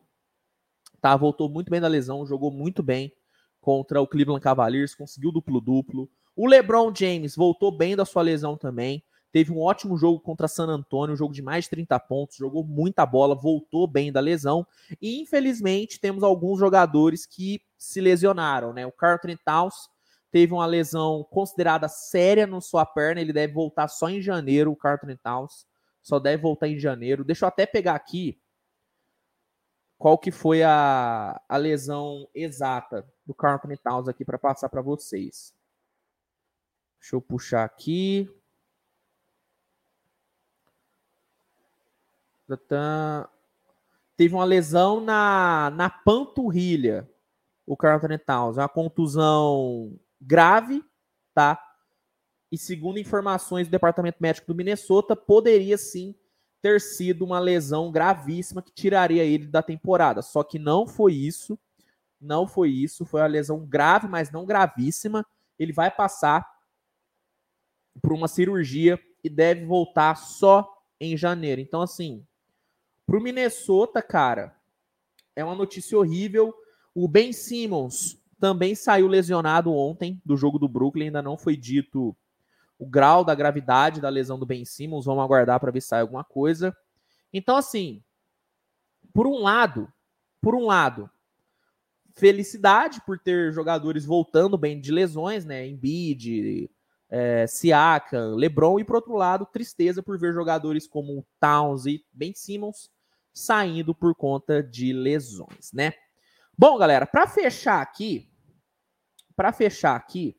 Tá, 1.01 1.17
voltou 1.17 1.49
muito 1.49 1.71
bem 1.71 1.81
da 1.81 1.89
lesão, 1.89 2.27
jogou 2.27 2.51
muito 2.51 2.83
bem 2.83 3.15
contra 3.61 4.01
o 4.01 4.07
Cleveland 4.07 4.43
Cavaliers, 4.43 4.95
conseguiu 4.95 5.31
duplo-duplo. 5.31 6.11
O 6.37 6.47
LeBron 6.47 6.93
James 6.95 7.37
voltou 7.37 7.71
bem 7.71 7.95
da 7.95 8.05
sua 8.05 8.23
lesão 8.23 8.57
também. 8.57 9.05
Teve 9.31 9.53
um 9.53 9.61
ótimo 9.61 9.97
jogo 9.97 10.21
contra 10.21 10.47
San 10.47 10.67
Antonio, 10.67 11.15
um 11.15 11.17
jogo 11.17 11.35
de 11.35 11.43
mais 11.43 11.65
de 11.65 11.71
30 11.71 11.99
pontos, 11.99 12.37
jogou 12.37 12.65
muita 12.65 13.05
bola, 13.05 13.35
voltou 13.35 13.87
bem 13.87 14.13
da 14.13 14.21
lesão. 14.21 14.65
E 15.03 15.21
infelizmente 15.21 15.99
temos 16.01 16.23
alguns 16.23 16.59
jogadores 16.59 17.27
que 17.27 17.61
se 17.77 18.01
lesionaram, 18.01 18.73
né? 18.73 18.87
O 18.87 18.93
Carlton 18.93 19.37
Towns 19.45 19.89
teve 20.31 20.53
uma 20.53 20.67
lesão 20.67 21.27
considerada 21.31 21.89
séria 21.89 22.47
na 22.47 22.61
sua 22.61 22.87
perna, 22.87 23.21
ele 23.21 23.33
deve 23.33 23.53
voltar 23.53 23.89
só 23.89 24.09
em 24.09 24.23
janeiro, 24.23 24.71
o 24.71 24.77
Carlton 24.77 25.17
Towns 25.23 25.67
só 26.01 26.21
deve 26.21 26.43
voltar 26.43 26.69
em 26.69 26.79
janeiro. 26.79 27.25
Deixa 27.25 27.45
eu 27.45 27.49
até 27.49 27.67
pegar 27.67 27.95
aqui 27.95 28.41
qual 29.99 30.19
que 30.19 30.31
foi 30.31 30.63
a, 30.63 31.41
a 31.49 31.57
lesão 31.57 32.29
exata 32.35 33.05
do 33.27 33.35
Carlton 33.35 33.75
Towns 33.83 34.07
aqui 34.07 34.25
para 34.25 34.39
passar 34.39 34.69
para 34.69 34.83
vocês. 34.83 35.53
Deixa 37.05 37.17
eu 37.17 37.21
puxar 37.21 37.65
aqui. 37.65 38.35
Teve 44.17 44.35
uma 44.35 44.45
lesão 44.47 45.03
na, 45.03 45.71
na 45.77 45.91
panturrilha, 45.91 47.07
o 47.67 47.77
Carlton 47.77 48.17
Towns. 48.17 48.57
Uma 48.57 48.71
contusão 48.71 50.01
grave, 50.19 50.83
tá? 51.35 51.63
E 52.51 52.57
segundo 52.57 52.99
informações 52.99 53.69
do 53.69 53.73
Departamento 53.73 54.17
Médico 54.19 54.47
do 54.47 54.55
Minnesota, 54.55 55.15
poderia 55.15 55.77
sim 55.77 56.15
ter 56.63 56.81
sido 56.81 57.23
uma 57.23 57.39
lesão 57.39 57.93
gravíssima 57.93 58.63
que 58.63 58.73
tiraria 58.73 59.25
ele 59.25 59.47
da 59.47 59.61
temporada. 59.61 60.23
Só 60.23 60.43
que 60.43 60.59
não 60.59 60.87
foi 60.87 61.13
isso. 61.13 61.59
Não 62.19 62.47
foi 62.47 62.71
isso. 62.71 63.05
Foi 63.05 63.21
uma 63.21 63.27
lesão 63.27 63.67
grave, 63.67 64.09
mas 64.09 64.31
não 64.31 64.47
gravíssima. 64.47 65.27
Ele 65.59 65.71
vai 65.71 65.91
passar 65.91 66.54
por 68.01 68.13
uma 68.13 68.29
cirurgia 68.29 68.99
e 69.23 69.29
deve 69.29 69.65
voltar 69.65 70.17
só 70.17 70.71
em 71.01 71.17
janeiro. 71.17 71.61
Então, 71.61 71.81
assim, 71.81 72.27
pro 73.07 73.21
Minnesota, 73.21 74.03
cara, 74.03 74.57
é 75.35 75.45
uma 75.45 75.55
notícia 75.55 75.99
horrível. 75.99 76.55
O 76.95 77.09
Ben 77.09 77.33
Simmons 77.33 78.21
também 78.39 78.75
saiu 78.75 79.07
lesionado 79.07 79.73
ontem 79.73 80.21
do 80.25 80.37
jogo 80.37 80.59
do 80.59 80.69
Brooklyn, 80.69 81.07
ainda 81.07 81.23
não 81.23 81.39
foi 81.39 81.57
dito 81.57 82.17
o 82.79 82.87
grau 82.87 83.25
da 83.25 83.35
gravidade 83.35 84.01
da 84.01 84.09
lesão 84.09 84.39
do 84.39 84.47
Ben 84.47 84.65
Simmons. 84.65 85.07
Vamos 85.07 85.25
aguardar 85.25 85.59
para 85.61 85.71
ver 85.71 85.81
se 85.81 85.89
sai 85.89 86.01
alguma 86.01 86.25
coisa. 86.25 86.77
Então, 87.33 87.57
assim, 87.57 88.03
por 89.13 89.27
um 89.27 89.39
lado, 89.39 89.91
por 90.41 90.55
um 90.55 90.67
lado, 90.67 91.11
felicidade 92.15 93.01
por 93.05 93.19
ter 93.19 93.53
jogadores 93.53 94.05
voltando 94.05 94.57
bem 94.57 94.81
de 94.81 94.93
lesões, 94.93 95.45
né? 95.45 95.67
Embiid, 95.67 96.71
é, 97.17 97.47
Siakam, 97.47 98.35
LeBron, 98.35 98.81
e 98.81 98.85
por 98.85 98.97
outro 98.97 99.15
lado, 99.15 99.47
tristeza 99.47 100.03
por 100.03 100.19
ver 100.19 100.35
jogadores 100.35 100.85
como 100.85 101.25
Towns 101.39 101.87
e 101.87 102.05
Ben 102.13 102.35
Simmons 102.35 102.91
saindo 103.33 103.95
por 103.95 104.17
conta 104.17 104.61
de 104.61 104.93
lesões, 104.93 105.73
né? 105.73 105.93
Bom, 106.59 106.77
galera, 106.77 107.07
para 107.07 107.29
fechar 107.29 107.81
aqui, 107.81 108.29
para 109.37 109.53
fechar 109.53 109.95
aqui 109.95 110.37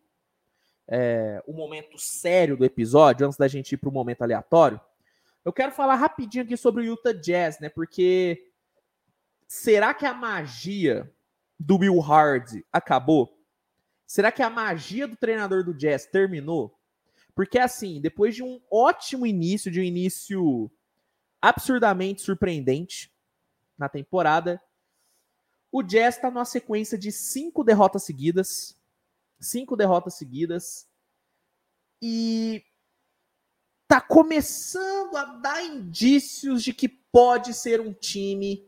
é, 0.86 1.42
o 1.48 1.54
momento 1.54 1.98
sério 1.98 2.58
do 2.58 2.66
episódio, 2.66 3.26
antes 3.26 3.38
da 3.38 3.48
gente 3.48 3.72
ir 3.72 3.78
para 3.78 3.90
o 3.90 3.94
momento 3.94 4.24
aleatório, 4.24 4.80
eu 5.46 5.54
quero 5.54 5.72
falar 5.72 5.96
rapidinho 5.96 6.44
aqui 6.44 6.58
sobre 6.58 6.82
o 6.82 6.86
Utah 6.86 7.14
Jazz, 7.14 7.58
né? 7.62 7.70
Porque 7.70 8.52
será 9.48 9.94
que 9.94 10.06
a 10.06 10.14
magia 10.14 11.10
do 11.58 11.78
Will 11.78 12.00
Hard 12.00 12.64
acabou? 12.70 13.34
Será 14.06 14.32
que 14.32 14.44
a 14.44 14.50
magia 14.50 15.08
do 15.08 15.16
treinador 15.16 15.64
do 15.64 15.74
Jazz 15.74 16.06
terminou? 16.06 16.78
Porque 17.34 17.60
assim, 17.60 18.00
depois 18.00 18.36
de 18.36 18.44
um 18.44 18.62
ótimo 18.72 19.26
início, 19.26 19.72
de 19.72 19.80
um 19.80 19.84
início 19.84 20.72
absurdamente 21.42 22.22
surpreendente 22.22 23.12
na 23.78 23.90
temporada, 23.90 24.62
o 25.72 25.84
Jazz 25.84 26.16
está 26.16 26.32
numa 26.32 26.46
sequência 26.46 26.98
de 26.98 27.12
cinco 27.12 27.64
derrotas 27.64 28.04
seguidas. 28.04 28.80
Cinco 29.40 29.76
derrotas 29.76 30.16
seguidas. 30.16 30.88
E 32.02 32.64
tá 33.88 34.00
começando 34.00 35.18
a 35.18 35.26
dar 35.26 35.62
indícios 35.64 36.64
de 36.64 36.74
que 36.74 36.88
pode 36.88 37.54
ser 37.54 37.82
um 37.82 37.94
time 37.94 38.66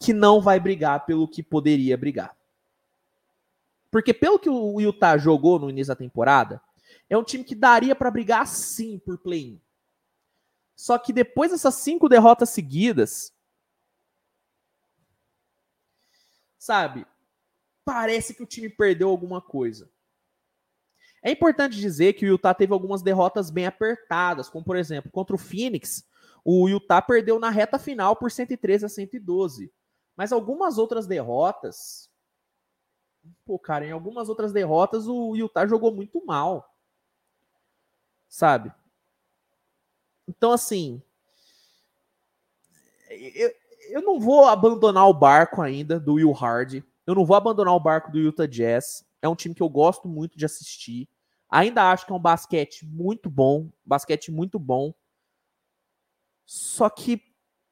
que 0.00 0.12
não 0.12 0.40
vai 0.40 0.58
brigar 0.58 1.04
pelo 1.04 1.28
que 1.28 1.42
poderia 1.42 1.96
brigar. 1.96 2.36
Porque 3.94 4.12
pelo 4.12 4.40
que 4.40 4.50
o 4.50 4.80
Utah 4.80 5.16
jogou 5.16 5.56
no 5.56 5.70
início 5.70 5.94
da 5.94 5.96
temporada, 5.96 6.60
é 7.08 7.16
um 7.16 7.22
time 7.22 7.44
que 7.44 7.54
daria 7.54 7.94
para 7.94 8.10
brigar 8.10 8.44
sim 8.44 8.98
por 8.98 9.16
play-in. 9.18 9.62
Só 10.74 10.98
que 10.98 11.12
depois 11.12 11.52
dessas 11.52 11.76
cinco 11.76 12.08
derrotas 12.08 12.50
seguidas, 12.50 13.32
sabe, 16.58 17.06
parece 17.84 18.34
que 18.34 18.42
o 18.42 18.46
time 18.46 18.68
perdeu 18.68 19.08
alguma 19.08 19.40
coisa. 19.40 19.88
É 21.22 21.30
importante 21.30 21.76
dizer 21.76 22.14
que 22.14 22.26
o 22.26 22.30
Utah 22.30 22.52
teve 22.52 22.72
algumas 22.72 23.00
derrotas 23.00 23.48
bem 23.48 23.66
apertadas, 23.66 24.48
como 24.48 24.64
por 24.64 24.74
exemplo, 24.74 25.08
contra 25.12 25.36
o 25.36 25.38
Phoenix, 25.38 26.04
o 26.44 26.68
Utah 26.68 27.00
perdeu 27.00 27.38
na 27.38 27.48
reta 27.48 27.78
final 27.78 28.16
por 28.16 28.32
113 28.32 28.86
a 28.86 28.88
112. 28.88 29.72
Mas 30.16 30.32
algumas 30.32 30.78
outras 30.78 31.06
derrotas, 31.06 32.12
pô, 33.44 33.58
cara, 33.58 33.86
em 33.86 33.92
algumas 33.92 34.28
outras 34.28 34.52
derrotas 34.52 35.06
o 35.06 35.34
Utah 35.36 35.66
jogou 35.66 35.94
muito 35.94 36.24
mal. 36.24 36.74
Sabe? 38.28 38.72
Então, 40.26 40.52
assim, 40.52 41.02
eu, 43.10 43.54
eu 43.90 44.02
não 44.02 44.18
vou 44.18 44.46
abandonar 44.46 45.08
o 45.08 45.14
barco 45.14 45.62
ainda 45.62 46.00
do 46.00 46.14
Will 46.14 46.32
Hardy. 46.32 46.84
Eu 47.06 47.14
não 47.14 47.24
vou 47.24 47.36
abandonar 47.36 47.74
o 47.74 47.80
barco 47.80 48.10
do 48.10 48.18
Utah 48.18 48.46
Jazz. 48.46 49.04
É 49.20 49.28
um 49.28 49.36
time 49.36 49.54
que 49.54 49.62
eu 49.62 49.68
gosto 49.68 50.08
muito 50.08 50.36
de 50.36 50.44
assistir. 50.44 51.08
Ainda 51.48 51.90
acho 51.90 52.06
que 52.06 52.12
é 52.12 52.14
um 52.14 52.20
basquete 52.20 52.84
muito 52.84 53.30
bom, 53.30 53.70
basquete 53.84 54.32
muito 54.32 54.58
bom. 54.58 54.92
Só 56.44 56.90
que, 56.90 57.22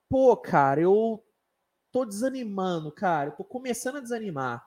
pô, 0.09 0.37
cara, 0.37 0.81
eu 0.81 1.25
tô 1.91 2.05
desanimando, 2.05 2.93
cara. 2.93 3.31
Eu 3.31 3.37
tô 3.37 3.45
começando 3.45 3.97
a 3.97 4.01
desanimar. 4.01 4.65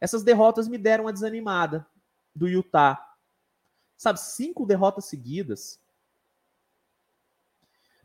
Essas 0.00 0.22
derrotas 0.22 0.68
me 0.68 0.78
deram 0.78 1.04
uma 1.04 1.12
desanimada 1.12 1.86
do 2.34 2.48
Utah. 2.48 3.04
Sabe, 3.96 4.20
cinco 4.20 4.64
derrotas 4.64 5.06
seguidas 5.06 5.80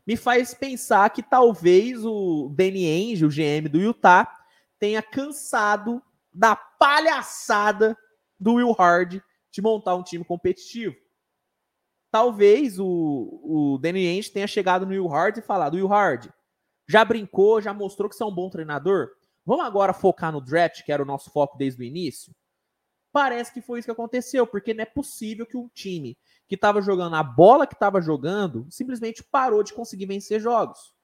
me 0.06 0.16
faz 0.16 0.52
pensar 0.52 1.08
que 1.10 1.22
talvez 1.22 2.04
o 2.04 2.50
Danny 2.54 2.86
Ainge, 2.86 3.24
o 3.24 3.30
GM 3.30 3.68
do 3.70 3.80
Utah, 3.80 4.30
tenha 4.78 5.02
cansado 5.02 6.02
da 6.32 6.54
palhaçada 6.54 7.96
do 8.38 8.54
Will 8.54 8.72
Hard 8.72 9.22
de 9.50 9.62
montar 9.62 9.94
um 9.94 10.02
time 10.02 10.24
competitivo. 10.24 10.94
Talvez 12.10 12.78
o, 12.78 12.86
o 12.86 13.78
Danny 13.78 14.22
tenha 14.24 14.46
chegado 14.46 14.84
no 14.84 14.92
Will 14.92 15.06
Hard 15.06 15.38
e 15.38 15.42
falado: 15.42 15.74
Will 15.74 15.86
Hard, 15.86 16.28
já 16.86 17.04
brincou, 17.04 17.60
já 17.60 17.72
mostrou 17.72 18.08
que 18.08 18.14
você 18.14 18.22
é 18.22 18.26
um 18.26 18.34
bom 18.34 18.50
treinador? 18.50 19.10
Vamos 19.44 19.64
agora 19.64 19.92
focar 19.92 20.32
no 20.32 20.40
draft, 20.40 20.82
que 20.82 20.92
era 20.92 21.02
o 21.02 21.06
nosso 21.06 21.30
foco 21.30 21.58
desde 21.58 21.82
o 21.82 21.84
início? 21.84 22.34
Parece 23.12 23.52
que 23.52 23.60
foi 23.60 23.78
isso 23.78 23.86
que 23.86 23.92
aconteceu, 23.92 24.46
porque 24.46 24.74
não 24.74 24.82
é 24.82 24.86
possível 24.86 25.46
que 25.46 25.56
um 25.56 25.68
time 25.68 26.18
que 26.48 26.56
estava 26.56 26.82
jogando 26.82 27.14
a 27.14 27.22
bola 27.22 27.66
que 27.66 27.74
estava 27.74 28.00
jogando 28.00 28.66
simplesmente 28.70 29.22
parou 29.22 29.62
de 29.62 29.72
conseguir 29.72 30.06
vencer 30.06 30.40
jogos. 30.40 30.94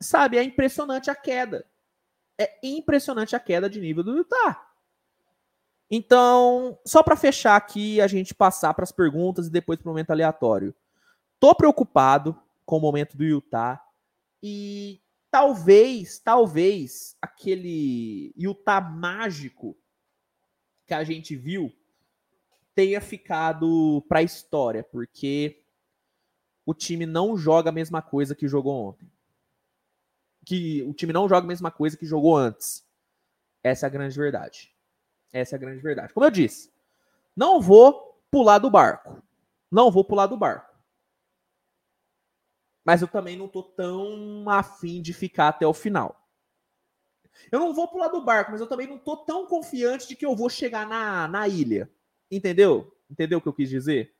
Sabe, 0.00 0.38
é 0.38 0.42
impressionante 0.42 1.10
a 1.10 1.14
queda. 1.14 1.66
É 2.38 2.58
impressionante 2.62 3.36
a 3.36 3.40
queda 3.40 3.68
de 3.68 3.80
nível 3.80 4.02
do 4.02 4.16
Utah. 4.16 4.74
Então, 5.90 6.78
só 6.84 7.02
para 7.02 7.14
fechar 7.14 7.56
aqui, 7.56 8.00
a 8.00 8.06
gente 8.06 8.34
passar 8.34 8.72
para 8.74 8.84
as 8.84 8.90
perguntas 8.90 9.46
e 9.46 9.50
depois 9.50 9.78
para 9.78 9.88
o 9.88 9.92
momento 9.92 10.10
aleatório. 10.10 10.74
Tô 11.38 11.54
preocupado 11.54 12.40
com 12.64 12.78
o 12.78 12.80
momento 12.80 13.16
do 13.16 13.24
Utah 13.24 13.80
e 14.42 15.03
talvez, 15.34 16.20
talvez 16.20 17.16
aquele 17.20 18.32
Utah 18.36 18.80
mágico 18.80 19.76
que 20.86 20.94
a 20.94 21.02
gente 21.02 21.34
viu 21.34 21.72
tenha 22.72 23.00
ficado 23.00 24.00
para 24.08 24.20
a 24.20 24.22
história, 24.22 24.84
porque 24.84 25.60
o 26.64 26.72
time 26.72 27.04
não 27.04 27.36
joga 27.36 27.70
a 27.70 27.72
mesma 27.72 28.00
coisa 28.00 28.32
que 28.32 28.46
jogou 28.46 28.90
ontem. 28.90 29.10
Que 30.46 30.84
o 30.84 30.94
time 30.94 31.12
não 31.12 31.28
joga 31.28 31.44
a 31.44 31.48
mesma 31.48 31.72
coisa 31.72 31.96
que 31.96 32.06
jogou 32.06 32.36
antes. 32.36 32.86
Essa 33.60 33.86
é 33.86 33.88
a 33.88 33.90
grande 33.90 34.16
verdade. 34.16 34.72
Essa 35.32 35.56
é 35.56 35.58
a 35.58 35.60
grande 35.60 35.82
verdade. 35.82 36.12
Como 36.12 36.24
eu 36.24 36.30
disse, 36.30 36.72
não 37.34 37.60
vou 37.60 38.22
pular 38.30 38.58
do 38.58 38.70
barco. 38.70 39.20
Não 39.68 39.90
vou 39.90 40.04
pular 40.04 40.28
do 40.28 40.36
barco. 40.36 40.73
Mas 42.84 43.00
eu 43.00 43.08
também 43.08 43.36
não 43.36 43.48
tô 43.48 43.62
tão 43.62 44.48
afim 44.48 45.00
de 45.00 45.12
ficar 45.12 45.48
até 45.48 45.66
o 45.66 45.72
final. 45.72 46.20
Eu 47.50 47.58
não 47.58 47.74
vou 47.74 47.88
pular 47.88 48.08
do 48.08 48.22
barco, 48.22 48.52
mas 48.52 48.60
eu 48.60 48.66
também 48.66 48.86
não 48.86 48.98
tô 48.98 49.16
tão 49.16 49.46
confiante 49.46 50.06
de 50.06 50.14
que 50.14 50.24
eu 50.24 50.36
vou 50.36 50.48
chegar 50.48 50.86
na, 50.86 51.26
na 51.26 51.48
ilha. 51.48 51.90
Entendeu? 52.30 52.96
Entendeu 53.10 53.38
o 53.38 53.40
que 53.40 53.48
eu 53.48 53.52
quis 53.52 53.68
dizer? 53.68 54.14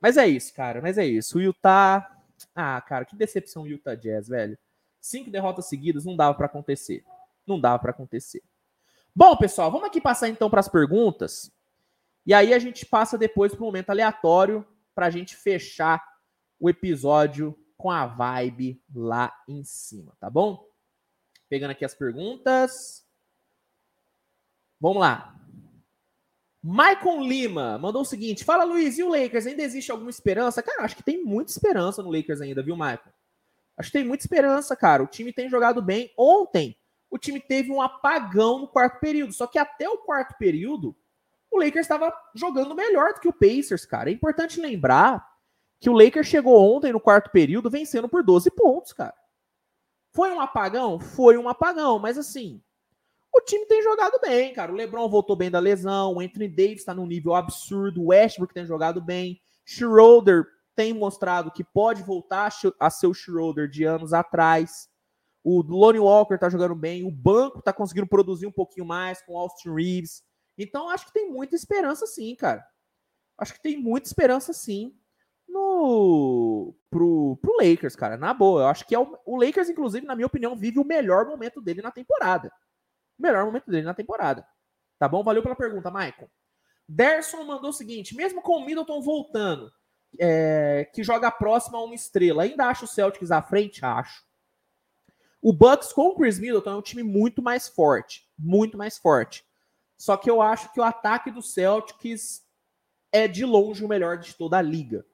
Mas 0.00 0.16
é 0.16 0.28
isso, 0.28 0.54
cara. 0.54 0.80
Mas 0.80 0.98
é 0.98 1.06
isso. 1.06 1.38
O 1.38 1.40
Utah. 1.40 2.16
Ah, 2.54 2.80
cara, 2.80 3.04
que 3.04 3.16
decepção 3.16 3.62
o 3.62 3.66
Utah 3.66 3.94
Jazz, 3.94 4.28
velho. 4.28 4.56
Cinco 5.00 5.30
derrotas 5.30 5.66
seguidas 5.66 6.04
não 6.04 6.16
dava 6.16 6.36
para 6.36 6.46
acontecer. 6.46 7.04
Não 7.46 7.60
dava 7.60 7.78
para 7.78 7.90
acontecer. 7.90 8.42
Bom, 9.14 9.36
pessoal, 9.36 9.70
vamos 9.70 9.88
aqui 9.88 10.00
passar 10.00 10.28
então 10.28 10.48
para 10.48 10.60
as 10.60 10.68
perguntas. 10.68 11.50
E 12.24 12.34
aí 12.34 12.52
a 12.52 12.58
gente 12.58 12.86
passa 12.86 13.16
depois 13.16 13.52
para 13.52 13.62
o 13.62 13.64
momento 13.64 13.90
aleatório 13.90 14.66
para 14.94 15.06
a 15.06 15.10
gente 15.10 15.34
fechar 15.34 16.04
o 16.60 16.68
episódio 16.68 17.58
com 17.76 17.90
a 17.90 18.06
vibe 18.06 18.82
lá 18.94 19.32
em 19.46 19.62
cima, 19.64 20.16
tá 20.18 20.28
bom? 20.28 20.66
Pegando 21.48 21.70
aqui 21.70 21.84
as 21.84 21.94
perguntas. 21.94 23.06
Vamos 24.80 25.00
lá. 25.00 25.34
Maicon 26.62 27.22
Lima 27.22 27.78
mandou 27.78 28.02
o 28.02 28.04
seguinte: 28.04 28.44
Fala 28.44 28.64
Luiz, 28.64 28.98
e 28.98 29.02
o 29.02 29.08
Lakers? 29.08 29.46
Ainda 29.46 29.62
existe 29.62 29.90
alguma 29.90 30.10
esperança? 30.10 30.62
Cara, 30.62 30.84
acho 30.84 30.96
que 30.96 31.02
tem 31.02 31.24
muita 31.24 31.50
esperança 31.50 32.02
no 32.02 32.10
Lakers 32.10 32.40
ainda, 32.40 32.62
viu, 32.62 32.76
Maicon? 32.76 33.10
Acho 33.76 33.90
que 33.90 33.98
tem 33.98 34.06
muita 34.06 34.24
esperança, 34.24 34.74
cara. 34.74 35.02
O 35.02 35.06
time 35.06 35.32
tem 35.32 35.48
jogado 35.48 35.80
bem. 35.80 36.12
Ontem, 36.18 36.76
o 37.08 37.16
time 37.16 37.40
teve 37.40 37.70
um 37.70 37.80
apagão 37.80 38.58
no 38.58 38.68
quarto 38.68 38.98
período. 38.98 39.32
Só 39.32 39.46
que 39.46 39.58
até 39.58 39.88
o 39.88 39.98
quarto 39.98 40.36
período, 40.36 40.96
o 41.50 41.58
Lakers 41.58 41.86
estava 41.86 42.12
jogando 42.34 42.74
melhor 42.74 43.14
do 43.14 43.20
que 43.20 43.28
o 43.28 43.32
Pacers, 43.32 43.86
cara. 43.86 44.10
É 44.10 44.12
importante 44.12 44.60
lembrar 44.60 45.24
que 45.80 45.88
o 45.88 45.92
Lakers 45.92 46.26
chegou 46.26 46.76
ontem 46.76 46.92
no 46.92 47.00
quarto 47.00 47.30
período 47.30 47.70
vencendo 47.70 48.08
por 48.08 48.24
12 48.24 48.50
pontos, 48.50 48.92
cara. 48.92 49.14
Foi 50.12 50.30
um 50.32 50.40
apagão? 50.40 50.98
Foi 50.98 51.36
um 51.38 51.48
apagão, 51.48 51.98
mas 51.98 52.18
assim, 52.18 52.60
o 53.32 53.40
time 53.40 53.66
tem 53.66 53.82
jogado 53.82 54.18
bem, 54.20 54.52
cara. 54.52 54.72
O 54.72 54.74
LeBron 54.74 55.08
voltou 55.08 55.36
bem 55.36 55.50
da 55.50 55.58
lesão, 55.58 56.14
o 56.14 56.20
Anthony 56.20 56.48
Davis 56.48 56.78
está 56.78 56.94
num 56.94 57.06
nível 57.06 57.34
absurdo, 57.34 58.02
o 58.02 58.06
Westbrook 58.06 58.52
tem 58.52 58.66
jogado 58.66 59.00
bem, 59.00 59.40
Schroeder 59.64 60.46
tem 60.74 60.92
mostrado 60.92 61.50
que 61.52 61.62
pode 61.62 62.02
voltar 62.02 62.50
a 62.80 62.90
ser 62.90 63.06
o 63.06 63.14
Schroeder 63.14 63.68
de 63.68 63.84
anos 63.84 64.12
atrás. 64.12 64.88
O 65.44 65.62
Lonnie 65.62 66.00
Walker 66.00 66.38
tá 66.38 66.48
jogando 66.48 66.74
bem, 66.74 67.04
o 67.04 67.10
banco 67.10 67.62
tá 67.62 67.72
conseguindo 67.72 68.06
produzir 68.06 68.46
um 68.46 68.52
pouquinho 68.52 68.86
mais 68.86 69.22
com 69.22 69.34
o 69.34 69.38
Austin 69.38 69.74
Reeves. 69.74 70.22
Então 70.56 70.88
acho 70.88 71.06
que 71.06 71.12
tem 71.12 71.30
muita 71.30 71.54
esperança 71.54 72.06
sim, 72.06 72.34
cara. 72.34 72.66
Acho 73.36 73.54
que 73.54 73.62
tem 73.62 73.76
muita 73.76 74.08
esperança 74.08 74.52
sim 74.52 74.96
no 75.48 76.74
pro, 76.90 77.38
pro 77.40 77.56
Lakers, 77.60 77.96
cara. 77.96 78.16
Na 78.16 78.34
boa, 78.34 78.62
eu 78.62 78.66
acho 78.66 78.86
que 78.86 78.94
é 78.94 78.98
o, 78.98 79.18
o 79.24 79.36
Lakers 79.42 79.68
inclusive, 79.68 80.06
na 80.06 80.14
minha 80.14 80.26
opinião, 80.26 80.56
vive 80.56 80.78
o 80.78 80.84
melhor 80.84 81.26
momento 81.26 81.60
dele 81.60 81.82
na 81.82 81.90
temporada. 81.90 82.52
O 83.18 83.22
melhor 83.22 83.44
momento 83.44 83.70
dele 83.70 83.86
na 83.86 83.94
temporada. 83.94 84.46
Tá 84.98 85.08
bom? 85.08 85.22
Valeu 85.22 85.42
pela 85.42 85.56
pergunta, 85.56 85.90
Michael. 85.90 86.30
Derson 86.88 87.44
mandou 87.44 87.70
o 87.70 87.74
seguinte: 87.74 88.14
mesmo 88.16 88.40
com 88.42 88.58
o 88.58 88.64
Middleton 88.64 89.00
voltando, 89.00 89.70
é, 90.18 90.88
que 90.92 91.02
joga 91.02 91.30
próximo 91.30 91.76
a 91.76 91.84
uma 91.84 91.94
estrela, 91.94 92.42
ainda 92.42 92.66
acho 92.66 92.84
o 92.84 92.88
Celtics 92.88 93.30
à 93.30 93.42
frente? 93.42 93.84
Acho. 93.84 94.26
O 95.40 95.52
Bucks 95.52 95.92
com 95.92 96.08
o 96.08 96.16
Chris 96.16 96.38
Middleton 96.38 96.70
é 96.70 96.76
um 96.76 96.82
time 96.82 97.02
muito 97.02 97.40
mais 97.40 97.68
forte, 97.68 98.28
muito 98.36 98.76
mais 98.76 98.98
forte. 98.98 99.44
Só 99.96 100.16
que 100.16 100.30
eu 100.30 100.42
acho 100.42 100.72
que 100.72 100.80
o 100.80 100.84
ataque 100.84 101.30
do 101.30 101.42
Celtics 101.42 102.44
é 103.12 103.28
de 103.28 103.44
longe 103.44 103.84
o 103.84 103.88
melhor 103.88 104.18
de 104.18 104.34
toda 104.34 104.58
a 104.58 104.62
liga. 104.62 105.04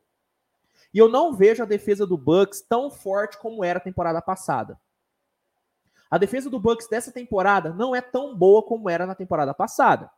E 0.95 0.99
eu 0.99 1.09
não 1.09 1.35
vejo 1.35 1.61
a 1.61 1.67
defesa 1.67 2.07
do 2.07 2.17
Bucks 2.17 2.63
tão 2.63 2.89
forte 2.89 3.37
como 3.37 3.65
era 3.65 3.81
a 3.81 3.83
temporada 3.83 4.23
passada. 4.23 4.81
A 6.09 6.17
defesa 6.17 6.49
do 6.49 6.61
Bucks 6.61 6.87
dessa 6.89 7.11
temporada 7.11 7.75
não 7.75 7.97
é 7.97 8.01
tão 8.01 8.37
boa 8.37 8.63
como 8.63 8.89
era 8.89 9.05
na 9.05 9.17
temporada 9.17 9.53
passada. 9.53 10.09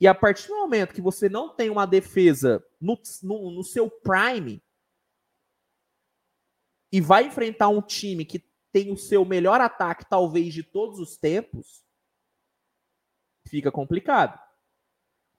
E 0.00 0.08
a 0.08 0.14
partir 0.14 0.48
do 0.48 0.56
momento 0.56 0.92
que 0.92 1.00
você 1.00 1.28
não 1.28 1.54
tem 1.54 1.70
uma 1.70 1.86
defesa 1.86 2.60
no, 2.80 3.00
no, 3.22 3.52
no 3.52 3.62
seu 3.62 3.88
prime 3.88 4.60
e 6.90 7.00
vai 7.00 7.26
enfrentar 7.26 7.68
um 7.68 7.80
time 7.80 8.24
que 8.24 8.44
tem 8.72 8.90
o 8.90 8.96
seu 8.96 9.24
melhor 9.24 9.60
ataque, 9.60 10.04
talvez, 10.10 10.52
de 10.52 10.64
todos 10.64 10.98
os 10.98 11.16
tempos, 11.16 11.84
fica 13.46 13.70
complicado. 13.70 14.40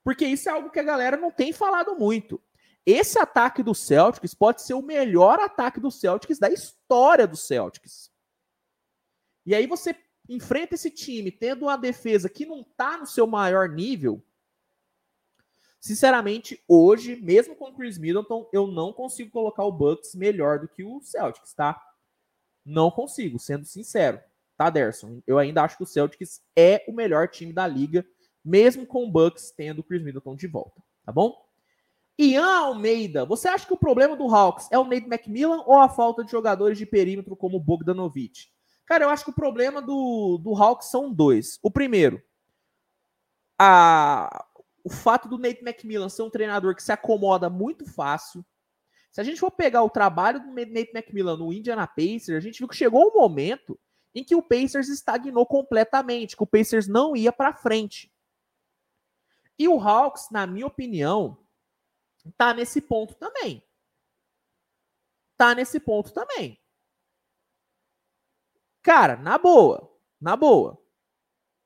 Porque 0.02 0.24
isso 0.24 0.48
é 0.48 0.52
algo 0.52 0.70
que 0.70 0.80
a 0.80 0.84
galera 0.84 1.18
não 1.18 1.30
tem 1.30 1.52
falado 1.52 1.94
muito. 1.96 2.42
Esse 2.86 3.18
ataque 3.18 3.62
do 3.62 3.74
Celtics 3.74 4.34
pode 4.34 4.62
ser 4.62 4.74
o 4.74 4.82
melhor 4.82 5.40
ataque 5.40 5.80
do 5.80 5.90
Celtics 5.90 6.38
da 6.38 6.50
história 6.50 7.26
do 7.26 7.36
Celtics. 7.36 8.10
E 9.46 9.54
aí 9.54 9.66
você 9.66 9.96
enfrenta 10.28 10.74
esse 10.74 10.90
time 10.90 11.30
tendo 11.30 11.62
uma 11.62 11.76
defesa 11.76 12.28
que 12.28 12.46
não 12.46 12.60
está 12.60 12.96
no 12.98 13.06
seu 13.06 13.26
maior 13.26 13.68
nível. 13.68 14.22
Sinceramente, 15.80 16.62
hoje, 16.66 17.16
mesmo 17.16 17.54
com 17.54 17.70
o 17.70 17.74
Chris 17.74 17.98
Middleton, 17.98 18.48
eu 18.52 18.66
não 18.66 18.92
consigo 18.92 19.30
colocar 19.30 19.64
o 19.64 19.72
Bucks 19.72 20.14
melhor 20.14 20.58
do 20.58 20.68
que 20.68 20.82
o 20.82 21.00
Celtics, 21.02 21.52
tá? 21.52 21.78
Não 22.64 22.90
consigo, 22.90 23.38
sendo 23.38 23.66
sincero. 23.66 24.18
Tá, 24.56 24.70
Derson? 24.70 25.22
Eu 25.26 25.38
ainda 25.38 25.62
acho 25.62 25.76
que 25.76 25.82
o 25.82 25.86
Celtics 25.86 26.42
é 26.56 26.84
o 26.88 26.92
melhor 26.92 27.28
time 27.28 27.52
da 27.52 27.66
liga 27.66 28.06
mesmo 28.44 28.86
com 28.86 29.04
o 29.04 29.10
Bucks 29.10 29.50
tendo 29.50 29.78
o 29.78 29.82
Chris 29.82 30.02
Middleton 30.02 30.36
de 30.36 30.46
volta, 30.46 30.82
tá 31.04 31.10
bom? 31.10 31.43
Ian 32.18 32.46
Almeida, 32.46 33.24
você 33.24 33.48
acha 33.48 33.66
que 33.66 33.74
o 33.74 33.78
problema 33.78 34.16
do 34.16 34.32
Hawks 34.32 34.68
é 34.70 34.78
o 34.78 34.84
Nate 34.84 35.06
McMillan 35.06 35.62
ou 35.66 35.74
a 35.80 35.88
falta 35.88 36.24
de 36.24 36.30
jogadores 36.30 36.78
de 36.78 36.86
perímetro 36.86 37.36
como 37.36 37.56
o 37.56 37.60
Bogdanovich? 37.60 38.52
Cara, 38.86 39.04
eu 39.04 39.10
acho 39.10 39.24
que 39.24 39.30
o 39.30 39.34
problema 39.34 39.82
do, 39.82 40.38
do 40.38 40.54
Hawks 40.54 40.90
são 40.90 41.12
dois. 41.12 41.58
O 41.62 41.70
primeiro, 41.70 42.22
a, 43.58 44.46
o 44.84 44.90
fato 44.90 45.28
do 45.28 45.38
Nate 45.38 45.62
McMillan 45.62 46.08
ser 46.08 46.22
um 46.22 46.30
treinador 46.30 46.74
que 46.76 46.82
se 46.82 46.92
acomoda 46.92 47.50
muito 47.50 47.84
fácil. 47.84 48.44
Se 49.10 49.20
a 49.20 49.24
gente 49.24 49.40
for 49.40 49.50
pegar 49.50 49.82
o 49.82 49.90
trabalho 49.90 50.40
do 50.40 50.52
Nate 50.52 50.92
McMillan 50.94 51.36
no 51.36 51.52
Indiana 51.52 51.86
Pacers, 51.86 52.36
a 52.36 52.40
gente 52.40 52.58
viu 52.58 52.68
que 52.68 52.76
chegou 52.76 53.08
um 53.08 53.20
momento 53.20 53.78
em 54.14 54.22
que 54.22 54.34
o 54.34 54.42
Pacers 54.42 54.88
estagnou 54.88 55.46
completamente, 55.46 56.36
que 56.36 56.42
o 56.42 56.46
Pacers 56.46 56.86
não 56.86 57.16
ia 57.16 57.32
para 57.32 57.54
frente. 57.54 58.12
E 59.58 59.66
o 59.66 59.80
Hawks, 59.80 60.28
na 60.30 60.46
minha 60.46 60.66
opinião, 60.66 61.43
tá 62.32 62.54
nesse 62.54 62.80
ponto 62.80 63.14
também. 63.14 63.62
Tá 65.36 65.54
nesse 65.54 65.80
ponto 65.80 66.12
também. 66.12 66.60
Cara, 68.82 69.16
na 69.16 69.38
boa, 69.38 69.90
na 70.20 70.36
boa. 70.36 70.80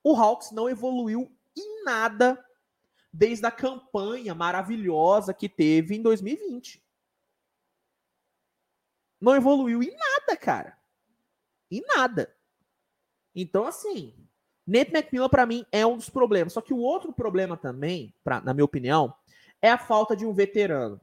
O 0.02 0.14
Hawks 0.14 0.52
não 0.52 0.68
evoluiu 0.68 1.36
em 1.56 1.84
nada 1.84 2.42
desde 3.12 3.44
a 3.46 3.50
campanha 3.50 4.34
maravilhosa 4.34 5.34
que 5.34 5.48
teve 5.48 5.96
em 5.96 6.02
2020. 6.02 6.82
Não 9.20 9.34
evoluiu 9.34 9.82
em 9.82 9.90
nada, 9.90 10.36
cara. 10.36 10.78
Em 11.70 11.82
nada. 11.86 12.34
Então, 13.34 13.66
assim, 13.66 14.14
Nate 14.66 14.92
McMillan 14.94 15.28
para 15.28 15.46
mim 15.46 15.66
é 15.72 15.84
um 15.84 15.96
dos 15.96 16.08
problemas. 16.08 16.52
Só 16.52 16.60
que 16.60 16.72
o 16.72 16.78
outro 16.78 17.12
problema 17.12 17.56
também, 17.56 18.14
pra, 18.22 18.40
na 18.40 18.54
minha 18.54 18.64
opinião, 18.64 19.14
é 19.60 19.70
a 19.70 19.78
falta 19.78 20.16
de 20.16 20.26
um 20.26 20.32
veterano. 20.32 21.00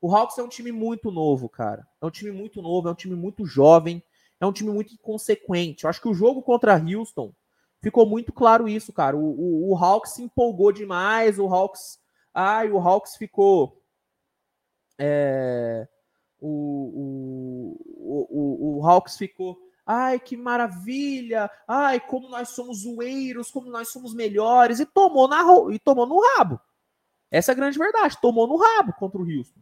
O 0.00 0.14
Hawks 0.14 0.36
é 0.36 0.42
um 0.42 0.48
time 0.48 0.70
muito 0.70 1.10
novo, 1.10 1.48
cara. 1.48 1.86
É 2.00 2.04
um 2.04 2.10
time 2.10 2.30
muito 2.30 2.60
novo, 2.60 2.88
é 2.88 2.90
um 2.90 2.94
time 2.94 3.16
muito 3.16 3.46
jovem, 3.46 4.02
é 4.38 4.44
um 4.44 4.52
time 4.52 4.70
muito 4.70 4.92
inconsequente. 4.92 5.84
Eu 5.84 5.90
acho 5.90 6.00
que 6.00 6.08
o 6.08 6.14
jogo 6.14 6.42
contra 6.42 6.76
Houston 6.76 7.32
ficou 7.80 8.04
muito 8.04 8.32
claro 8.32 8.68
isso, 8.68 8.92
cara. 8.92 9.16
O, 9.16 9.20
o, 9.20 9.72
o 9.72 9.76
Hawks 9.76 10.12
se 10.12 10.22
empolgou 10.22 10.72
demais, 10.72 11.38
o 11.38 11.46
Hawks. 11.46 11.98
Ai, 12.34 12.70
o 12.70 12.78
Hawks 12.78 13.16
ficou. 13.16 13.80
É, 14.98 15.88
o, 16.38 17.78
o, 17.96 18.26
o, 18.30 18.78
o 18.78 18.86
Hawks 18.86 19.16
ficou. 19.16 19.58
Ai, 19.86 20.18
que 20.18 20.36
maravilha! 20.36 21.50
Ai, 21.68 22.00
como 22.00 22.28
nós 22.28 22.50
somos 22.50 22.82
zoeiros, 22.82 23.50
como 23.50 23.70
nós 23.70 23.88
somos 23.88 24.14
melhores, 24.14 24.80
e 24.80 24.86
tomou, 24.86 25.28
na, 25.28 25.42
e 25.72 25.78
tomou 25.78 26.06
no 26.06 26.20
rabo. 26.20 26.58
Essa 27.34 27.50
é 27.50 27.54
a 27.54 27.56
grande 27.56 27.76
verdade. 27.76 28.16
Tomou 28.20 28.46
no 28.46 28.56
rabo 28.56 28.92
contra 28.92 29.20
o 29.20 29.24
Houston. 29.24 29.60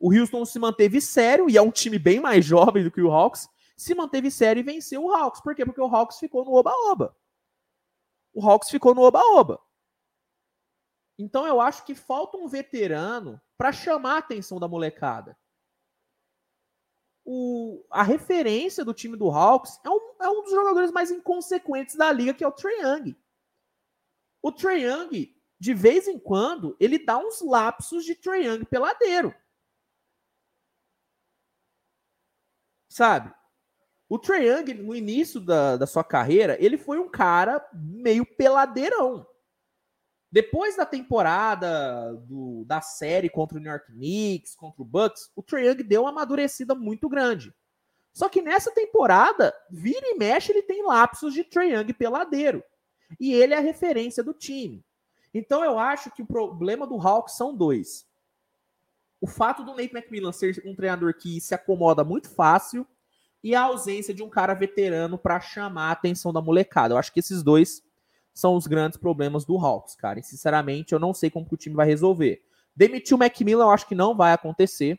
O 0.00 0.10
Houston 0.10 0.42
se 0.46 0.58
manteve 0.58 1.02
sério, 1.02 1.50
e 1.50 1.56
é 1.58 1.60
um 1.60 1.70
time 1.70 1.98
bem 1.98 2.18
mais 2.18 2.46
jovem 2.46 2.82
do 2.82 2.90
que 2.90 3.02
o 3.02 3.10
Hawks, 3.10 3.46
se 3.76 3.94
manteve 3.94 4.30
sério 4.30 4.60
e 4.60 4.62
venceu 4.62 5.04
o 5.04 5.12
Hawks. 5.12 5.42
Por 5.42 5.54
quê? 5.54 5.66
Porque 5.66 5.82
o 5.82 5.94
Hawks 5.94 6.18
ficou 6.18 6.46
no 6.46 6.54
oba-oba. 6.54 7.14
O 8.32 8.40
Hawks 8.48 8.70
ficou 8.70 8.94
no 8.94 9.02
oba-oba. 9.02 9.60
Então 11.18 11.46
eu 11.46 11.60
acho 11.60 11.84
que 11.84 11.94
falta 11.94 12.38
um 12.38 12.48
veterano 12.48 13.38
para 13.58 13.70
chamar 13.70 14.14
a 14.14 14.18
atenção 14.18 14.58
da 14.58 14.66
molecada. 14.66 15.38
O, 17.22 17.84
a 17.90 18.02
referência 18.02 18.82
do 18.82 18.94
time 18.94 19.16
do 19.16 19.30
Hawks 19.30 19.78
é 19.84 19.90
um, 19.90 20.14
é 20.22 20.28
um 20.28 20.42
dos 20.42 20.52
jogadores 20.52 20.90
mais 20.90 21.10
inconsequentes 21.10 21.96
da 21.96 22.10
liga, 22.10 22.32
que 22.32 22.42
é 22.42 22.48
o 22.48 22.52
Trae 22.52 22.80
Young. 22.80 23.16
O 24.40 24.50
Trae 24.50 24.84
Young, 24.84 25.41
de 25.62 25.72
vez 25.72 26.08
em 26.08 26.18
quando, 26.18 26.76
ele 26.80 26.98
dá 26.98 27.16
uns 27.16 27.40
lapsos 27.40 28.04
de 28.04 28.16
Trae 28.16 28.46
Young 28.46 28.64
peladeiro. 28.64 29.32
Sabe? 32.88 33.32
O 34.08 34.18
Trae 34.18 34.44
Young, 34.44 34.74
no 34.74 34.92
início 34.92 35.38
da, 35.40 35.76
da 35.76 35.86
sua 35.86 36.02
carreira, 36.02 36.56
ele 36.58 36.76
foi 36.76 36.98
um 36.98 37.08
cara 37.08 37.64
meio 37.72 38.26
peladeirão. 38.26 39.24
Depois 40.32 40.74
da 40.74 40.84
temporada 40.84 42.12
do, 42.26 42.64
da 42.66 42.80
série 42.80 43.30
contra 43.30 43.56
o 43.56 43.60
New 43.60 43.70
York 43.70 43.86
Knicks, 43.92 44.56
contra 44.56 44.82
o 44.82 44.84
Bucks, 44.84 45.30
o 45.36 45.44
Trae 45.44 45.68
Young 45.68 45.84
deu 45.84 46.02
uma 46.02 46.10
amadurecida 46.10 46.74
muito 46.74 47.08
grande. 47.08 47.54
Só 48.12 48.28
que 48.28 48.42
nessa 48.42 48.72
temporada, 48.72 49.54
vira 49.70 50.08
e 50.08 50.18
mexe, 50.18 50.50
ele 50.50 50.62
tem 50.62 50.84
lapsos 50.84 51.32
de 51.32 51.44
Trae 51.44 51.72
Young 51.72 51.92
peladeiro. 51.92 52.64
E 53.20 53.32
ele 53.32 53.54
é 53.54 53.58
a 53.58 53.60
referência 53.60 54.24
do 54.24 54.34
time. 54.34 54.84
Então 55.34 55.64
eu 55.64 55.78
acho 55.78 56.10
que 56.10 56.22
o 56.22 56.26
problema 56.26 56.86
do 56.86 57.00
Hawks 57.00 57.34
são 57.34 57.54
dois. 57.54 58.06
O 59.20 59.26
fato 59.26 59.64
do 59.64 59.74
Nate 59.74 59.94
McMillan 59.94 60.32
ser 60.32 60.62
um 60.66 60.74
treinador 60.74 61.14
que 61.14 61.40
se 61.40 61.54
acomoda 61.54 62.02
muito 62.02 62.28
fácil 62.28 62.86
e 63.42 63.54
a 63.54 63.62
ausência 63.62 64.12
de 64.12 64.22
um 64.22 64.28
cara 64.28 64.54
veterano 64.54 65.16
para 65.16 65.40
chamar 65.40 65.88
a 65.88 65.92
atenção 65.92 66.32
da 66.32 66.40
molecada. 66.40 66.94
Eu 66.94 66.98
acho 66.98 67.12
que 67.12 67.20
esses 67.20 67.42
dois 67.42 67.82
são 68.34 68.56
os 68.56 68.66
grandes 68.66 68.98
problemas 68.98 69.44
do 69.44 69.56
Hawks, 69.58 69.94
cara. 69.94 70.18
E 70.18 70.22
sinceramente, 70.22 70.92
eu 70.92 70.98
não 70.98 71.12
sei 71.12 71.30
como 71.30 71.46
o 71.50 71.56
time 71.56 71.74
vai 71.74 71.86
resolver. 71.86 72.42
Demitir 72.74 73.14
o 73.14 73.18
Macmillan, 73.18 73.64
eu 73.64 73.70
acho 73.70 73.86
que 73.86 73.94
não 73.94 74.16
vai 74.16 74.32
acontecer. 74.32 74.98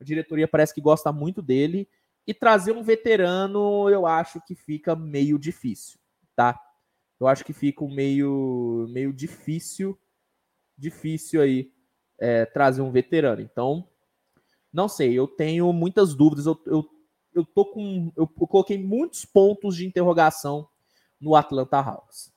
A 0.00 0.04
diretoria 0.04 0.46
parece 0.46 0.74
que 0.74 0.80
gosta 0.80 1.12
muito 1.12 1.40
dele. 1.40 1.88
E 2.26 2.34
trazer 2.34 2.72
um 2.72 2.82
veterano, 2.82 3.88
eu 3.88 4.06
acho 4.06 4.40
que 4.42 4.54
fica 4.54 4.94
meio 4.94 5.38
difícil, 5.38 5.98
tá? 6.36 6.60
Eu 7.20 7.26
acho 7.26 7.44
que 7.44 7.52
fica 7.52 7.84
meio, 7.86 8.86
meio 8.90 9.12
difícil, 9.12 9.98
difícil 10.76 11.40
aí 11.42 11.72
é, 12.18 12.46
trazer 12.46 12.82
um 12.82 12.92
veterano. 12.92 13.40
Então, 13.40 13.88
não 14.72 14.88
sei, 14.88 15.12
eu 15.14 15.26
tenho 15.26 15.72
muitas 15.72 16.14
dúvidas. 16.14 16.46
Eu, 16.46 16.60
eu 16.66 16.98
eu 17.38 17.44
tô 17.44 17.64
com. 17.64 18.12
Eu, 18.16 18.28
eu 18.40 18.46
coloquei 18.46 18.78
muitos 18.78 19.24
pontos 19.24 19.76
de 19.76 19.86
interrogação 19.86 20.68
no 21.20 21.34
Atlanta 21.34 21.78
Hawks. 21.78 22.32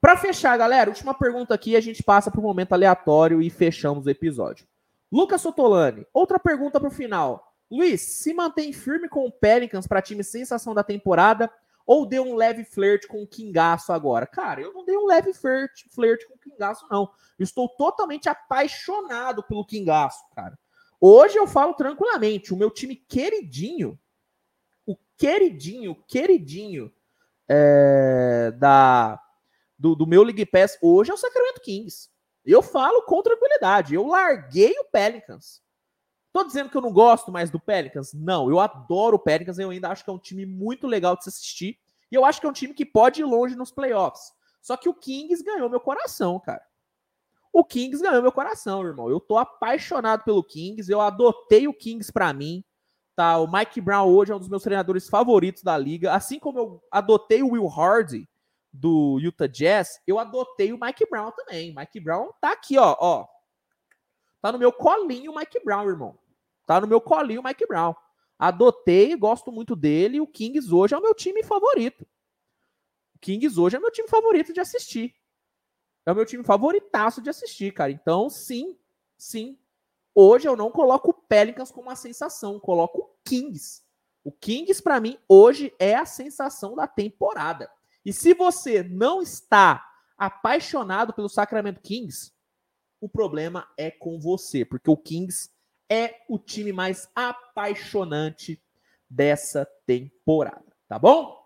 Para 0.00 0.16
fechar, 0.16 0.56
galera, 0.56 0.88
última 0.88 1.12
pergunta 1.12 1.52
aqui, 1.54 1.76
a 1.76 1.80
gente 1.80 2.02
passa 2.02 2.30
para 2.30 2.40
o 2.40 2.42
momento 2.42 2.72
aleatório 2.72 3.42
e 3.42 3.50
fechamos 3.50 4.06
o 4.06 4.10
episódio. 4.10 4.66
Lucas 5.12 5.42
Sotolani, 5.42 6.06
outra 6.14 6.38
pergunta 6.38 6.78
para 6.78 6.88
o 6.88 6.92
final. 6.92 7.52
Luiz, 7.70 8.00
se 8.00 8.32
mantém 8.32 8.72
firme 8.72 9.08
com 9.08 9.26
o 9.26 9.32
Pelicans 9.32 9.86
para 9.86 10.00
time 10.00 10.24
sensação 10.24 10.74
da 10.74 10.82
temporada 10.82 11.52
ou 11.86 12.06
deu 12.06 12.24
um 12.24 12.34
leve 12.34 12.64
flirt 12.64 13.06
com 13.06 13.22
o 13.22 13.26
Kingaço 13.26 13.92
agora? 13.92 14.26
Cara, 14.26 14.60
eu 14.60 14.72
não 14.72 14.84
dei 14.84 14.96
um 14.96 15.06
leve 15.06 15.32
flirt, 15.32 15.84
flirt 15.90 16.26
com 16.26 16.34
o 16.34 16.38
Kingaço, 16.38 16.86
não. 16.90 17.10
Estou 17.38 17.68
totalmente 17.68 18.28
apaixonado 18.28 19.42
pelo 19.42 19.66
Kingaço, 19.66 20.22
cara. 20.34 20.58
Hoje 21.00 21.38
eu 21.38 21.46
falo 21.46 21.74
tranquilamente, 21.74 22.52
o 22.52 22.56
meu 22.56 22.70
time 22.70 22.94
queridinho 22.94 23.98
queridinho, 25.20 25.94
queridinho 26.08 26.90
é, 27.46 28.50
da, 28.52 29.20
do, 29.78 29.94
do, 29.94 30.06
meu 30.06 30.22
League 30.22 30.46
Pass 30.46 30.78
hoje 30.80 31.10
é 31.10 31.14
o 31.14 31.18
Sacramento 31.18 31.60
Kings. 31.60 32.08
Eu 32.42 32.62
falo 32.62 33.02
com 33.02 33.22
tranquilidade. 33.22 33.94
Eu 33.94 34.06
larguei 34.06 34.72
o 34.78 34.84
Pelicans. 34.84 35.60
Tô 36.32 36.44
dizendo 36.44 36.70
que 36.70 36.76
eu 36.76 36.80
não 36.80 36.92
gosto 36.92 37.32
mais 37.32 37.50
do 37.50 37.58
Pelicans? 37.58 38.12
Não, 38.12 38.48
eu 38.48 38.60
adoro 38.60 39.16
o 39.16 39.18
Pelicans. 39.18 39.58
Eu 39.58 39.70
ainda 39.70 39.88
acho 39.88 40.04
que 40.04 40.10
é 40.10 40.12
um 40.12 40.18
time 40.18 40.46
muito 40.46 40.86
legal 40.86 41.16
de 41.16 41.24
se 41.24 41.28
assistir. 41.28 41.78
E 42.10 42.14
eu 42.14 42.24
acho 42.24 42.40
que 42.40 42.46
é 42.46 42.50
um 42.50 42.52
time 42.52 42.74
que 42.74 42.86
pode 42.86 43.20
ir 43.20 43.24
longe 43.24 43.56
nos 43.56 43.70
playoffs. 43.70 44.32
Só 44.62 44.76
que 44.76 44.88
o 44.88 44.94
Kings 44.94 45.42
ganhou 45.42 45.68
meu 45.68 45.80
coração, 45.80 46.38
cara. 46.38 46.62
O 47.52 47.64
Kings 47.64 48.02
ganhou 48.02 48.22
meu 48.22 48.30
coração, 48.30 48.86
irmão. 48.86 49.10
Eu 49.10 49.18
tô 49.18 49.36
apaixonado 49.38 50.22
pelo 50.22 50.44
Kings. 50.44 50.90
Eu 50.90 51.00
adotei 51.00 51.66
o 51.66 51.74
Kings 51.74 52.12
para 52.12 52.32
mim. 52.32 52.64
Tá? 53.16 53.38
O 53.38 53.50
Mike 53.50 53.80
Brown 53.80 54.08
hoje 54.08 54.32
é 54.32 54.36
um 54.36 54.38
dos 54.38 54.48
meus 54.48 54.62
treinadores 54.62 55.08
favoritos 55.08 55.62
da 55.62 55.76
liga. 55.76 56.12
Assim 56.12 56.38
como 56.38 56.58
eu 56.58 56.82
adotei 56.92 57.42
o 57.42 57.52
Will 57.52 57.66
Hardy 57.66 58.28
do 58.72 59.18
Utah 59.20 59.48
Jazz, 59.48 60.00
eu 60.06 60.18
adotei 60.18 60.72
o 60.72 60.78
Mike 60.80 61.04
Brown 61.10 61.32
também. 61.32 61.74
Mike 61.74 61.98
Brown 61.98 62.30
tá 62.40 62.52
aqui, 62.52 62.78
ó, 62.78 62.96
ó. 63.00 63.26
Tá 64.40 64.52
no 64.52 64.58
meu 64.58 64.72
colinho 64.72 65.32
o 65.32 65.34
Mike 65.36 65.60
Brown, 65.64 65.88
irmão. 65.88 66.19
Tá 66.70 66.80
no 66.80 66.86
meu 66.86 67.00
colinho 67.00 67.40
o 67.40 67.44
Mike 67.44 67.66
Brown. 67.66 67.96
Adotei, 68.38 69.16
gosto 69.16 69.50
muito 69.50 69.74
dele. 69.74 70.20
O 70.20 70.26
Kings 70.26 70.72
hoje 70.72 70.94
é 70.94 70.98
o 70.98 71.02
meu 71.02 71.12
time 71.12 71.42
favorito. 71.42 72.06
O 73.16 73.18
Kings 73.18 73.58
hoje 73.58 73.76
é 73.76 73.80
meu 73.80 73.90
time 73.90 74.06
favorito 74.06 74.52
de 74.52 74.60
assistir. 74.60 75.12
É 76.06 76.12
o 76.12 76.14
meu 76.14 76.24
time 76.24 76.44
favoritaço 76.44 77.20
de 77.20 77.28
assistir, 77.28 77.74
cara. 77.74 77.90
Então, 77.90 78.30
sim, 78.30 78.78
sim, 79.18 79.58
Hoje 80.14 80.46
eu 80.46 80.54
não 80.54 80.70
coloco 80.70 81.10
o 81.10 81.14
Pelicans 81.14 81.72
como 81.72 81.88
uma 81.88 81.96
sensação, 81.96 82.60
coloco 82.60 83.00
o 83.00 83.10
Kings. 83.24 83.82
O 84.22 84.30
Kings, 84.30 84.80
para 84.80 85.00
mim, 85.00 85.18
hoje 85.28 85.74
é 85.76 85.96
a 85.96 86.04
sensação 86.04 86.76
da 86.76 86.86
temporada. 86.86 87.68
E 88.04 88.12
se 88.12 88.32
você 88.32 88.82
não 88.82 89.22
está 89.22 89.84
apaixonado 90.16 91.12
pelo 91.12 91.28
Sacramento 91.28 91.80
Kings, 91.80 92.32
o 93.00 93.08
problema 93.08 93.68
é 93.76 93.90
com 93.90 94.20
você, 94.20 94.64
porque 94.64 94.88
o 94.90 94.96
Kings 94.96 95.50
é 95.90 96.22
o 96.28 96.38
time 96.38 96.72
mais 96.72 97.10
apaixonante 97.14 98.62
dessa 99.08 99.66
temporada, 99.84 100.72
tá 100.88 100.98
bom? 100.98 101.36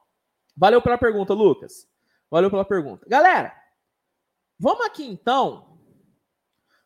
Valeu 0.57 0.83
pela 0.83 0.99
pergunta, 0.99 1.33
Lucas. 1.33 1.89
Valeu 2.31 2.51
pela 2.51 2.65
pergunta. 2.65 3.07
Galera, 3.09 3.65
Vamos 4.59 4.87
aqui 4.87 5.05
então. 5.05 5.79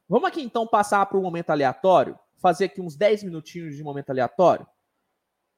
Vamos 0.09 0.29
aqui 0.29 0.43
então 0.43 0.67
passar 0.67 1.05
para 1.07 1.19
o 1.19 1.23
momento 1.23 1.51
aleatório. 1.51 2.19
Fazer 2.39 2.67
aqui 2.67 2.81
uns 2.81 2.97
10 2.97 3.25
minutinhos 3.25 3.77
de 3.77 3.83
momento 3.83 4.11
aleatório. 4.11 4.67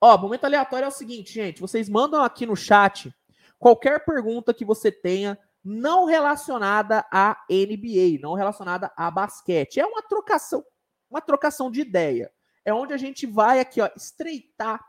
Ó, 0.01 0.17
momento 0.19 0.45
aleatório 0.45 0.87
é 0.87 0.89
o 0.89 0.93
seguinte, 0.93 1.33
gente. 1.33 1.61
Vocês 1.61 1.89
mandam 1.89 2.23
aqui 2.23 2.47
no 2.47 2.57
chat 2.57 3.15
qualquer 3.59 4.05
pergunta 4.05 4.55
que 4.55 4.65
você 4.65 4.91
tenha 4.91 5.39
não 5.63 6.07
relacionada 6.07 7.05
à 7.13 7.37
NBA, 7.51 8.19
não 8.21 8.35
relacionada 8.35 8.91
a 8.97 9.11
basquete. 9.11 9.79
É 9.79 9.87
uma 9.87 10.03
trocação, 10.03 10.65
uma 11.11 11.21
trocação 11.21 11.71
de 11.71 11.81
ideia. 11.81 12.31
É 12.65 12.73
onde 12.73 12.93
a 12.93 12.97
gente 12.97 13.27
vai 13.27 13.61
aqui, 13.61 13.81
ó, 13.81 13.91
estreitar 13.97 14.81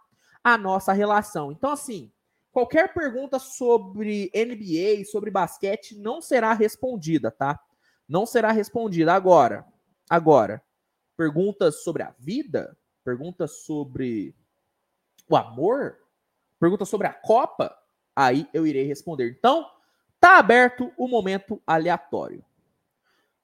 a 0.43 0.57
nossa 0.57 0.93
relação. 0.93 1.51
Então, 1.51 1.72
assim, 1.72 2.11
qualquer 2.51 2.93
pergunta 2.93 3.39
sobre 3.39 4.32
NBA, 4.34 5.05
sobre 5.05 5.32
basquete, 5.32 5.97
não 5.97 6.22
será 6.22 6.53
respondida, 6.53 7.32
tá? 7.32 7.59
Não 8.07 8.26
será 8.26 8.51
respondida 8.51 9.13
agora. 9.13 9.65
Agora, 10.09 10.61
perguntas 11.15 11.84
sobre 11.84 12.03
a 12.03 12.13
vida, 12.19 12.78
perguntas 13.03 13.63
sobre 13.63 14.36
o 15.30 15.36
amor, 15.36 15.97
perguntas 16.59 16.89
sobre 16.89 17.07
a 17.07 17.13
Copa, 17.13 17.76
aí 18.15 18.47
eu 18.53 18.67
irei 18.67 18.84
responder. 18.84 19.30
Então, 19.38 19.65
tá 20.19 20.38
aberto 20.38 20.91
o 20.97 21.07
momento 21.07 21.61
aleatório. 21.65 22.43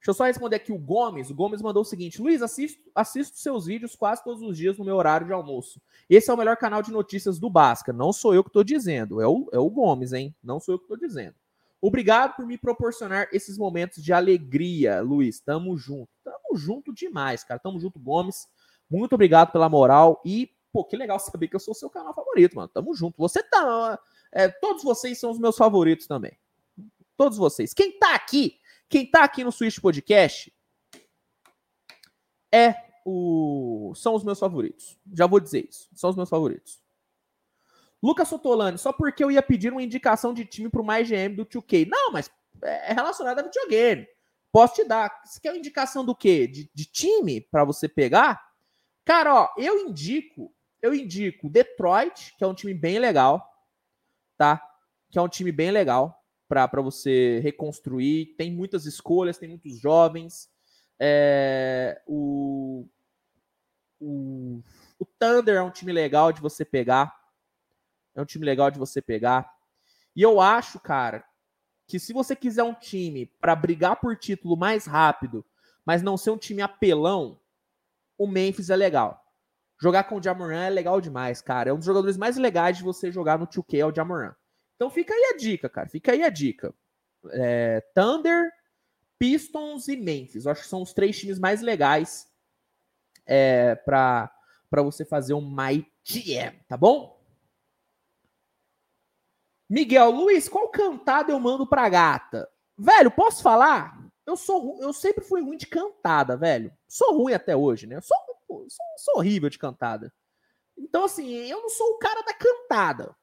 Deixa 0.08 0.12
eu 0.12 0.14
só 0.20 0.24
responder 0.24 0.56
aqui 0.56 0.72
o 0.72 0.78
Gomes. 0.78 1.30
O 1.30 1.36
Gomes 1.36 1.62
mandou 1.62 1.82
o 1.82 1.86
seguinte: 1.86 2.22
Luiz, 2.22 2.42
assisto, 2.42 2.82
assisto 2.96 3.38
seus 3.38 3.66
vídeos 3.66 3.94
quase 3.94 4.24
todos 4.24 4.42
os 4.42 4.58
dias 4.58 4.78
no 4.78 4.86
meu 4.86 4.96
horário 4.96 5.28
de 5.28 5.34
almoço. 5.34 5.82
Esse 6.10 6.32
é 6.32 6.34
o 6.34 6.38
melhor 6.38 6.56
canal 6.56 6.82
de 6.82 6.92
notícias 6.92 7.38
do 7.38 7.50
Basca. 7.50 7.92
Não 7.92 8.14
sou 8.14 8.34
eu 8.34 8.42
que 8.42 8.50
estou 8.50 8.64
dizendo, 8.64 9.20
é 9.20 9.28
o, 9.28 9.50
é 9.52 9.60
o 9.60 9.70
Gomes, 9.70 10.14
hein? 10.14 10.34
Não 10.42 10.62
sou 10.62 10.76
eu 10.76 10.80
que 10.80 10.86
estou 10.86 10.96
dizendo. 10.96 11.36
Obrigado 11.82 12.38
por 12.38 12.46
me 12.46 12.58
proporcionar 12.58 13.28
esses 13.34 13.58
momentos 13.58 14.02
de 14.02 14.14
alegria, 14.14 15.02
Luiz. 15.02 15.42
Tamo 15.42 15.76
junto. 15.76 16.10
Tamo 16.24 16.56
junto 16.56 16.94
demais, 16.94 17.44
cara. 17.44 17.60
Tamo 17.60 17.78
junto, 17.78 18.00
Gomes. 18.00 18.48
Muito 18.90 19.14
obrigado 19.14 19.52
pela 19.52 19.68
moral 19.68 20.22
e, 20.26 20.50
pô, 20.72 20.86
que 20.86 20.96
legal 20.96 21.20
saber 21.20 21.50
que 21.50 21.56
eu 21.58 21.60
sou 21.60 21.74
seu 21.74 21.90
canal 21.90 22.14
favorito, 22.14 22.56
mano. 22.56 22.70
Tamo 22.70 22.96
junto. 22.96 23.18
Você 23.18 23.44
tá. 23.44 24.00
É, 24.32 24.48
todos 24.48 24.84
vocês 24.84 25.20
são 25.20 25.32
os 25.32 25.38
meus 25.38 25.58
favoritos 25.58 26.08
também. 26.08 26.32
Todos 27.18 27.38
vocês. 27.38 27.74
Quem 27.74 28.00
tá 28.00 28.16
aqui, 28.16 28.58
quem 28.90 29.06
tá 29.06 29.24
aqui 29.24 29.44
no 29.44 29.52
Switch 29.52 29.80
Podcast 29.80 30.54
é 32.54 32.76
o 33.06 33.94
são 33.96 34.16
os 34.16 34.24
meus 34.24 34.40
favoritos. 34.40 34.98
Já 35.14 35.28
vou 35.28 35.40
dizer 35.40 35.68
isso. 35.70 35.90
São 35.94 36.10
os 36.10 36.16
meus 36.16 36.30
favoritos. 36.30 36.82
Lucas 38.02 38.28
Sotolani, 38.28 38.78
só 38.78 38.94
porque 38.94 39.24
eu 39.24 39.32
ia 39.32 39.42
pedir 39.42 39.72
uma 39.72 39.82
indicação 39.82 40.34
de 40.34 40.46
time 40.46 40.70
pro 40.70 40.84
mais 40.84 41.10
GM 41.10 41.36
do 41.36 41.46
2K. 41.46 41.88
Não, 41.90 42.12
mas 42.12 42.30
é 42.62 42.94
relacionado 42.94 43.40
a 43.40 43.44
videogame. 43.44 44.08
Posso 44.52 44.76
te 44.76 44.84
dar. 44.84 45.22
Você 45.26 45.40
quer 45.40 45.52
uma 45.52 45.58
indicação 45.58 46.06
do 46.06 46.16
quê? 46.16 46.48
De, 46.48 46.70
de 46.74 46.86
time 46.86 47.42
para 47.42 47.64
você 47.64 47.88
pegar? 47.88 48.46
Cara, 49.04 49.34
ó, 49.34 49.50
eu 49.58 49.88
indico, 49.88 50.54
eu 50.82 50.94
indico 50.94 51.50
Detroit, 51.50 52.36
que 52.38 52.44
é 52.44 52.48
um 52.48 52.54
time 52.54 52.74
bem 52.74 53.00
legal, 53.00 53.46
tá? 54.38 54.62
Que 55.10 55.18
é 55.18 55.22
um 55.22 55.28
time 55.30 55.52
bem 55.52 55.72
legal 55.72 56.17
para 56.48 56.82
você 56.82 57.40
reconstruir. 57.40 58.36
Tem 58.38 58.52
muitas 58.52 58.86
escolhas, 58.86 59.38
tem 59.38 59.50
muitos 59.50 59.80
jovens. 59.80 60.50
É, 61.00 62.02
o, 62.08 62.88
o, 64.00 64.62
o 65.00 65.06
Thunder 65.06 65.56
é 65.56 65.62
um 65.62 65.72
time 65.72 65.92
legal 65.92 66.32
de 66.32 66.42
você 66.42 66.64
pegar. 66.66 67.16
É 68.16 68.22
um 68.22 68.26
time 68.26 68.46
legal 68.46 68.72
de 68.72 68.80
você 68.80 69.02
pegar. 69.02 69.52
E 70.16 70.22
eu 70.22 70.42
acho, 70.42 70.80
cara, 70.80 71.24
que 71.88 72.00
se 72.00 72.12
você 72.12 72.36
quiser 72.36 72.64
um 72.64 72.74
time 72.74 73.28
para 73.40 73.56
brigar 73.56 74.00
por 74.00 74.18
título 74.18 74.58
mais 74.58 74.86
rápido, 74.86 75.46
mas 75.86 76.02
não 76.02 76.18
ser 76.18 76.32
um 76.32 76.38
time 76.38 76.62
apelão, 76.62 77.40
o 78.18 78.28
Memphis 78.28 78.70
é 78.70 78.76
legal. 78.76 79.24
Jogar 79.80 80.06
com 80.06 80.18
o 80.18 80.24
Jamoran 80.24 80.64
é 80.64 80.70
legal 80.70 81.00
demais, 81.00 81.42
cara. 81.42 81.70
É 81.70 81.74
um 81.74 81.78
dos 81.78 81.86
jogadores 81.86 82.18
mais 82.18 82.36
legais 82.36 82.78
de 82.78 82.84
você 82.84 83.12
jogar 83.12 83.38
no 83.38 83.46
2K, 83.46 83.80
é 83.80 83.86
o 83.86 83.94
Jamoran. 83.94 84.34
Então 84.78 84.92
fica 84.92 85.14
aí 85.14 85.34
a 85.34 85.38
dica, 85.38 85.68
cara. 85.68 85.90
Fica 85.90 86.12
aí 86.12 86.24
a 86.24 86.30
dica. 86.30 86.74
É, 87.32 87.82
Thunder, 87.94 88.50
Pistons 89.20 89.88
e 89.88 89.98
Memphis. 89.98 90.46
Eu 90.46 90.52
acho 90.52 90.62
que 90.62 90.68
são 90.68 90.84
os 90.84 90.94
três 90.94 91.20
times 91.20 91.40
mais 91.40 91.62
legais 91.62 92.32
é, 93.26 93.76
para 93.76 94.32
você 94.72 95.04
fazer 95.04 95.34
um 95.34 95.42
My 95.42 95.86
GM, 96.06 96.64
tá 96.68 96.78
bom? 96.78 97.18
Miguel 99.70 100.12
Luiz, 100.12 100.48
qual 100.48 100.70
cantada 100.70 101.32
eu 101.32 101.40
mando 101.40 101.68
pra 101.68 101.90
gata? 101.90 102.50
Velho, 102.78 103.12
posso 103.12 103.42
falar? 103.42 104.08
Eu 104.26 104.38
sou 104.38 104.82
eu 104.82 104.94
sempre 104.94 105.26
fui 105.26 105.42
ruim 105.42 105.58
de 105.58 105.66
cantada, 105.66 106.38
velho. 106.38 106.72
Sou 106.88 107.18
ruim 107.18 107.34
até 107.34 107.56
hoje, 107.56 107.88
né? 107.88 108.00
Sou, 108.00 108.18
sou, 108.48 108.68
sou 108.98 109.18
horrível 109.18 109.50
de 109.50 109.58
cantada. 109.58 110.14
Então, 110.78 111.06
assim, 111.06 111.34
eu 111.34 111.62
não 111.62 111.70
sou 111.70 111.88
o 111.94 111.98
cara 111.98 112.22
da 112.22 112.34
cantada. 112.34 113.16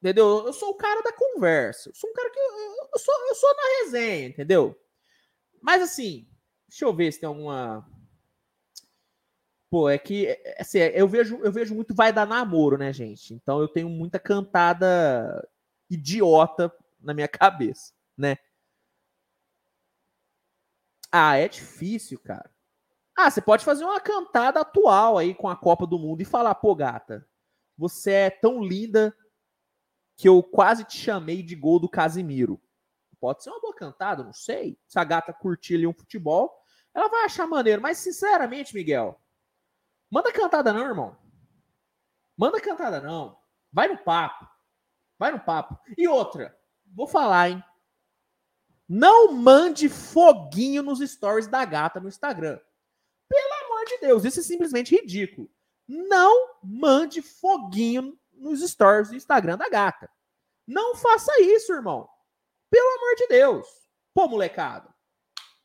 Entendeu? 0.00 0.46
Eu 0.46 0.52
sou 0.52 0.70
o 0.70 0.76
cara 0.76 1.02
da 1.02 1.12
conversa. 1.12 1.90
Eu 1.90 1.94
sou 1.94 2.10
um 2.10 2.12
cara 2.12 2.30
que. 2.30 2.38
Eu, 2.38 2.98
sou, 2.98 3.14
eu 3.28 3.34
sou 3.34 3.54
na 3.54 3.84
resenha, 3.84 4.28
entendeu? 4.28 4.78
Mas 5.60 5.82
assim, 5.82 6.28
deixa 6.68 6.84
eu 6.84 6.94
ver 6.94 7.12
se 7.12 7.20
tem 7.20 7.26
alguma. 7.26 7.86
Pô, 9.70 9.88
é 9.88 9.98
que 9.98 10.28
assim, 10.58 10.78
eu 10.78 11.06
vejo, 11.06 11.38
eu 11.44 11.52
vejo 11.52 11.74
muito 11.74 11.94
vai 11.94 12.12
dar 12.12 12.26
namoro, 12.26 12.78
né, 12.78 12.92
gente? 12.92 13.34
Então 13.34 13.60
eu 13.60 13.68
tenho 13.68 13.88
muita 13.88 14.18
cantada 14.18 15.46
idiota 15.90 16.72
na 17.00 17.12
minha 17.12 17.28
cabeça, 17.28 17.92
né? 18.16 18.38
Ah, 21.10 21.36
é 21.36 21.48
difícil, 21.48 22.18
cara. 22.20 22.50
Ah, 23.16 23.30
você 23.30 23.40
pode 23.40 23.64
fazer 23.64 23.84
uma 23.84 24.00
cantada 24.00 24.60
atual 24.60 25.18
aí 25.18 25.34
com 25.34 25.48
a 25.48 25.56
Copa 25.56 25.86
do 25.86 25.98
Mundo 25.98 26.20
e 26.22 26.24
falar, 26.24 26.54
pô, 26.54 26.74
gata, 26.74 27.26
você 27.76 28.12
é 28.12 28.30
tão 28.30 28.62
linda 28.62 29.14
que 30.18 30.28
eu 30.28 30.42
quase 30.42 30.82
te 30.82 30.98
chamei 30.98 31.44
de 31.44 31.54
gol 31.54 31.78
do 31.78 31.88
Casimiro. 31.88 32.60
Pode 33.20 33.44
ser 33.44 33.50
uma 33.50 33.60
boa 33.60 33.74
cantada, 33.74 34.24
não 34.24 34.32
sei. 34.32 34.76
Se 34.84 34.98
a 34.98 35.04
gata 35.04 35.32
curtir 35.32 35.76
ali 35.76 35.86
um 35.86 35.94
futebol, 35.94 36.60
ela 36.92 37.08
vai 37.08 37.24
achar 37.24 37.46
maneiro. 37.46 37.80
Mas, 37.80 37.98
sinceramente, 37.98 38.74
Miguel, 38.74 39.20
manda 40.10 40.32
cantada 40.32 40.72
não, 40.72 40.84
irmão. 40.84 41.16
Manda 42.36 42.60
cantada 42.60 43.00
não. 43.00 43.38
Vai 43.72 43.86
no 43.86 43.96
papo. 43.96 44.44
Vai 45.16 45.30
no 45.30 45.38
papo. 45.38 45.78
E 45.96 46.08
outra, 46.08 46.58
vou 46.84 47.06
falar, 47.06 47.50
hein? 47.50 47.64
Não 48.88 49.32
mande 49.32 49.88
foguinho 49.88 50.82
nos 50.82 50.98
stories 50.98 51.46
da 51.46 51.64
gata 51.64 52.00
no 52.00 52.08
Instagram. 52.08 52.58
Pelo 53.28 53.66
amor 53.66 53.84
de 53.84 53.98
Deus, 53.98 54.24
isso 54.24 54.40
é 54.40 54.42
simplesmente 54.42 54.96
ridículo. 54.96 55.48
Não 55.86 56.56
mande 56.60 57.22
foguinho 57.22 58.18
nos 58.38 58.60
stories 58.60 59.08
do 59.08 59.16
Instagram 59.16 59.56
da 59.56 59.68
gata. 59.68 60.10
Não 60.66 60.94
faça 60.94 61.40
isso, 61.40 61.72
irmão. 61.72 62.08
Pelo 62.70 62.96
amor 62.96 63.14
de 63.16 63.26
Deus. 63.28 63.66
Pô, 64.14 64.28
molecada. 64.28 64.92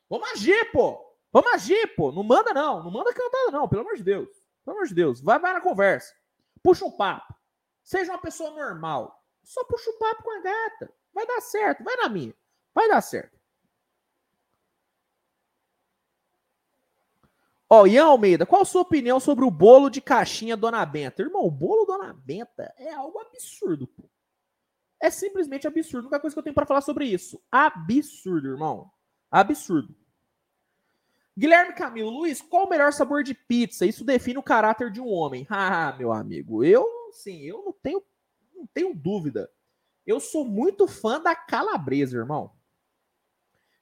Vamos 0.08 0.30
agir, 0.32 0.70
pô. 0.72 0.98
Vamos 1.32 1.52
agir, 1.52 1.94
pô. 1.96 2.12
Não 2.12 2.22
manda, 2.22 2.54
não. 2.54 2.82
Não 2.82 2.90
manda 2.90 3.12
cantada, 3.12 3.50
não. 3.50 3.68
Pelo 3.68 3.82
amor 3.82 3.96
de 3.96 4.04
Deus. 4.04 4.28
Pelo 4.64 4.76
amor 4.76 4.86
de 4.86 4.94
Deus. 4.94 5.20
Vai, 5.20 5.38
vai 5.38 5.52
na 5.52 5.60
conversa. 5.60 6.14
Puxa 6.62 6.84
um 6.84 6.90
papo. 6.90 7.34
Seja 7.82 8.12
uma 8.12 8.20
pessoa 8.20 8.50
normal. 8.50 9.22
Só 9.42 9.62
puxa 9.64 9.90
um 9.90 9.98
papo 9.98 10.22
com 10.22 10.30
a 10.30 10.40
gata. 10.40 10.94
Vai 11.12 11.26
dar 11.26 11.40
certo. 11.40 11.84
Vai 11.84 11.96
na 11.96 12.08
minha. 12.08 12.34
Vai 12.74 12.88
dar 12.88 13.00
certo. 13.00 13.33
Ó, 17.68 17.82
oh, 17.82 17.86
Ian 17.86 18.06
Almeida, 18.06 18.44
qual 18.44 18.62
a 18.62 18.66
sua 18.66 18.82
opinião 18.82 19.18
sobre 19.18 19.44
o 19.44 19.50
bolo 19.50 19.88
de 19.88 20.00
caixinha 20.00 20.56
Dona 20.56 20.84
Benta? 20.84 21.22
Irmão, 21.22 21.44
o 21.46 21.50
bolo 21.50 21.86
Dona 21.86 22.12
Benta 22.12 22.72
é 22.76 22.92
algo 22.92 23.18
absurdo, 23.18 23.86
pô. 23.86 24.04
É 25.00 25.10
simplesmente 25.10 25.66
absurdo. 25.66 26.06
A 26.06 26.08
única 26.08 26.20
coisa 26.20 26.34
que 26.34 26.38
eu 26.38 26.42
tenho 26.42 26.54
para 26.54 26.66
falar 26.66 26.80
sobre 26.80 27.06
isso. 27.06 27.42
Absurdo, 27.50 28.48
irmão. 28.48 28.90
Absurdo. 29.30 29.94
Guilherme 31.36 31.74
Camilo, 31.74 32.10
Luiz, 32.10 32.40
qual 32.40 32.66
o 32.66 32.70
melhor 32.70 32.92
sabor 32.92 33.24
de 33.24 33.34
pizza? 33.34 33.84
Isso 33.84 34.04
define 34.04 34.38
o 34.38 34.42
caráter 34.42 34.90
de 34.90 35.00
um 35.00 35.08
homem. 35.08 35.46
Ah, 35.50 35.94
meu 35.98 36.12
amigo, 36.12 36.62
eu, 36.62 36.86
sim, 37.12 37.42
eu 37.42 37.64
não 37.64 37.72
tenho, 37.72 38.02
não 38.54 38.66
tenho 38.72 38.94
dúvida. 38.94 39.50
Eu 40.06 40.20
sou 40.20 40.44
muito 40.44 40.86
fã 40.86 41.20
da 41.20 41.34
calabresa, 41.34 42.16
irmão. 42.16 42.52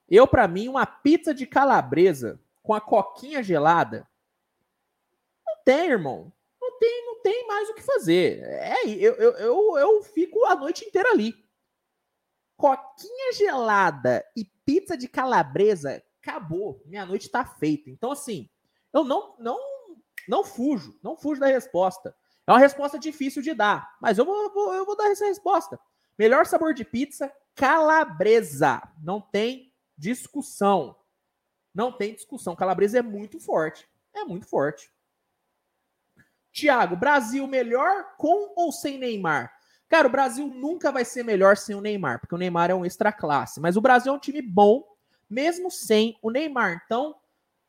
Eu, 0.09 0.27
para 0.27 0.49
mim, 0.49 0.69
uma 0.69 0.87
pizza 0.87 1.35
de 1.35 1.47
calabresa 1.47 2.41
com 2.63 2.75
a 2.75 2.81
coquinha 2.81 3.43
gelada. 3.43 4.09
Não 5.47 5.57
tem, 5.65 5.91
irmão. 5.91 6.33
Não 6.61 6.79
tem, 6.79 7.07
não 7.07 7.23
tem 7.23 7.47
mais 7.47 7.69
o 7.69 7.75
que 7.75 7.83
fazer. 7.83 8.43
É, 8.43 8.87
eu, 8.87 9.15
eu, 9.15 9.33
eu, 9.33 9.79
eu 9.79 10.03
fico 10.03 10.45
a 10.47 10.55
noite 10.55 10.85
inteira 10.85 11.11
ali. 11.11 11.35
Coquinha 12.57 13.33
gelada 13.33 14.25
e 14.37 14.45
pizza 14.65 14.97
de 14.97 15.09
calabresa, 15.09 16.03
acabou. 16.21 16.81
Minha 16.87 17.05
noite 17.05 17.29
tá 17.29 17.45
feita. 17.45 17.91
Então, 17.91 18.13
assim, 18.13 18.49
eu 18.93 19.03
não, 19.05 19.35
não, 19.39 19.59
não 20.29 20.45
fujo, 20.45 20.99
não 21.03 21.17
fujo 21.17 21.41
da 21.41 21.47
resposta. 21.47 22.15
É 22.47 22.53
uma 22.53 22.59
resposta 22.59 22.99
difícil 22.99 23.43
de 23.43 23.55
dar, 23.55 23.97
mas 24.01 24.19
eu 24.19 24.25
vou, 24.25 24.53
vou, 24.53 24.75
eu 24.75 24.85
vou 24.85 24.97
dar 24.97 25.11
essa 25.11 25.27
resposta. 25.27 25.79
Melhor 26.19 26.47
sabor 26.47 26.75
de 26.75 26.85
pizza, 26.85 27.33
calabresa. 27.55 28.83
Não 29.03 29.21
tem 29.21 29.73
discussão. 29.97 30.97
Não 31.75 31.93
tem 31.93 32.15
discussão. 32.15 32.57
Calabresa 32.57 32.99
é 32.99 33.03
muito 33.03 33.39
forte. 33.39 33.89
É 34.15 34.25
muito 34.25 34.47
forte. 34.47 34.91
Tiago, 36.53 36.97
Brasil 36.97 37.47
melhor 37.47 38.15
com 38.19 38.53
ou 38.57 38.71
sem 38.71 38.99
Neymar? 38.99 39.53
Cara, 39.89 40.07
o 40.07 40.11
Brasil 40.11 40.47
nunca 40.47 40.93
vai 40.93 41.05
ser 41.05 41.23
melhor 41.23 41.57
sem 41.57 41.75
o 41.75 41.81
Neymar, 41.81 42.21
porque 42.21 42.35
o 42.35 42.39
Neymar 42.39 42.71
é 42.71 42.75
um 42.75 42.85
extra 42.85 43.13
classe. 43.13 43.61
Mas 43.61 43.77
o 43.77 43.81
Brasil 43.81 44.13
é 44.13 44.17
um 44.17 44.19
time 44.19 44.41
bom, 44.41 44.85
mesmo 45.29 45.71
sem 45.71 46.19
o 46.23 46.31
Neymar. 46.31 46.83
Então, 46.85 47.15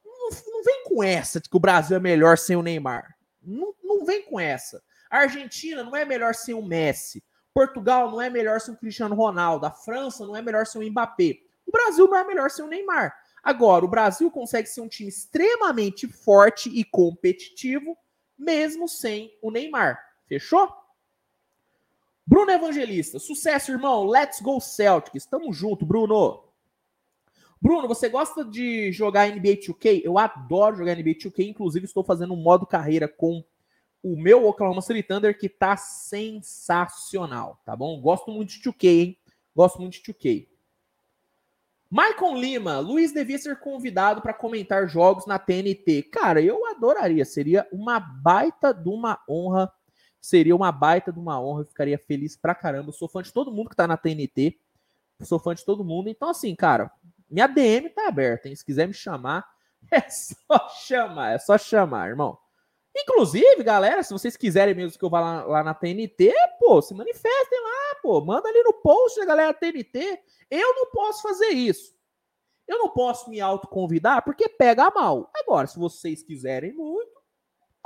não, 0.05 0.63
vem 0.63 0.83
com 0.85 1.03
essa 1.03 1.39
de 1.39 1.49
que 1.49 1.57
o 1.57 1.59
Brasil 1.59 1.97
é 1.97 1.99
melhor 1.99 2.37
sem 2.37 2.55
o 2.55 2.61
Neymar. 2.61 3.15
Não, 3.41 3.73
não 3.83 4.05
vem 4.05 4.23
com 4.23 4.39
essa. 4.39 4.81
A 5.09 5.19
Argentina 5.19 5.83
não 5.83 5.95
é 5.95 6.05
melhor 6.05 6.33
sem 6.33 6.53
o 6.53 6.61
Messi. 6.61 7.23
Portugal 7.53 8.09
não 8.09 8.21
é 8.21 8.29
melhor 8.29 8.59
sem 8.59 8.73
o 8.73 8.77
Cristiano 8.77 9.15
Ronaldo. 9.15 9.65
A 9.65 9.71
França 9.71 10.25
não 10.25 10.35
é 10.35 10.41
melhor 10.41 10.65
sem 10.65 10.81
o 10.81 10.89
Mbappé. 10.89 11.39
O 11.65 11.71
Brasil 11.71 12.07
não 12.07 12.17
é 12.17 12.23
melhor 12.23 12.49
sem 12.49 12.63
o 12.63 12.67
Neymar. 12.67 13.13
Agora, 13.43 13.83
o 13.83 13.89
Brasil 13.89 14.31
consegue 14.31 14.69
ser 14.69 14.79
um 14.79 14.87
time 14.87 15.09
extremamente 15.09 16.07
forte 16.07 16.69
e 16.69 16.83
competitivo, 16.85 17.97
mesmo 18.37 18.87
sem 18.87 19.37
o 19.41 19.51
Neymar. 19.51 19.99
Fechou? 20.25 20.69
Bruno 22.25 22.51
Evangelista, 22.51 23.19
sucesso, 23.19 23.71
irmão. 23.71 24.05
Let's 24.05 24.39
go 24.39 24.61
Celtics. 24.61 25.25
Tamo 25.25 25.51
junto, 25.51 25.85
Bruno. 25.85 26.45
Bruno, 27.61 27.87
você 27.87 28.07
gosta 28.07 28.45
de 28.45 28.91
jogar 28.93 29.29
NBA 29.29 29.57
2K? 29.57 30.01
Eu 30.03 30.17
adoro 30.17 30.77
jogar 30.77 30.95
NBA 30.95 31.15
2K, 31.15 31.47
inclusive 31.47 31.85
estou 31.85 32.03
fazendo 32.03 32.33
um 32.33 32.41
modo 32.41 32.65
carreira 32.65 33.09
com 33.09 33.43
o 34.01 34.17
meu 34.17 34.45
Oklahoma 34.45 34.81
City 34.81 35.03
Thunder 35.03 35.37
que 35.37 35.47
tá 35.47 35.77
sensacional, 35.77 37.61
tá 37.65 37.75
bom? 37.75 37.99
Gosto 38.01 38.31
muito 38.31 38.53
de 38.53 38.61
2K, 38.61 38.87
hein? 38.87 39.17
Gosto 39.55 39.79
muito 39.79 39.93
de 39.93 40.13
2K. 40.13 40.52
Maicon 41.93 42.35
Lima, 42.35 42.79
Luiz 42.79 43.13
devia 43.13 43.37
ser 43.37 43.59
convidado 43.59 44.19
para 44.19 44.33
comentar 44.33 44.87
jogos 44.89 45.27
na 45.27 45.37
TNT. 45.37 46.01
Cara, 46.11 46.41
eu 46.41 46.65
adoraria, 46.65 47.23
seria 47.23 47.67
uma 47.71 47.99
baita 47.99 48.73
de 48.73 48.89
uma 48.89 49.19
honra. 49.29 49.71
Seria 50.19 50.55
uma 50.55 50.71
baita 50.71 51.13
de 51.13 51.19
uma 51.19 51.39
honra, 51.39 51.61
eu 51.61 51.67
ficaria 51.67 51.99
feliz 51.99 52.35
pra 52.35 52.55
caramba. 52.55 52.89
Eu 52.89 52.93
sou 52.93 53.07
fã 53.07 53.21
de 53.21 53.31
todo 53.31 53.51
mundo 53.51 53.69
que 53.69 53.75
tá 53.75 53.87
na 53.87 53.95
TNT. 53.95 54.59
Sou 55.21 55.37
fã 55.37 55.53
de 55.53 55.63
todo 55.63 55.85
mundo. 55.85 56.09
Então, 56.09 56.29
assim, 56.29 56.55
cara, 56.55 56.91
minha 57.29 57.45
DM 57.45 57.87
tá 57.91 58.07
aberta, 58.07 58.49
hein? 58.49 58.55
Se 58.55 58.65
quiser 58.65 58.87
me 58.87 58.93
chamar, 58.95 59.47
é 59.91 60.01
só 60.09 60.69
chamar, 60.87 61.33
é 61.33 61.37
só 61.37 61.59
chamar, 61.59 62.09
irmão. 62.09 62.39
Inclusive, 62.95 63.63
galera, 63.63 64.03
se 64.03 64.13
vocês 64.13 64.37
quiserem 64.37 64.75
mesmo 64.75 64.97
que 64.97 65.03
eu 65.03 65.09
vá 65.09 65.19
lá, 65.19 65.45
lá, 65.45 65.63
na 65.63 65.73
TNT, 65.73 66.31
pô, 66.59 66.79
se 66.81 66.93
manifestem 66.93 67.61
lá, 67.61 67.95
pô. 68.01 68.21
Manda 68.21 68.47
ali 68.47 68.61
no 68.61 68.73
post 68.73 69.19
da 69.19 69.25
galera 69.25 69.53
TNT. 69.53 70.21
Eu 70.49 70.75
não 70.75 70.91
posso 70.91 71.23
fazer 71.23 71.49
isso. 71.49 71.95
Eu 72.67 72.77
não 72.77 72.89
posso 72.89 73.29
me 73.29 73.41
autoconvidar 73.41 74.23
porque 74.23 74.47
pega 74.47 74.91
mal. 74.91 75.31
Agora, 75.35 75.67
se 75.67 75.79
vocês 75.79 76.21
quiserem 76.21 76.71
muito, 76.73 77.19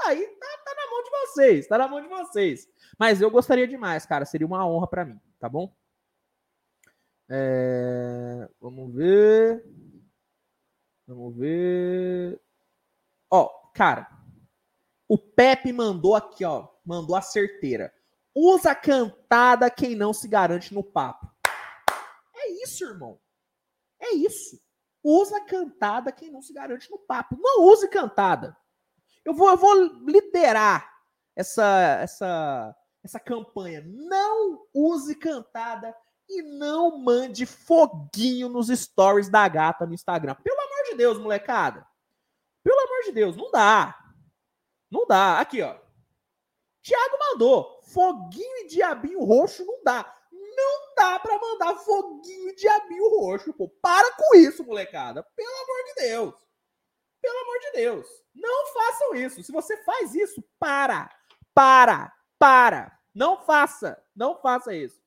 aí 0.06 0.28
tá, 0.28 0.48
tá, 0.66 0.76
na 0.76 0.92
mão 0.92 1.04
de 1.04 1.10
vocês, 1.10 1.68
tá 1.68 1.78
na 1.78 1.88
mão 1.88 2.02
de 2.02 2.08
vocês. 2.08 2.68
Mas 3.00 3.22
eu 3.22 3.32
gostaria 3.32 3.68
demais, 3.68 4.06
cara. 4.06 4.26
Seria 4.26 4.46
uma 4.46 4.68
honra 4.68 4.88
para 4.88 5.06
mim, 5.06 5.20
tá 5.40 5.48
bom? 5.48 5.74
É... 7.30 8.48
Vamos 8.60 8.94
ver. 8.94 9.64
Vamos 11.08 11.36
ver. 11.38 12.40
Ó, 13.32 13.48
cara, 13.74 14.17
o 15.08 15.18
Pepe 15.18 15.72
mandou 15.72 16.16
aqui, 16.16 16.44
ó, 16.44 16.68
mandou 16.86 17.16
a 17.16 17.22
certeira. 17.22 17.94
Usa 18.36 18.76
cantada 18.76 19.70
quem 19.70 19.96
não 19.96 20.14
se 20.14 20.28
garante 20.28 20.74
no 20.74 20.84
papo. 20.84 21.28
É 22.36 22.64
isso, 22.64 22.84
irmão. 22.84 23.20
É 24.00 24.14
isso. 24.14 24.60
Usa 25.04 25.40
cantada 25.42 26.12
quem 26.12 26.30
não 26.30 26.42
se 26.42 26.54
garante 26.54 26.92
no 26.92 27.00
papo. 27.00 27.38
Não 27.40 27.64
use 27.64 27.88
cantada. 27.88 28.56
Eu 29.24 29.34
vou, 29.34 29.50
eu 29.50 29.58
vou 29.58 29.74
liderar 30.06 30.88
essa, 31.36 32.00
essa, 32.02 32.76
essa 33.04 33.20
campanha. 33.20 33.84
Não 33.88 34.68
use 34.74 35.16
cantada 35.16 35.96
e 36.30 36.42
não 36.42 36.98
mande 36.98 37.46
foguinho 37.46 38.50
nos 38.50 38.68
stories 38.68 39.30
da 39.30 39.48
gata 39.48 39.86
no 39.86 39.94
Instagram. 39.94 40.36
Pelo 40.36 40.60
amor 40.60 40.84
de 40.90 40.96
Deus, 40.96 41.18
molecada. 41.18 41.88
Pelo 42.64 42.80
amor 42.80 43.04
de 43.06 43.12
Deus, 43.14 43.36
não 43.36 43.50
dá. 43.50 43.98
Não 44.90 45.06
dá. 45.06 45.40
Aqui, 45.40 45.62
ó. 45.62 45.78
Tiago 46.82 47.18
mandou. 47.20 47.82
Foguinho 47.84 48.58
e 48.64 48.68
diabinho 48.68 49.24
roxo 49.24 49.66
não 49.66 49.84
dá. 49.84 50.14
Não 50.32 50.96
dá 50.96 51.20
para 51.20 51.40
mandar 51.40 51.76
foguinho 51.76 52.50
e 52.50 52.56
diabinho 52.56 53.10
roxo, 53.10 53.54
pô. 53.54 53.70
Para 53.82 54.12
com 54.16 54.36
isso, 54.36 54.64
molecada. 54.64 55.24
Pelo 55.36 55.50
amor 55.50 55.84
de 55.86 55.94
Deus. 55.96 56.36
Pelo 57.22 57.40
amor 57.40 57.60
de 57.60 57.72
Deus. 57.74 58.08
Não 58.34 58.68
façam 58.74 59.16
isso. 59.16 59.44
Se 59.44 59.52
você 59.52 59.78
faz 59.84 60.16
isso, 60.16 60.44
para. 60.60 61.10
Para. 61.54 62.14
Para. 62.40 62.98
Não 63.14 63.42
faça. 63.42 64.02
Não 64.16 64.40
faça 64.42 64.74
isso. 64.74 65.02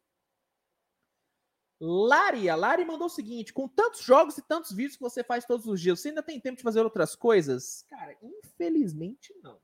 Lari, 1.80 2.50
a 2.50 2.54
Lari 2.56 2.84
mandou 2.84 3.06
o 3.06 3.10
seguinte: 3.10 3.52
com 3.52 3.66
tantos 3.66 4.02
jogos 4.02 4.36
e 4.36 4.42
tantos 4.42 4.70
vídeos 4.72 4.96
que 4.96 5.02
você 5.02 5.24
faz 5.24 5.46
todos 5.46 5.66
os 5.66 5.80
dias, 5.80 5.98
você 5.98 6.08
ainda 6.08 6.22
tem 6.22 6.38
tempo 6.38 6.58
de 6.58 6.62
fazer 6.62 6.82
outras 6.82 7.16
coisas? 7.16 7.86
Cara, 7.88 8.14
infelizmente 8.22 9.34
não. 9.42 9.58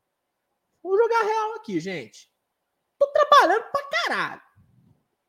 Vou 0.87 0.97
jogar 0.97 1.22
real 1.22 1.55
aqui, 1.55 1.80
gente. 1.80 2.30
Tô 2.97 3.09
trabalhando 3.09 3.64
pra 3.72 3.82
caralho. 3.91 4.43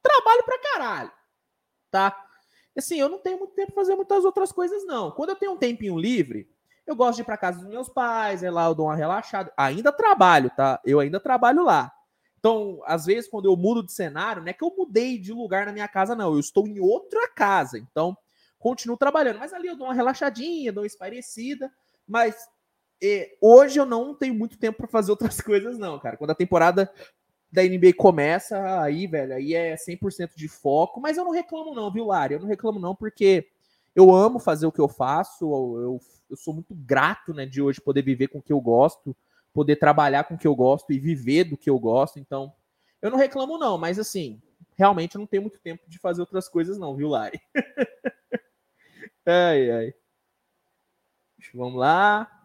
Trabalho 0.04 0.44
pra 0.44 0.60
caralho. 0.60 1.12
Tá? 1.90 2.26
Assim, 2.78 3.00
eu 3.00 3.10
não 3.10 3.18
tenho 3.18 3.40
muito 3.40 3.56
tempo 3.56 3.74
pra 3.74 3.82
fazer 3.82 3.96
muitas 3.96 4.24
outras 4.24 4.52
coisas, 4.52 4.86
não. 4.86 5.10
Quando 5.10 5.30
eu 5.30 5.36
tenho 5.36 5.54
um 5.54 5.58
tempinho 5.58 5.98
livre, 5.98 6.48
eu 6.86 6.96
gosto 6.96 7.16
de 7.16 7.22
ir 7.24 7.26
pra 7.26 7.38
casa 7.38 7.58
dos 7.58 7.68
meus 7.68 7.90
pais, 7.90 8.44
é 8.44 8.52
lá 8.52 8.68
eu 8.68 8.76
dou 8.76 8.86
uma 8.86 8.96
relaxada. 8.96 9.52
Ainda 9.58 9.92
trabalho, 9.92 10.52
tá? 10.56 10.80
Eu 10.86 11.00
ainda 11.00 11.20
trabalho 11.20 11.64
lá. 11.64 11.92
Então, 12.38 12.80
às 12.86 13.08
vezes, 13.08 13.28
quando 13.28 13.46
eu 13.46 13.58
mudo 13.58 13.84
de 13.84 13.92
cenário, 13.92 14.44
não 14.44 14.50
é 14.50 14.54
que 14.54 14.64
eu 14.64 14.72
mudei 14.78 15.18
de 15.18 15.34
lugar 15.34 15.66
na 15.66 15.74
minha 15.74 15.88
casa, 15.88 16.14
não. 16.14 16.34
Eu 16.34 16.40
estou 16.40 16.68
em 16.68 16.80
outra 16.80 17.28
casa. 17.30 17.80
Então, 17.80 18.16
continuo 18.60 18.96
trabalhando. 18.96 19.40
Mas 19.40 19.54
ali 19.54 19.70
eu 19.70 19.76
dou 19.76 19.88
uma 19.88 19.96
relaxadinha, 19.96 20.72
dou 20.72 20.84
uma 20.84 20.88
espairecida. 20.88 21.74
Mas 22.08 22.48
e 23.02 23.38
hoje 23.42 23.80
eu 23.80 23.86
não 23.86 24.14
tenho 24.14 24.34
muito 24.34 24.58
tempo 24.58 24.78
para 24.78 24.88
fazer 24.88 25.12
outras 25.12 25.40
coisas, 25.42 25.78
não, 25.78 26.00
cara. 26.00 26.18
Quando 26.18 26.32
a 26.32 26.36
temporada 26.36 26.92
da 27.52 27.64
NBA 27.64 27.94
começa, 27.96 28.82
aí, 28.82 29.08
velho, 29.08 29.34
aí 29.34 29.54
é 29.54 29.76
100% 29.76 30.32
de 30.36 30.48
foco. 30.48 31.00
Mas 31.00 31.18
eu 31.18 31.24
não 31.24 31.32
reclamo, 31.32 31.74
não, 31.74 31.92
viu, 31.92 32.06
Lari? 32.06 32.34
Eu 32.34 32.40
não 32.40 32.48
reclamo, 32.48 32.80
não, 32.80 32.96
porque 32.96 33.48
eu 33.96 34.14
amo 34.14 34.40
fazer 34.40 34.66
o 34.66 34.72
que 34.72 34.82
eu 34.82 34.88
faço. 34.88 35.46
Eu, 35.46 36.00
eu 36.30 36.38
sou 36.38 36.54
muito 36.54 36.76
grato, 36.76 37.34
né, 37.34 37.46
de 37.46 37.62
hoje 37.62 37.82
poder 37.82 38.02
viver 38.02 38.28
com 38.28 38.40
o 38.40 38.42
que 38.42 38.54
eu 38.54 38.60
gosto, 38.60 39.16
poder 39.54 39.78
trabalhar 39.78 40.26
com 40.26 40.36
o 40.36 40.38
que 40.38 40.48
eu 40.48 40.56
gosto 40.56 40.92
e 40.92 41.00
viver 41.00 41.46
do 41.46 41.58
que 41.58 41.70
eu 41.70 41.80
gosto. 41.80 42.20
Então, 42.20 42.54
eu 43.02 43.10
não 43.10 43.18
reclamo, 43.18 43.58
não, 43.58 43.78
mas 43.78 43.98
assim, 43.98 44.42
realmente 44.76 45.16
eu 45.16 45.20
não 45.20 45.28
tenho 45.28 45.44
muito 45.44 45.60
tempo 45.60 45.84
de 45.88 45.98
fazer 46.00 46.22
outras 46.22 46.50
coisas, 46.50 46.78
não, 46.78 46.96
viu, 46.96 47.10
Lari? 47.10 47.40
ai, 49.26 49.72
ai. 49.72 49.94
Vamos 51.54 51.80
lá. 51.80 52.37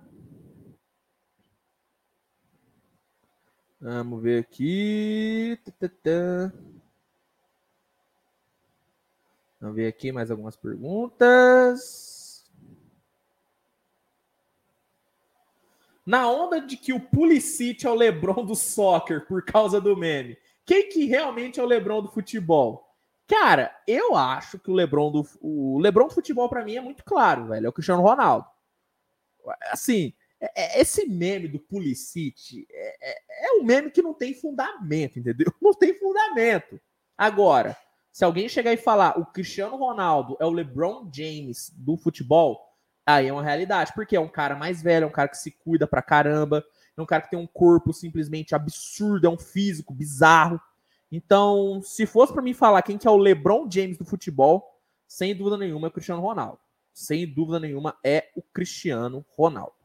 Vamos 3.83 4.23
ver 4.23 4.39
aqui. 4.39 5.59
Vamos 9.61 9.75
ver 9.75 9.89
aqui 9.89 10.13
mais 10.13 10.31
algumas 10.31 10.55
perguntas. 10.55 12.49
Na 16.07 16.31
onda 16.31 16.61
de 16.61 16.77
que 16.77 16.93
o 16.93 17.01
Pulisic 17.01 17.85
é 17.85 17.91
o 17.91 17.95
LeBron 17.95 18.45
do 18.45 18.55
soccer 18.55 19.27
por 19.27 19.45
causa 19.45 19.81
do 19.81 19.97
meme, 19.97 20.39
quem 20.65 20.89
que 20.89 21.07
realmente 21.07 21.59
é 21.59 21.63
o 21.65 21.67
LeBron 21.67 22.03
do 22.03 22.09
futebol? 22.09 22.89
Cara, 23.27 23.77
eu 23.89 24.15
acho 24.15 24.61
que 24.61 24.71
o 24.71 24.75
LeBron 24.75 25.11
do 25.11 25.27
o 25.41 25.81
LeBron 25.81 26.07
do 26.07 26.15
futebol 26.15 26.49
para 26.49 26.65
mim 26.65 26.77
é 26.77 26.81
muito 26.81 27.05
claro, 27.05 27.49
velho, 27.49 27.67
é 27.67 27.69
o 27.69 27.73
Cristiano 27.73 28.03
Ronaldo. 28.03 28.47
Assim, 29.73 30.15
esse 30.81 31.07
meme 31.07 31.47
do 31.47 31.59
Pulisic 31.59 32.67
é, 32.71 33.11
é, 33.11 33.47
é, 33.47 33.53
um 33.61 33.65
meme 33.65 33.91
que 33.91 34.03
não 34.03 34.13
tem 34.13 34.35
fundamento, 34.35 35.19
entendeu? 35.19 35.53
Não 35.63 35.73
tem 35.73 35.95
fundamento. 35.95 36.81
Agora, 37.17 37.77
se 38.11 38.25
alguém 38.25 38.49
chegar 38.49 38.73
e 38.73 38.77
falar 38.77 39.19
o 39.19 39.25
Cristiano 39.25 39.77
Ronaldo 39.77 40.37
é 40.41 40.45
o 40.45 40.51
LeBron 40.51 41.09
James 41.15 41.71
do 41.77 41.97
futebol, 41.97 42.61
aí 43.07 43.29
é 43.29 43.33
uma 43.33 43.43
realidade, 43.43 43.93
porque 43.95 44.17
é 44.17 44.21
um 44.21 44.29
cara 44.29 44.57
mais 44.57 44.83
velho, 44.83 45.05
é 45.05 45.07
um 45.07 45.13
cara 45.13 45.29
que 45.29 45.39
se 45.39 45.51
cuida 45.51 45.87
pra 45.87 46.03
caramba, 46.03 46.65
é 46.97 47.01
um 47.01 47.07
cara 47.07 47.23
que 47.23 47.31
tem 47.31 47.39
um 47.39 47.47
corpo 47.47 47.93
simplesmente 47.93 48.55
absurdo, 48.55 49.27
é 49.27 49.31
um 49.31 49.39
físico 49.39 49.95
bizarro. 49.95 50.61
Então, 51.11 51.81
se 51.83 52.05
fosse 52.05 52.33
para 52.33 52.43
mim 52.43 52.55
falar 52.55 52.83
quem 52.83 52.99
que 52.99 53.07
é 53.07 53.11
o 53.11 53.17
LeBron 53.17 53.71
James 53.71 53.97
do 53.97 54.05
futebol, 54.05 54.81
sem 55.07 55.37
dúvida 55.37 55.57
nenhuma 55.57 55.87
é 55.87 55.91
o 55.91 55.93
Cristiano 55.93 56.23
Ronaldo. 56.23 56.59
Sem 56.93 57.27
dúvida 57.33 57.61
nenhuma 57.61 57.97
é 58.03 58.31
o 58.35 58.43
Cristiano 58.43 59.25
Ronaldo. 59.37 59.82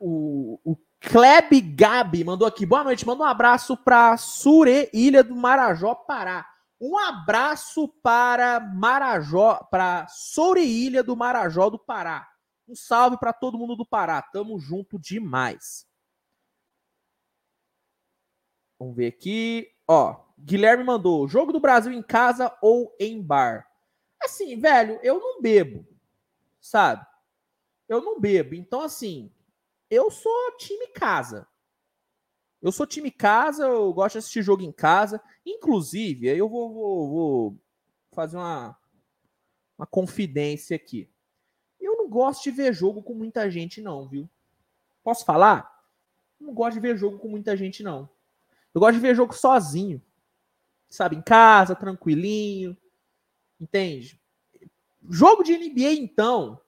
O, 0.00 0.60
o 0.64 0.76
Kleb 1.00 1.60
Gabi 1.74 2.24
mandou 2.24 2.46
aqui. 2.46 2.64
Boa 2.64 2.84
noite. 2.84 3.06
Manda 3.06 3.22
um 3.22 3.26
abraço 3.26 3.76
para 3.76 4.16
Sure, 4.16 4.88
Ilha 4.92 5.22
do 5.22 5.34
Marajó, 5.34 5.94
Pará. 5.94 6.46
Um 6.80 6.98
abraço 6.98 7.88
para 8.02 8.60
Marajó, 8.60 9.54
para 9.70 10.06
Soureilha 10.08 11.02
do 11.02 11.16
Marajó 11.16 11.70
do 11.70 11.78
Pará. 11.78 12.28
Um 12.68 12.74
salve 12.74 13.16
para 13.18 13.32
todo 13.32 13.58
mundo 13.58 13.76
do 13.76 13.86
Pará. 13.86 14.20
Tamo 14.20 14.58
junto 14.58 14.98
demais. 14.98 15.86
Vamos 18.78 18.96
ver 18.96 19.06
aqui. 19.06 19.70
Ó, 19.86 20.24
Guilherme 20.38 20.84
mandou: 20.84 21.28
jogo 21.28 21.52
do 21.52 21.60
Brasil 21.60 21.92
em 21.92 22.02
casa 22.02 22.54
ou 22.60 22.94
em 22.98 23.22
bar? 23.22 23.66
Assim, 24.22 24.58
velho, 24.58 24.98
eu 25.02 25.20
não 25.20 25.40
bebo, 25.40 25.86
sabe? 26.60 27.06
Eu 27.88 28.02
não 28.02 28.20
bebo. 28.20 28.54
Então, 28.54 28.80
assim, 28.80 29.32
eu 29.94 30.10
sou 30.10 30.56
time 30.58 30.88
casa. 30.88 31.46
Eu 32.60 32.72
sou 32.72 32.86
time 32.86 33.10
casa, 33.10 33.64
eu 33.64 33.92
gosto 33.92 34.14
de 34.14 34.18
assistir 34.18 34.42
jogo 34.42 34.62
em 34.62 34.72
casa. 34.72 35.22
Inclusive, 35.44 36.30
aí 36.30 36.38
eu 36.38 36.48
vou, 36.48 36.72
vou, 36.72 37.08
vou 37.08 37.58
fazer 38.12 38.36
uma, 38.36 38.76
uma 39.76 39.86
confidência 39.86 40.74
aqui. 40.74 41.10
Eu 41.80 41.96
não 41.96 42.08
gosto 42.08 42.42
de 42.44 42.50
ver 42.50 42.72
jogo 42.72 43.02
com 43.02 43.14
muita 43.14 43.50
gente, 43.50 43.82
não, 43.82 44.08
viu? 44.08 44.28
Posso 45.02 45.24
falar? 45.24 45.74
não 46.44 46.52
gosto 46.52 46.74
de 46.74 46.80
ver 46.80 46.96
jogo 46.96 47.18
com 47.18 47.28
muita 47.28 47.56
gente, 47.56 47.82
não. 47.82 48.08
Eu 48.74 48.80
gosto 48.80 48.94
de 48.94 49.00
ver 49.00 49.14
jogo 49.14 49.32
sozinho. 49.32 50.02
Sabe, 50.88 51.16
em 51.16 51.22
casa, 51.22 51.74
tranquilinho. 51.74 52.76
Entende? 53.58 54.20
Jogo 55.08 55.42
de 55.42 55.56
NBA, 55.56 55.92
então, 55.94 56.60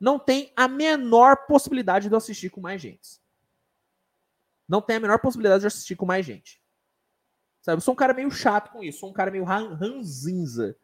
não 0.00 0.18
tem 0.18 0.52
a 0.56 0.68
menor 0.68 1.46
possibilidade 1.46 2.08
de 2.08 2.14
eu 2.14 2.18
assistir 2.18 2.50
com 2.50 2.60
mais 2.60 2.80
gente. 2.80 3.20
Não 4.68 4.80
tem 4.80 4.96
a 4.96 5.00
menor 5.00 5.18
possibilidade 5.18 5.60
de 5.60 5.66
eu 5.66 5.68
assistir 5.68 5.96
com 5.96 6.06
mais 6.06 6.24
gente. 6.24 6.62
Sabe, 7.60 7.78
eu 7.78 7.80
sou 7.80 7.94
um 7.94 7.96
cara 7.96 8.12
meio 8.12 8.30
chato 8.30 8.70
com 8.70 8.82
isso, 8.82 9.00
sou 9.00 9.10
um 9.10 9.14
cara 9.14 9.30
meio 9.30 9.44
ranzinza 9.44 10.76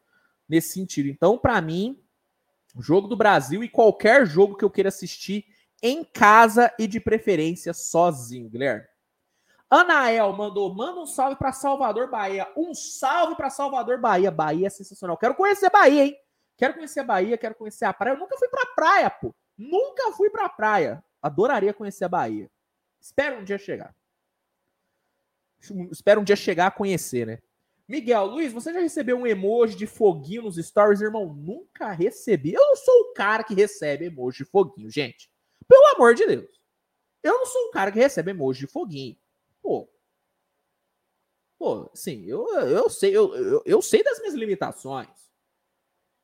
nesse 0.49 0.73
sentido. 0.73 1.09
Então, 1.09 1.37
para 1.37 1.61
mim, 1.61 2.03
jogo 2.79 3.07
do 3.07 3.15
Brasil 3.15 3.63
e 3.63 3.69
qualquer 3.69 4.25
jogo 4.25 4.57
que 4.57 4.65
eu 4.65 4.69
queira 4.69 4.89
assistir 4.89 5.45
em 5.81 6.03
casa 6.03 6.73
e 6.79 6.87
de 6.87 6.99
preferência 6.99 7.73
sozinho, 7.73 8.49
Guilherme. 8.49 8.85
Anael 9.69 10.33
mandou, 10.33 10.73
manda 10.75 10.99
um 10.99 11.05
salve 11.05 11.37
para 11.37 11.53
Salvador, 11.53 12.09
Bahia. 12.09 12.45
Um 12.57 12.73
salve 12.73 13.35
para 13.35 13.49
Salvador, 13.49 13.99
Bahia. 13.99 14.29
Bahia 14.29 14.67
é 14.67 14.69
sensacional. 14.69 15.17
Quero 15.17 15.33
conhecer 15.33 15.69
Bahia, 15.69 16.05
hein? 16.05 16.17
Quero 16.61 16.75
conhecer 16.75 16.99
a 16.99 17.03
Bahia, 17.03 17.39
quero 17.39 17.55
conhecer 17.55 17.85
a 17.85 17.91
praia. 17.91 18.13
Eu 18.13 18.19
nunca 18.19 18.37
fui 18.37 18.47
pra 18.47 18.67
praia, 18.67 19.09
pô. 19.09 19.33
Nunca 19.57 20.11
fui 20.11 20.29
pra 20.29 20.47
praia. 20.47 21.03
Adoraria 21.19 21.73
conhecer 21.73 22.05
a 22.05 22.07
Bahia. 22.07 22.51
Espero 22.99 23.39
um 23.39 23.43
dia 23.43 23.57
chegar. 23.57 23.95
Espero 25.91 26.21
um 26.21 26.23
dia 26.23 26.35
chegar 26.35 26.67
a 26.67 26.71
conhecer, 26.71 27.25
né? 27.25 27.39
Miguel, 27.87 28.27
Luiz, 28.27 28.53
você 28.53 28.71
já 28.71 28.79
recebeu 28.79 29.17
um 29.17 29.25
emoji 29.25 29.75
de 29.75 29.87
foguinho 29.87 30.43
nos 30.43 30.57
stories, 30.57 31.01
irmão? 31.01 31.33
Nunca 31.33 31.93
recebi. 31.93 32.53
Eu 32.53 32.61
não 32.61 32.75
sou 32.75 32.93
o 32.93 33.13
cara 33.15 33.43
que 33.43 33.55
recebe 33.55 34.05
emoji 34.05 34.43
de 34.43 34.45
foguinho, 34.51 34.91
gente. 34.91 35.31
Pelo 35.67 35.95
amor 35.95 36.13
de 36.13 36.27
Deus. 36.27 36.61
Eu 37.23 37.39
não 37.39 37.45
sou 37.47 37.69
o 37.69 37.71
cara 37.71 37.91
que 37.91 37.97
recebe 37.97 38.29
emoji 38.29 38.67
de 38.67 38.71
foguinho. 38.71 39.17
Pô. 39.63 39.89
Pô, 41.57 41.89
sim, 41.95 42.23
eu, 42.27 42.47
eu 42.49 42.87
sei, 42.87 43.17
eu, 43.17 43.33
eu, 43.33 43.63
eu 43.65 43.81
sei 43.81 44.03
das 44.03 44.19
minhas 44.19 44.35
limitações. 44.35 45.30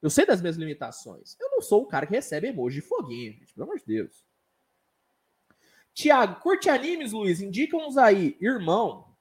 Eu 0.02 0.10
sei 0.10 0.26
das 0.26 0.42
minhas 0.42 0.58
limitações. 0.58 1.36
Eu 1.40 1.50
não 1.52 1.62
sou 1.62 1.84
o 1.84 1.88
cara 1.88 2.06
que 2.06 2.14
recebe 2.14 2.48
emoji 2.48 2.82
de 2.82 2.88
foguinho, 2.88 3.34
gente, 3.34 3.54
pelo 3.54 3.66
amor 3.66 3.80
de 3.80 3.86
Deus. 3.86 4.26
Tiago, 5.94 6.40
curte 6.42 6.70
animes, 6.70 7.12
Luiz? 7.12 7.42
Indica-nos 7.42 7.98
aí. 7.98 8.38
Irmão, 8.40 9.16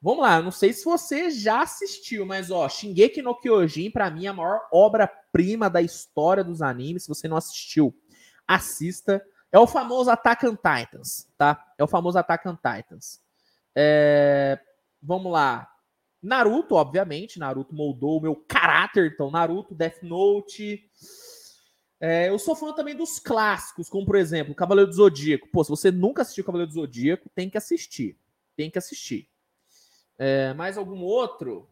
vamos 0.00 0.22
lá. 0.22 0.40
Não 0.40 0.52
sei 0.52 0.72
se 0.72 0.84
você 0.84 1.28
já 1.30 1.62
assistiu, 1.62 2.24
mas 2.24 2.52
ó, 2.52 2.68
Shingeki 2.68 3.20
no 3.20 3.34
Kyojin, 3.34 3.90
pra 3.90 4.08
mim, 4.08 4.26
é 4.26 4.28
a 4.28 4.32
maior 4.32 4.68
obra-prima 4.72 5.68
da 5.68 5.82
história 5.82 6.44
dos 6.44 6.62
animes. 6.62 7.02
Se 7.02 7.08
você 7.08 7.26
não 7.26 7.36
assistiu, 7.36 7.92
assista. 8.46 9.24
É 9.50 9.58
o 9.58 9.66
famoso 9.66 10.10
Attack 10.10 10.46
on 10.46 10.56
Titans, 10.56 11.28
tá? 11.36 11.74
É 11.76 11.82
o 11.82 11.88
famoso 11.88 12.16
Attack 12.16 12.48
on 12.48 12.54
Titans. 12.56 13.20
É... 13.74 14.58
Vamos 15.02 15.32
lá. 15.32 15.71
Naruto, 16.22 16.76
obviamente, 16.76 17.38
Naruto 17.38 17.74
moldou 17.74 18.18
o 18.18 18.20
meu 18.20 18.36
caráter, 18.36 19.12
então 19.12 19.30
Naruto, 19.30 19.74
Death 19.74 20.02
Note. 20.02 20.88
É, 22.00 22.28
eu 22.28 22.38
sou 22.38 22.54
fã 22.54 22.72
também 22.72 22.94
dos 22.94 23.18
clássicos, 23.18 23.88
como 23.88 24.06
por 24.06 24.16
exemplo, 24.16 24.54
Cavaleiro 24.54 24.90
do 24.90 24.96
Zodíaco. 24.96 25.48
Pô, 25.48 25.64
se 25.64 25.70
você 25.70 25.90
nunca 25.90 26.22
assistiu 26.22 26.44
Cavaleiro 26.44 26.70
do 26.70 26.74
Zodíaco, 26.74 27.28
tem 27.34 27.50
que 27.50 27.58
assistir. 27.58 28.16
Tem 28.56 28.70
que 28.70 28.78
assistir. 28.78 29.28
É, 30.18 30.54
mais 30.54 30.78
algum 30.78 31.02
outro? 31.02 31.68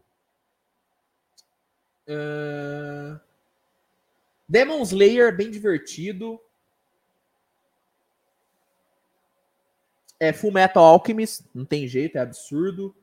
É... 2.07 3.21
Demon 4.49 4.83
Slayer, 4.83 5.37
bem 5.37 5.49
divertido. 5.49 6.41
É 10.19 10.33
Full 10.33 10.53
Metal 10.53 10.85
Alchemist, 10.85 11.45
não 11.55 11.65
tem 11.65 11.87
jeito, 11.87 12.19
é 12.19 12.21
absurdo. 12.21 12.95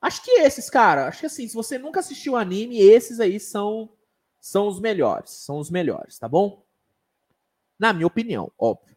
Acho 0.00 0.22
que 0.22 0.30
esses, 0.30 0.68
cara, 0.70 1.06
acho 1.08 1.20
que 1.20 1.26
assim, 1.26 1.48
se 1.48 1.54
você 1.54 1.78
nunca 1.78 2.00
assistiu 2.00 2.36
anime, 2.36 2.78
esses 2.78 3.20
aí 3.20 3.40
são 3.40 3.90
são 4.40 4.68
os 4.68 4.78
melhores, 4.78 5.30
são 5.30 5.58
os 5.58 5.70
melhores, 5.70 6.18
tá 6.18 6.28
bom? 6.28 6.64
Na 7.78 7.92
minha 7.92 8.06
opinião, 8.06 8.52
óbvio. 8.56 8.96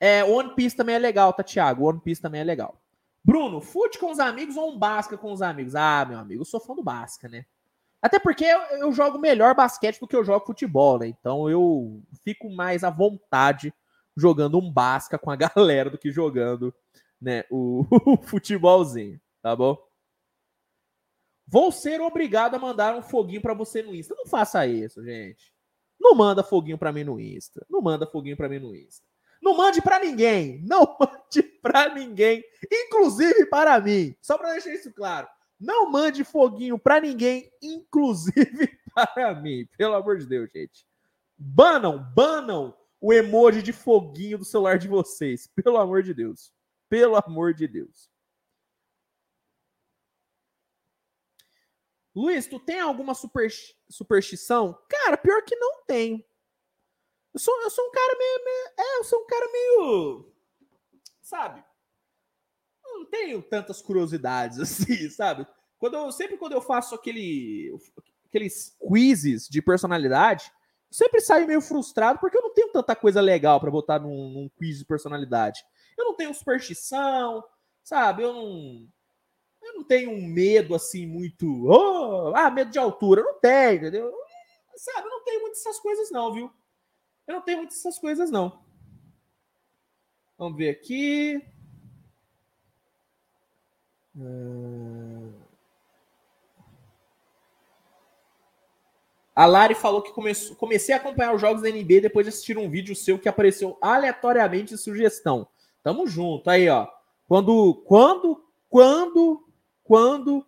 É, 0.00 0.24
One 0.24 0.54
Piece 0.54 0.76
também 0.76 0.96
é 0.96 0.98
legal, 0.98 1.32
tá, 1.32 1.44
Thiago? 1.44 1.88
One 1.88 2.00
Piece 2.00 2.20
também 2.20 2.40
é 2.40 2.44
legal. 2.44 2.82
Bruno, 3.24 3.60
fute 3.60 3.98
com 3.98 4.10
os 4.10 4.18
amigos 4.18 4.56
ou 4.56 4.72
um 4.72 4.78
Basca 4.78 5.16
com 5.16 5.32
os 5.32 5.40
amigos? 5.40 5.74
Ah, 5.74 6.04
meu 6.04 6.18
amigo, 6.18 6.42
eu 6.42 6.44
sou 6.44 6.60
fã 6.60 6.74
do 6.74 6.82
Basca, 6.82 7.28
né? 7.28 7.46
Até 8.02 8.18
porque 8.18 8.44
eu, 8.44 8.60
eu 8.78 8.92
jogo 8.92 9.18
melhor 9.18 9.54
basquete 9.54 9.98
do 9.98 10.06
que 10.06 10.14
eu 10.14 10.24
jogo 10.24 10.44
futebol, 10.44 10.98
né? 10.98 11.06
Então 11.06 11.48
eu 11.48 12.02
fico 12.22 12.50
mais 12.50 12.84
à 12.84 12.90
vontade 12.90 13.72
jogando 14.16 14.58
um 14.58 14.70
Basca 14.70 15.18
com 15.18 15.30
a 15.30 15.36
galera 15.36 15.88
do 15.88 15.96
que 15.96 16.10
jogando, 16.10 16.74
né, 17.20 17.44
o, 17.50 17.86
o 18.06 18.16
futebolzinho, 18.22 19.18
tá 19.40 19.56
bom? 19.56 19.78
Vou 21.46 21.70
ser 21.70 22.00
obrigado 22.00 22.54
a 22.54 22.58
mandar 22.58 22.96
um 22.96 23.02
foguinho 23.02 23.42
para 23.42 23.54
você 23.54 23.82
no 23.82 23.94
Insta. 23.94 24.14
Não 24.16 24.26
faça 24.26 24.66
isso, 24.66 25.02
gente. 25.04 25.52
Não 26.00 26.14
manda 26.14 26.42
foguinho 26.42 26.78
para 26.78 26.92
mim 26.92 27.04
no 27.04 27.20
Insta. 27.20 27.64
Não 27.68 27.80
manda 27.80 28.06
foguinho 28.06 28.36
para 28.36 28.48
mim 28.48 28.58
no 28.58 28.74
Insta. 28.74 29.06
Não 29.40 29.56
mande 29.56 29.82
para 29.82 29.98
ninguém. 29.98 30.62
Não 30.66 30.96
mande 30.98 31.42
para 31.60 31.94
ninguém, 31.94 32.42
inclusive 32.70 33.46
para 33.46 33.80
mim. 33.80 34.14
Só 34.20 34.38
para 34.38 34.52
deixar 34.52 34.72
isso 34.72 34.92
claro. 34.92 35.28
Não 35.60 35.90
mande 35.90 36.24
foguinho 36.24 36.78
para 36.78 37.00
ninguém, 37.00 37.50
inclusive 37.62 38.78
para 38.94 39.34
mim. 39.34 39.66
Pelo 39.76 39.94
amor 39.94 40.18
de 40.18 40.26
Deus, 40.26 40.50
gente. 40.50 40.86
Banam, 41.36 41.98
banam 42.14 42.74
o 43.00 43.12
emoji 43.12 43.62
de 43.62 43.72
foguinho 43.72 44.38
do 44.38 44.44
celular 44.44 44.78
de 44.78 44.88
vocês. 44.88 45.46
Pelo 45.54 45.76
amor 45.78 46.02
de 46.02 46.14
Deus. 46.14 46.52
Pelo 46.88 47.16
amor 47.16 47.52
de 47.52 47.68
Deus. 47.68 48.10
Luiz, 52.14 52.46
tu 52.46 52.60
tem 52.60 52.80
alguma 52.80 53.12
super, 53.14 53.50
superstição? 53.88 54.78
Cara, 54.88 55.16
pior 55.16 55.42
que 55.42 55.56
não 55.56 55.84
tenho. 55.84 56.24
Eu 57.32 57.40
sou, 57.40 57.60
eu 57.62 57.70
sou 57.70 57.84
um 57.84 57.90
cara 57.90 58.16
meio, 58.16 58.44
meio, 58.44 58.72
É, 58.78 58.98
eu 58.98 59.04
sou 59.04 59.20
um 59.20 59.26
cara 59.26 59.50
meio. 59.50 60.32
Sabe? 61.20 61.64
Não 62.84 63.04
tenho 63.06 63.42
tantas 63.42 63.82
curiosidades 63.82 64.58
assim, 64.60 65.10
sabe? 65.10 65.44
Quando 65.76 65.94
eu, 65.94 66.12
sempre 66.12 66.36
quando 66.36 66.52
eu 66.52 66.60
faço 66.60 66.94
aquele, 66.94 67.76
aqueles 68.26 68.76
quizzes 68.88 69.48
de 69.48 69.60
personalidade, 69.60 70.52
eu 70.90 70.96
sempre 70.96 71.20
saio 71.20 71.48
meio 71.48 71.60
frustrado 71.60 72.20
porque 72.20 72.36
eu 72.36 72.42
não 72.42 72.54
tenho 72.54 72.70
tanta 72.70 72.94
coisa 72.94 73.20
legal 73.20 73.58
para 73.58 73.70
botar 73.72 73.98
num, 73.98 74.30
num 74.30 74.48
quiz 74.56 74.78
de 74.78 74.84
personalidade. 74.84 75.64
Eu 75.98 76.04
não 76.04 76.14
tenho 76.14 76.32
superstição, 76.32 77.42
sabe? 77.82 78.22
Eu 78.22 78.32
não 78.32 78.88
eu 79.74 79.78
não 79.78 79.84
tenho 79.84 80.10
um 80.10 80.24
medo 80.24 80.74
assim 80.74 81.06
muito. 81.06 81.66
Oh, 81.66 82.32
ah, 82.34 82.50
medo 82.50 82.70
de 82.70 82.78
altura. 82.78 83.20
Eu 83.20 83.24
não 83.24 83.40
tenho, 83.40 83.74
entendeu? 83.74 84.14
Sabe, 84.76 85.06
eu 85.06 85.10
não 85.10 85.24
tenho 85.24 85.40
muitas 85.40 85.60
essas 85.60 85.80
coisas, 85.80 86.10
não, 86.10 86.32
viu? 86.32 86.50
Eu 87.26 87.34
não 87.34 87.42
tenho 87.42 87.58
muitas 87.58 87.78
essas 87.78 87.98
coisas, 87.98 88.30
não. 88.30 88.62
Vamos 90.38 90.56
ver 90.56 90.70
aqui. 90.70 91.42
A 99.34 99.46
Lari 99.46 99.74
falou 99.74 100.02
que 100.02 100.12
começou, 100.12 100.54
comecei 100.54 100.94
a 100.94 100.98
acompanhar 100.98 101.34
os 101.34 101.40
jogos 101.40 101.62
da 101.62 101.68
NBA 101.68 102.00
depois 102.02 102.24
de 102.24 102.30
assistir 102.30 102.56
um 102.56 102.70
vídeo 102.70 102.94
seu 102.94 103.18
que 103.18 103.28
apareceu 103.28 103.76
aleatoriamente 103.80 104.76
sugestão. 104.76 105.48
Tamo 105.82 106.06
junto 106.06 106.48
aí, 106.48 106.68
ó. 106.68 106.88
Quando, 107.26 107.82
quando, 107.86 108.44
quando 108.68 109.43
quando 109.84 110.44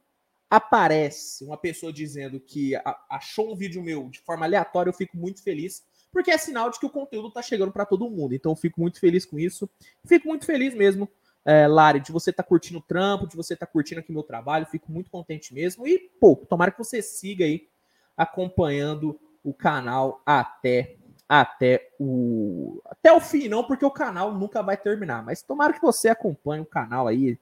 aparece 0.48 1.44
uma 1.44 1.56
pessoa 1.56 1.92
dizendo 1.92 2.40
que 2.40 2.72
achou 3.10 3.52
um 3.52 3.56
vídeo 3.56 3.82
meu 3.82 4.08
de 4.08 4.20
forma 4.20 4.46
aleatória, 4.46 4.88
eu 4.88 4.94
fico 4.94 5.16
muito 5.16 5.42
feliz, 5.42 5.84
porque 6.10 6.30
é 6.30 6.38
sinal 6.38 6.70
de 6.70 6.80
que 6.80 6.86
o 6.86 6.90
conteúdo 6.90 7.28
está 7.28 7.42
chegando 7.42 7.72
para 7.72 7.84
todo 7.84 8.10
mundo. 8.10 8.34
Então 8.34 8.52
eu 8.52 8.56
fico 8.56 8.80
muito 8.80 8.98
feliz 8.98 9.26
com 9.26 9.38
isso. 9.38 9.68
Fico 10.06 10.28
muito 10.28 10.46
feliz 10.46 10.74
mesmo 10.74 11.08
é, 11.44 11.68
Lari, 11.68 12.00
de 12.00 12.10
você 12.10 12.30
estar 12.30 12.42
tá 12.42 12.48
curtindo 12.48 12.78
o 12.78 12.82
trampo, 12.82 13.28
de 13.28 13.36
você 13.36 13.54
estar 13.54 13.66
tá 13.66 13.72
curtindo 13.72 14.00
aqui 14.00 14.12
meu 14.12 14.22
trabalho. 14.22 14.66
Fico 14.66 14.90
muito 14.90 15.10
contente 15.10 15.52
mesmo. 15.52 15.86
E, 15.86 15.98
pô, 16.20 16.34
tomara 16.34 16.70
que 16.70 16.78
você 16.78 17.02
siga 17.02 17.44
aí 17.44 17.68
acompanhando 18.16 19.20
o 19.44 19.52
canal 19.52 20.22
até 20.24 20.96
até 21.28 21.90
o 21.98 22.80
até 22.86 23.12
o 23.12 23.20
fim, 23.20 23.48
não, 23.48 23.64
porque 23.64 23.84
o 23.84 23.90
canal 23.90 24.32
nunca 24.32 24.62
vai 24.62 24.76
terminar, 24.76 25.24
mas 25.24 25.42
tomara 25.42 25.72
que 25.72 25.82
você 25.82 26.08
acompanhe 26.08 26.62
o 26.62 26.66
canal 26.66 27.08
aí 27.08 27.36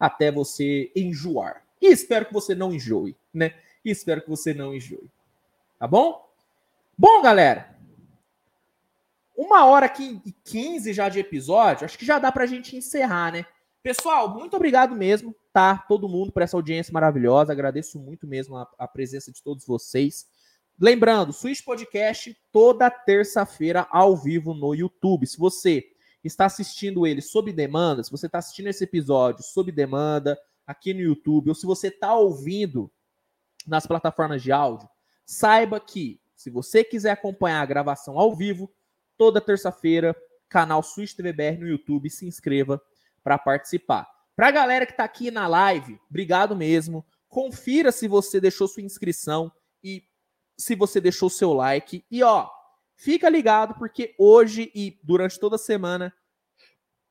até 0.00 0.32
você 0.32 0.90
enjoar. 0.96 1.62
E 1.80 1.86
espero 1.88 2.24
que 2.24 2.32
você 2.32 2.54
não 2.54 2.72
enjoe, 2.72 3.14
né? 3.32 3.54
E 3.84 3.90
espero 3.90 4.22
que 4.22 4.30
você 4.30 4.54
não 4.54 4.74
enjoe. 4.74 5.10
Tá 5.78 5.86
bom? 5.86 6.26
Bom, 6.96 7.22
galera, 7.22 7.78
uma 9.36 9.64
hora 9.66 9.92
e 9.98 10.32
15 10.44 10.92
já 10.92 11.08
de 11.08 11.20
episódio, 11.20 11.84
acho 11.84 11.98
que 11.98 12.04
já 12.04 12.18
dá 12.18 12.32
pra 12.32 12.46
gente 12.46 12.76
encerrar, 12.76 13.32
né? 13.32 13.46
Pessoal, 13.82 14.28
muito 14.28 14.54
obrigado 14.56 14.94
mesmo, 14.94 15.34
tá? 15.52 15.78
Todo 15.88 16.08
mundo 16.08 16.30
por 16.30 16.42
essa 16.42 16.56
audiência 16.56 16.92
maravilhosa. 16.92 17.52
Agradeço 17.52 17.98
muito 17.98 18.26
mesmo 18.26 18.56
a, 18.56 18.68
a 18.78 18.86
presença 18.86 19.32
de 19.32 19.42
todos 19.42 19.66
vocês. 19.66 20.26
Lembrando, 20.78 21.32
Switch 21.32 21.64
Podcast 21.64 22.36
toda 22.52 22.90
terça-feira 22.90 23.86
ao 23.90 24.14
vivo 24.14 24.52
no 24.52 24.74
YouTube. 24.74 25.26
Se 25.26 25.38
você 25.38 25.90
está 26.22 26.46
assistindo 26.46 27.06
ele 27.06 27.20
sob 27.20 27.52
demanda, 27.52 28.02
se 28.02 28.10
você 28.10 28.26
está 28.26 28.38
assistindo 28.38 28.68
esse 28.68 28.84
episódio 28.84 29.42
sob 29.42 29.72
demanda 29.72 30.38
aqui 30.66 30.92
no 30.92 31.00
YouTube, 31.00 31.48
ou 31.48 31.54
se 31.54 31.66
você 31.66 31.88
está 31.88 32.14
ouvindo 32.14 32.90
nas 33.66 33.86
plataformas 33.86 34.42
de 34.42 34.52
áudio, 34.52 34.88
saiba 35.24 35.80
que 35.80 36.20
se 36.36 36.50
você 36.50 36.82
quiser 36.82 37.10
acompanhar 37.10 37.60
a 37.60 37.66
gravação 37.66 38.18
ao 38.18 38.34
vivo, 38.34 38.72
toda 39.16 39.40
terça-feira, 39.40 40.16
canal 40.48 40.82
Switch 40.82 41.14
TVBR 41.14 41.58
no 41.58 41.68
YouTube, 41.68 42.08
se 42.08 42.26
inscreva 42.26 42.80
para 43.22 43.38
participar. 43.38 44.08
Para 44.34 44.48
a 44.48 44.52
galera 44.52 44.86
que 44.86 44.92
está 44.92 45.04
aqui 45.04 45.30
na 45.30 45.46
live, 45.46 46.00
obrigado 46.08 46.56
mesmo. 46.56 47.04
Confira 47.28 47.92
se 47.92 48.08
você 48.08 48.40
deixou 48.40 48.66
sua 48.66 48.82
inscrição 48.82 49.52
e 49.84 50.02
se 50.56 50.74
você 50.74 51.00
deixou 51.00 51.28
seu 51.28 51.52
like. 51.52 52.04
E 52.10 52.22
ó, 52.22 52.48
fica 53.00 53.30
ligado 53.30 53.74
porque 53.74 54.14
hoje 54.18 54.70
e 54.74 54.98
durante 55.02 55.40
toda 55.40 55.56
a 55.56 55.58
semana 55.58 56.12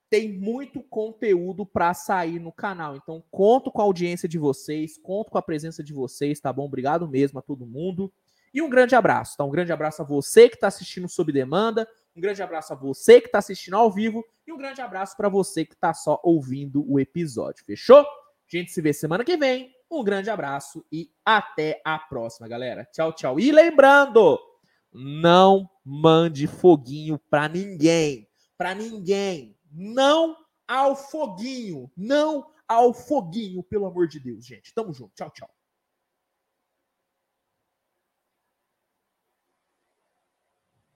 tem 0.07 0.31
muito 0.31 0.81
conteúdo 0.83 1.65
para 1.65 1.93
sair 1.93 2.39
no 2.39 2.51
canal. 2.51 2.95
Então, 2.95 3.23
conto 3.29 3.71
com 3.71 3.81
a 3.81 3.83
audiência 3.83 4.29
de 4.29 4.37
vocês, 4.37 4.97
conto 4.97 5.31
com 5.31 5.37
a 5.37 5.41
presença 5.41 5.83
de 5.83 5.93
vocês, 5.93 6.39
tá 6.39 6.53
bom? 6.53 6.65
Obrigado 6.65 7.07
mesmo 7.07 7.39
a 7.39 7.41
todo 7.41 7.65
mundo. 7.65 8.11
E 8.53 8.61
um 8.61 8.69
grande 8.69 8.95
abraço, 8.95 9.37
tá? 9.37 9.43
Um 9.43 9.51
grande 9.51 9.71
abraço 9.71 10.01
a 10.01 10.05
você 10.05 10.47
que 10.49 10.55
está 10.55 10.67
assistindo 10.67 11.07
sob 11.07 11.31
demanda, 11.31 11.87
um 12.15 12.21
grande 12.21 12.41
abraço 12.41 12.73
a 12.73 12.75
você 12.75 13.21
que 13.21 13.27
está 13.27 13.37
assistindo 13.37 13.75
ao 13.75 13.91
vivo 13.91 14.23
e 14.47 14.51
um 14.51 14.57
grande 14.57 14.81
abraço 14.81 15.15
para 15.15 15.29
você 15.29 15.63
que 15.63 15.73
está 15.73 15.93
só 15.93 16.19
ouvindo 16.23 16.83
o 16.91 16.99
episódio. 16.99 17.63
Fechou? 17.65 17.99
A 17.99 18.05
gente 18.47 18.71
se 18.71 18.81
vê 18.81 18.93
semana 18.93 19.23
que 19.23 19.37
vem. 19.37 19.71
Um 19.91 20.03
grande 20.03 20.29
abraço 20.29 20.83
e 20.91 21.11
até 21.23 21.81
a 21.85 21.97
próxima, 21.97 22.47
galera. 22.47 22.87
Tchau, 22.91 23.13
tchau. 23.13 23.39
E 23.39 23.51
lembrando, 23.51 24.39
não 24.93 25.69
mande 25.83 26.47
foguinho 26.47 27.19
para 27.29 27.47
ninguém. 27.47 28.27
Para 28.57 28.73
ninguém. 28.75 29.57
Não 29.71 30.35
ao 30.67 30.95
foguinho. 30.95 31.91
Não 31.95 32.51
ao 32.67 32.93
foguinho, 32.93 33.63
pelo 33.63 33.85
amor 33.85 34.07
de 34.07 34.19
Deus, 34.19 34.45
gente. 34.45 34.73
Tamo 34.73 34.93
junto. 34.93 35.13
Tchau, 35.15 35.31
tchau. 35.31 35.49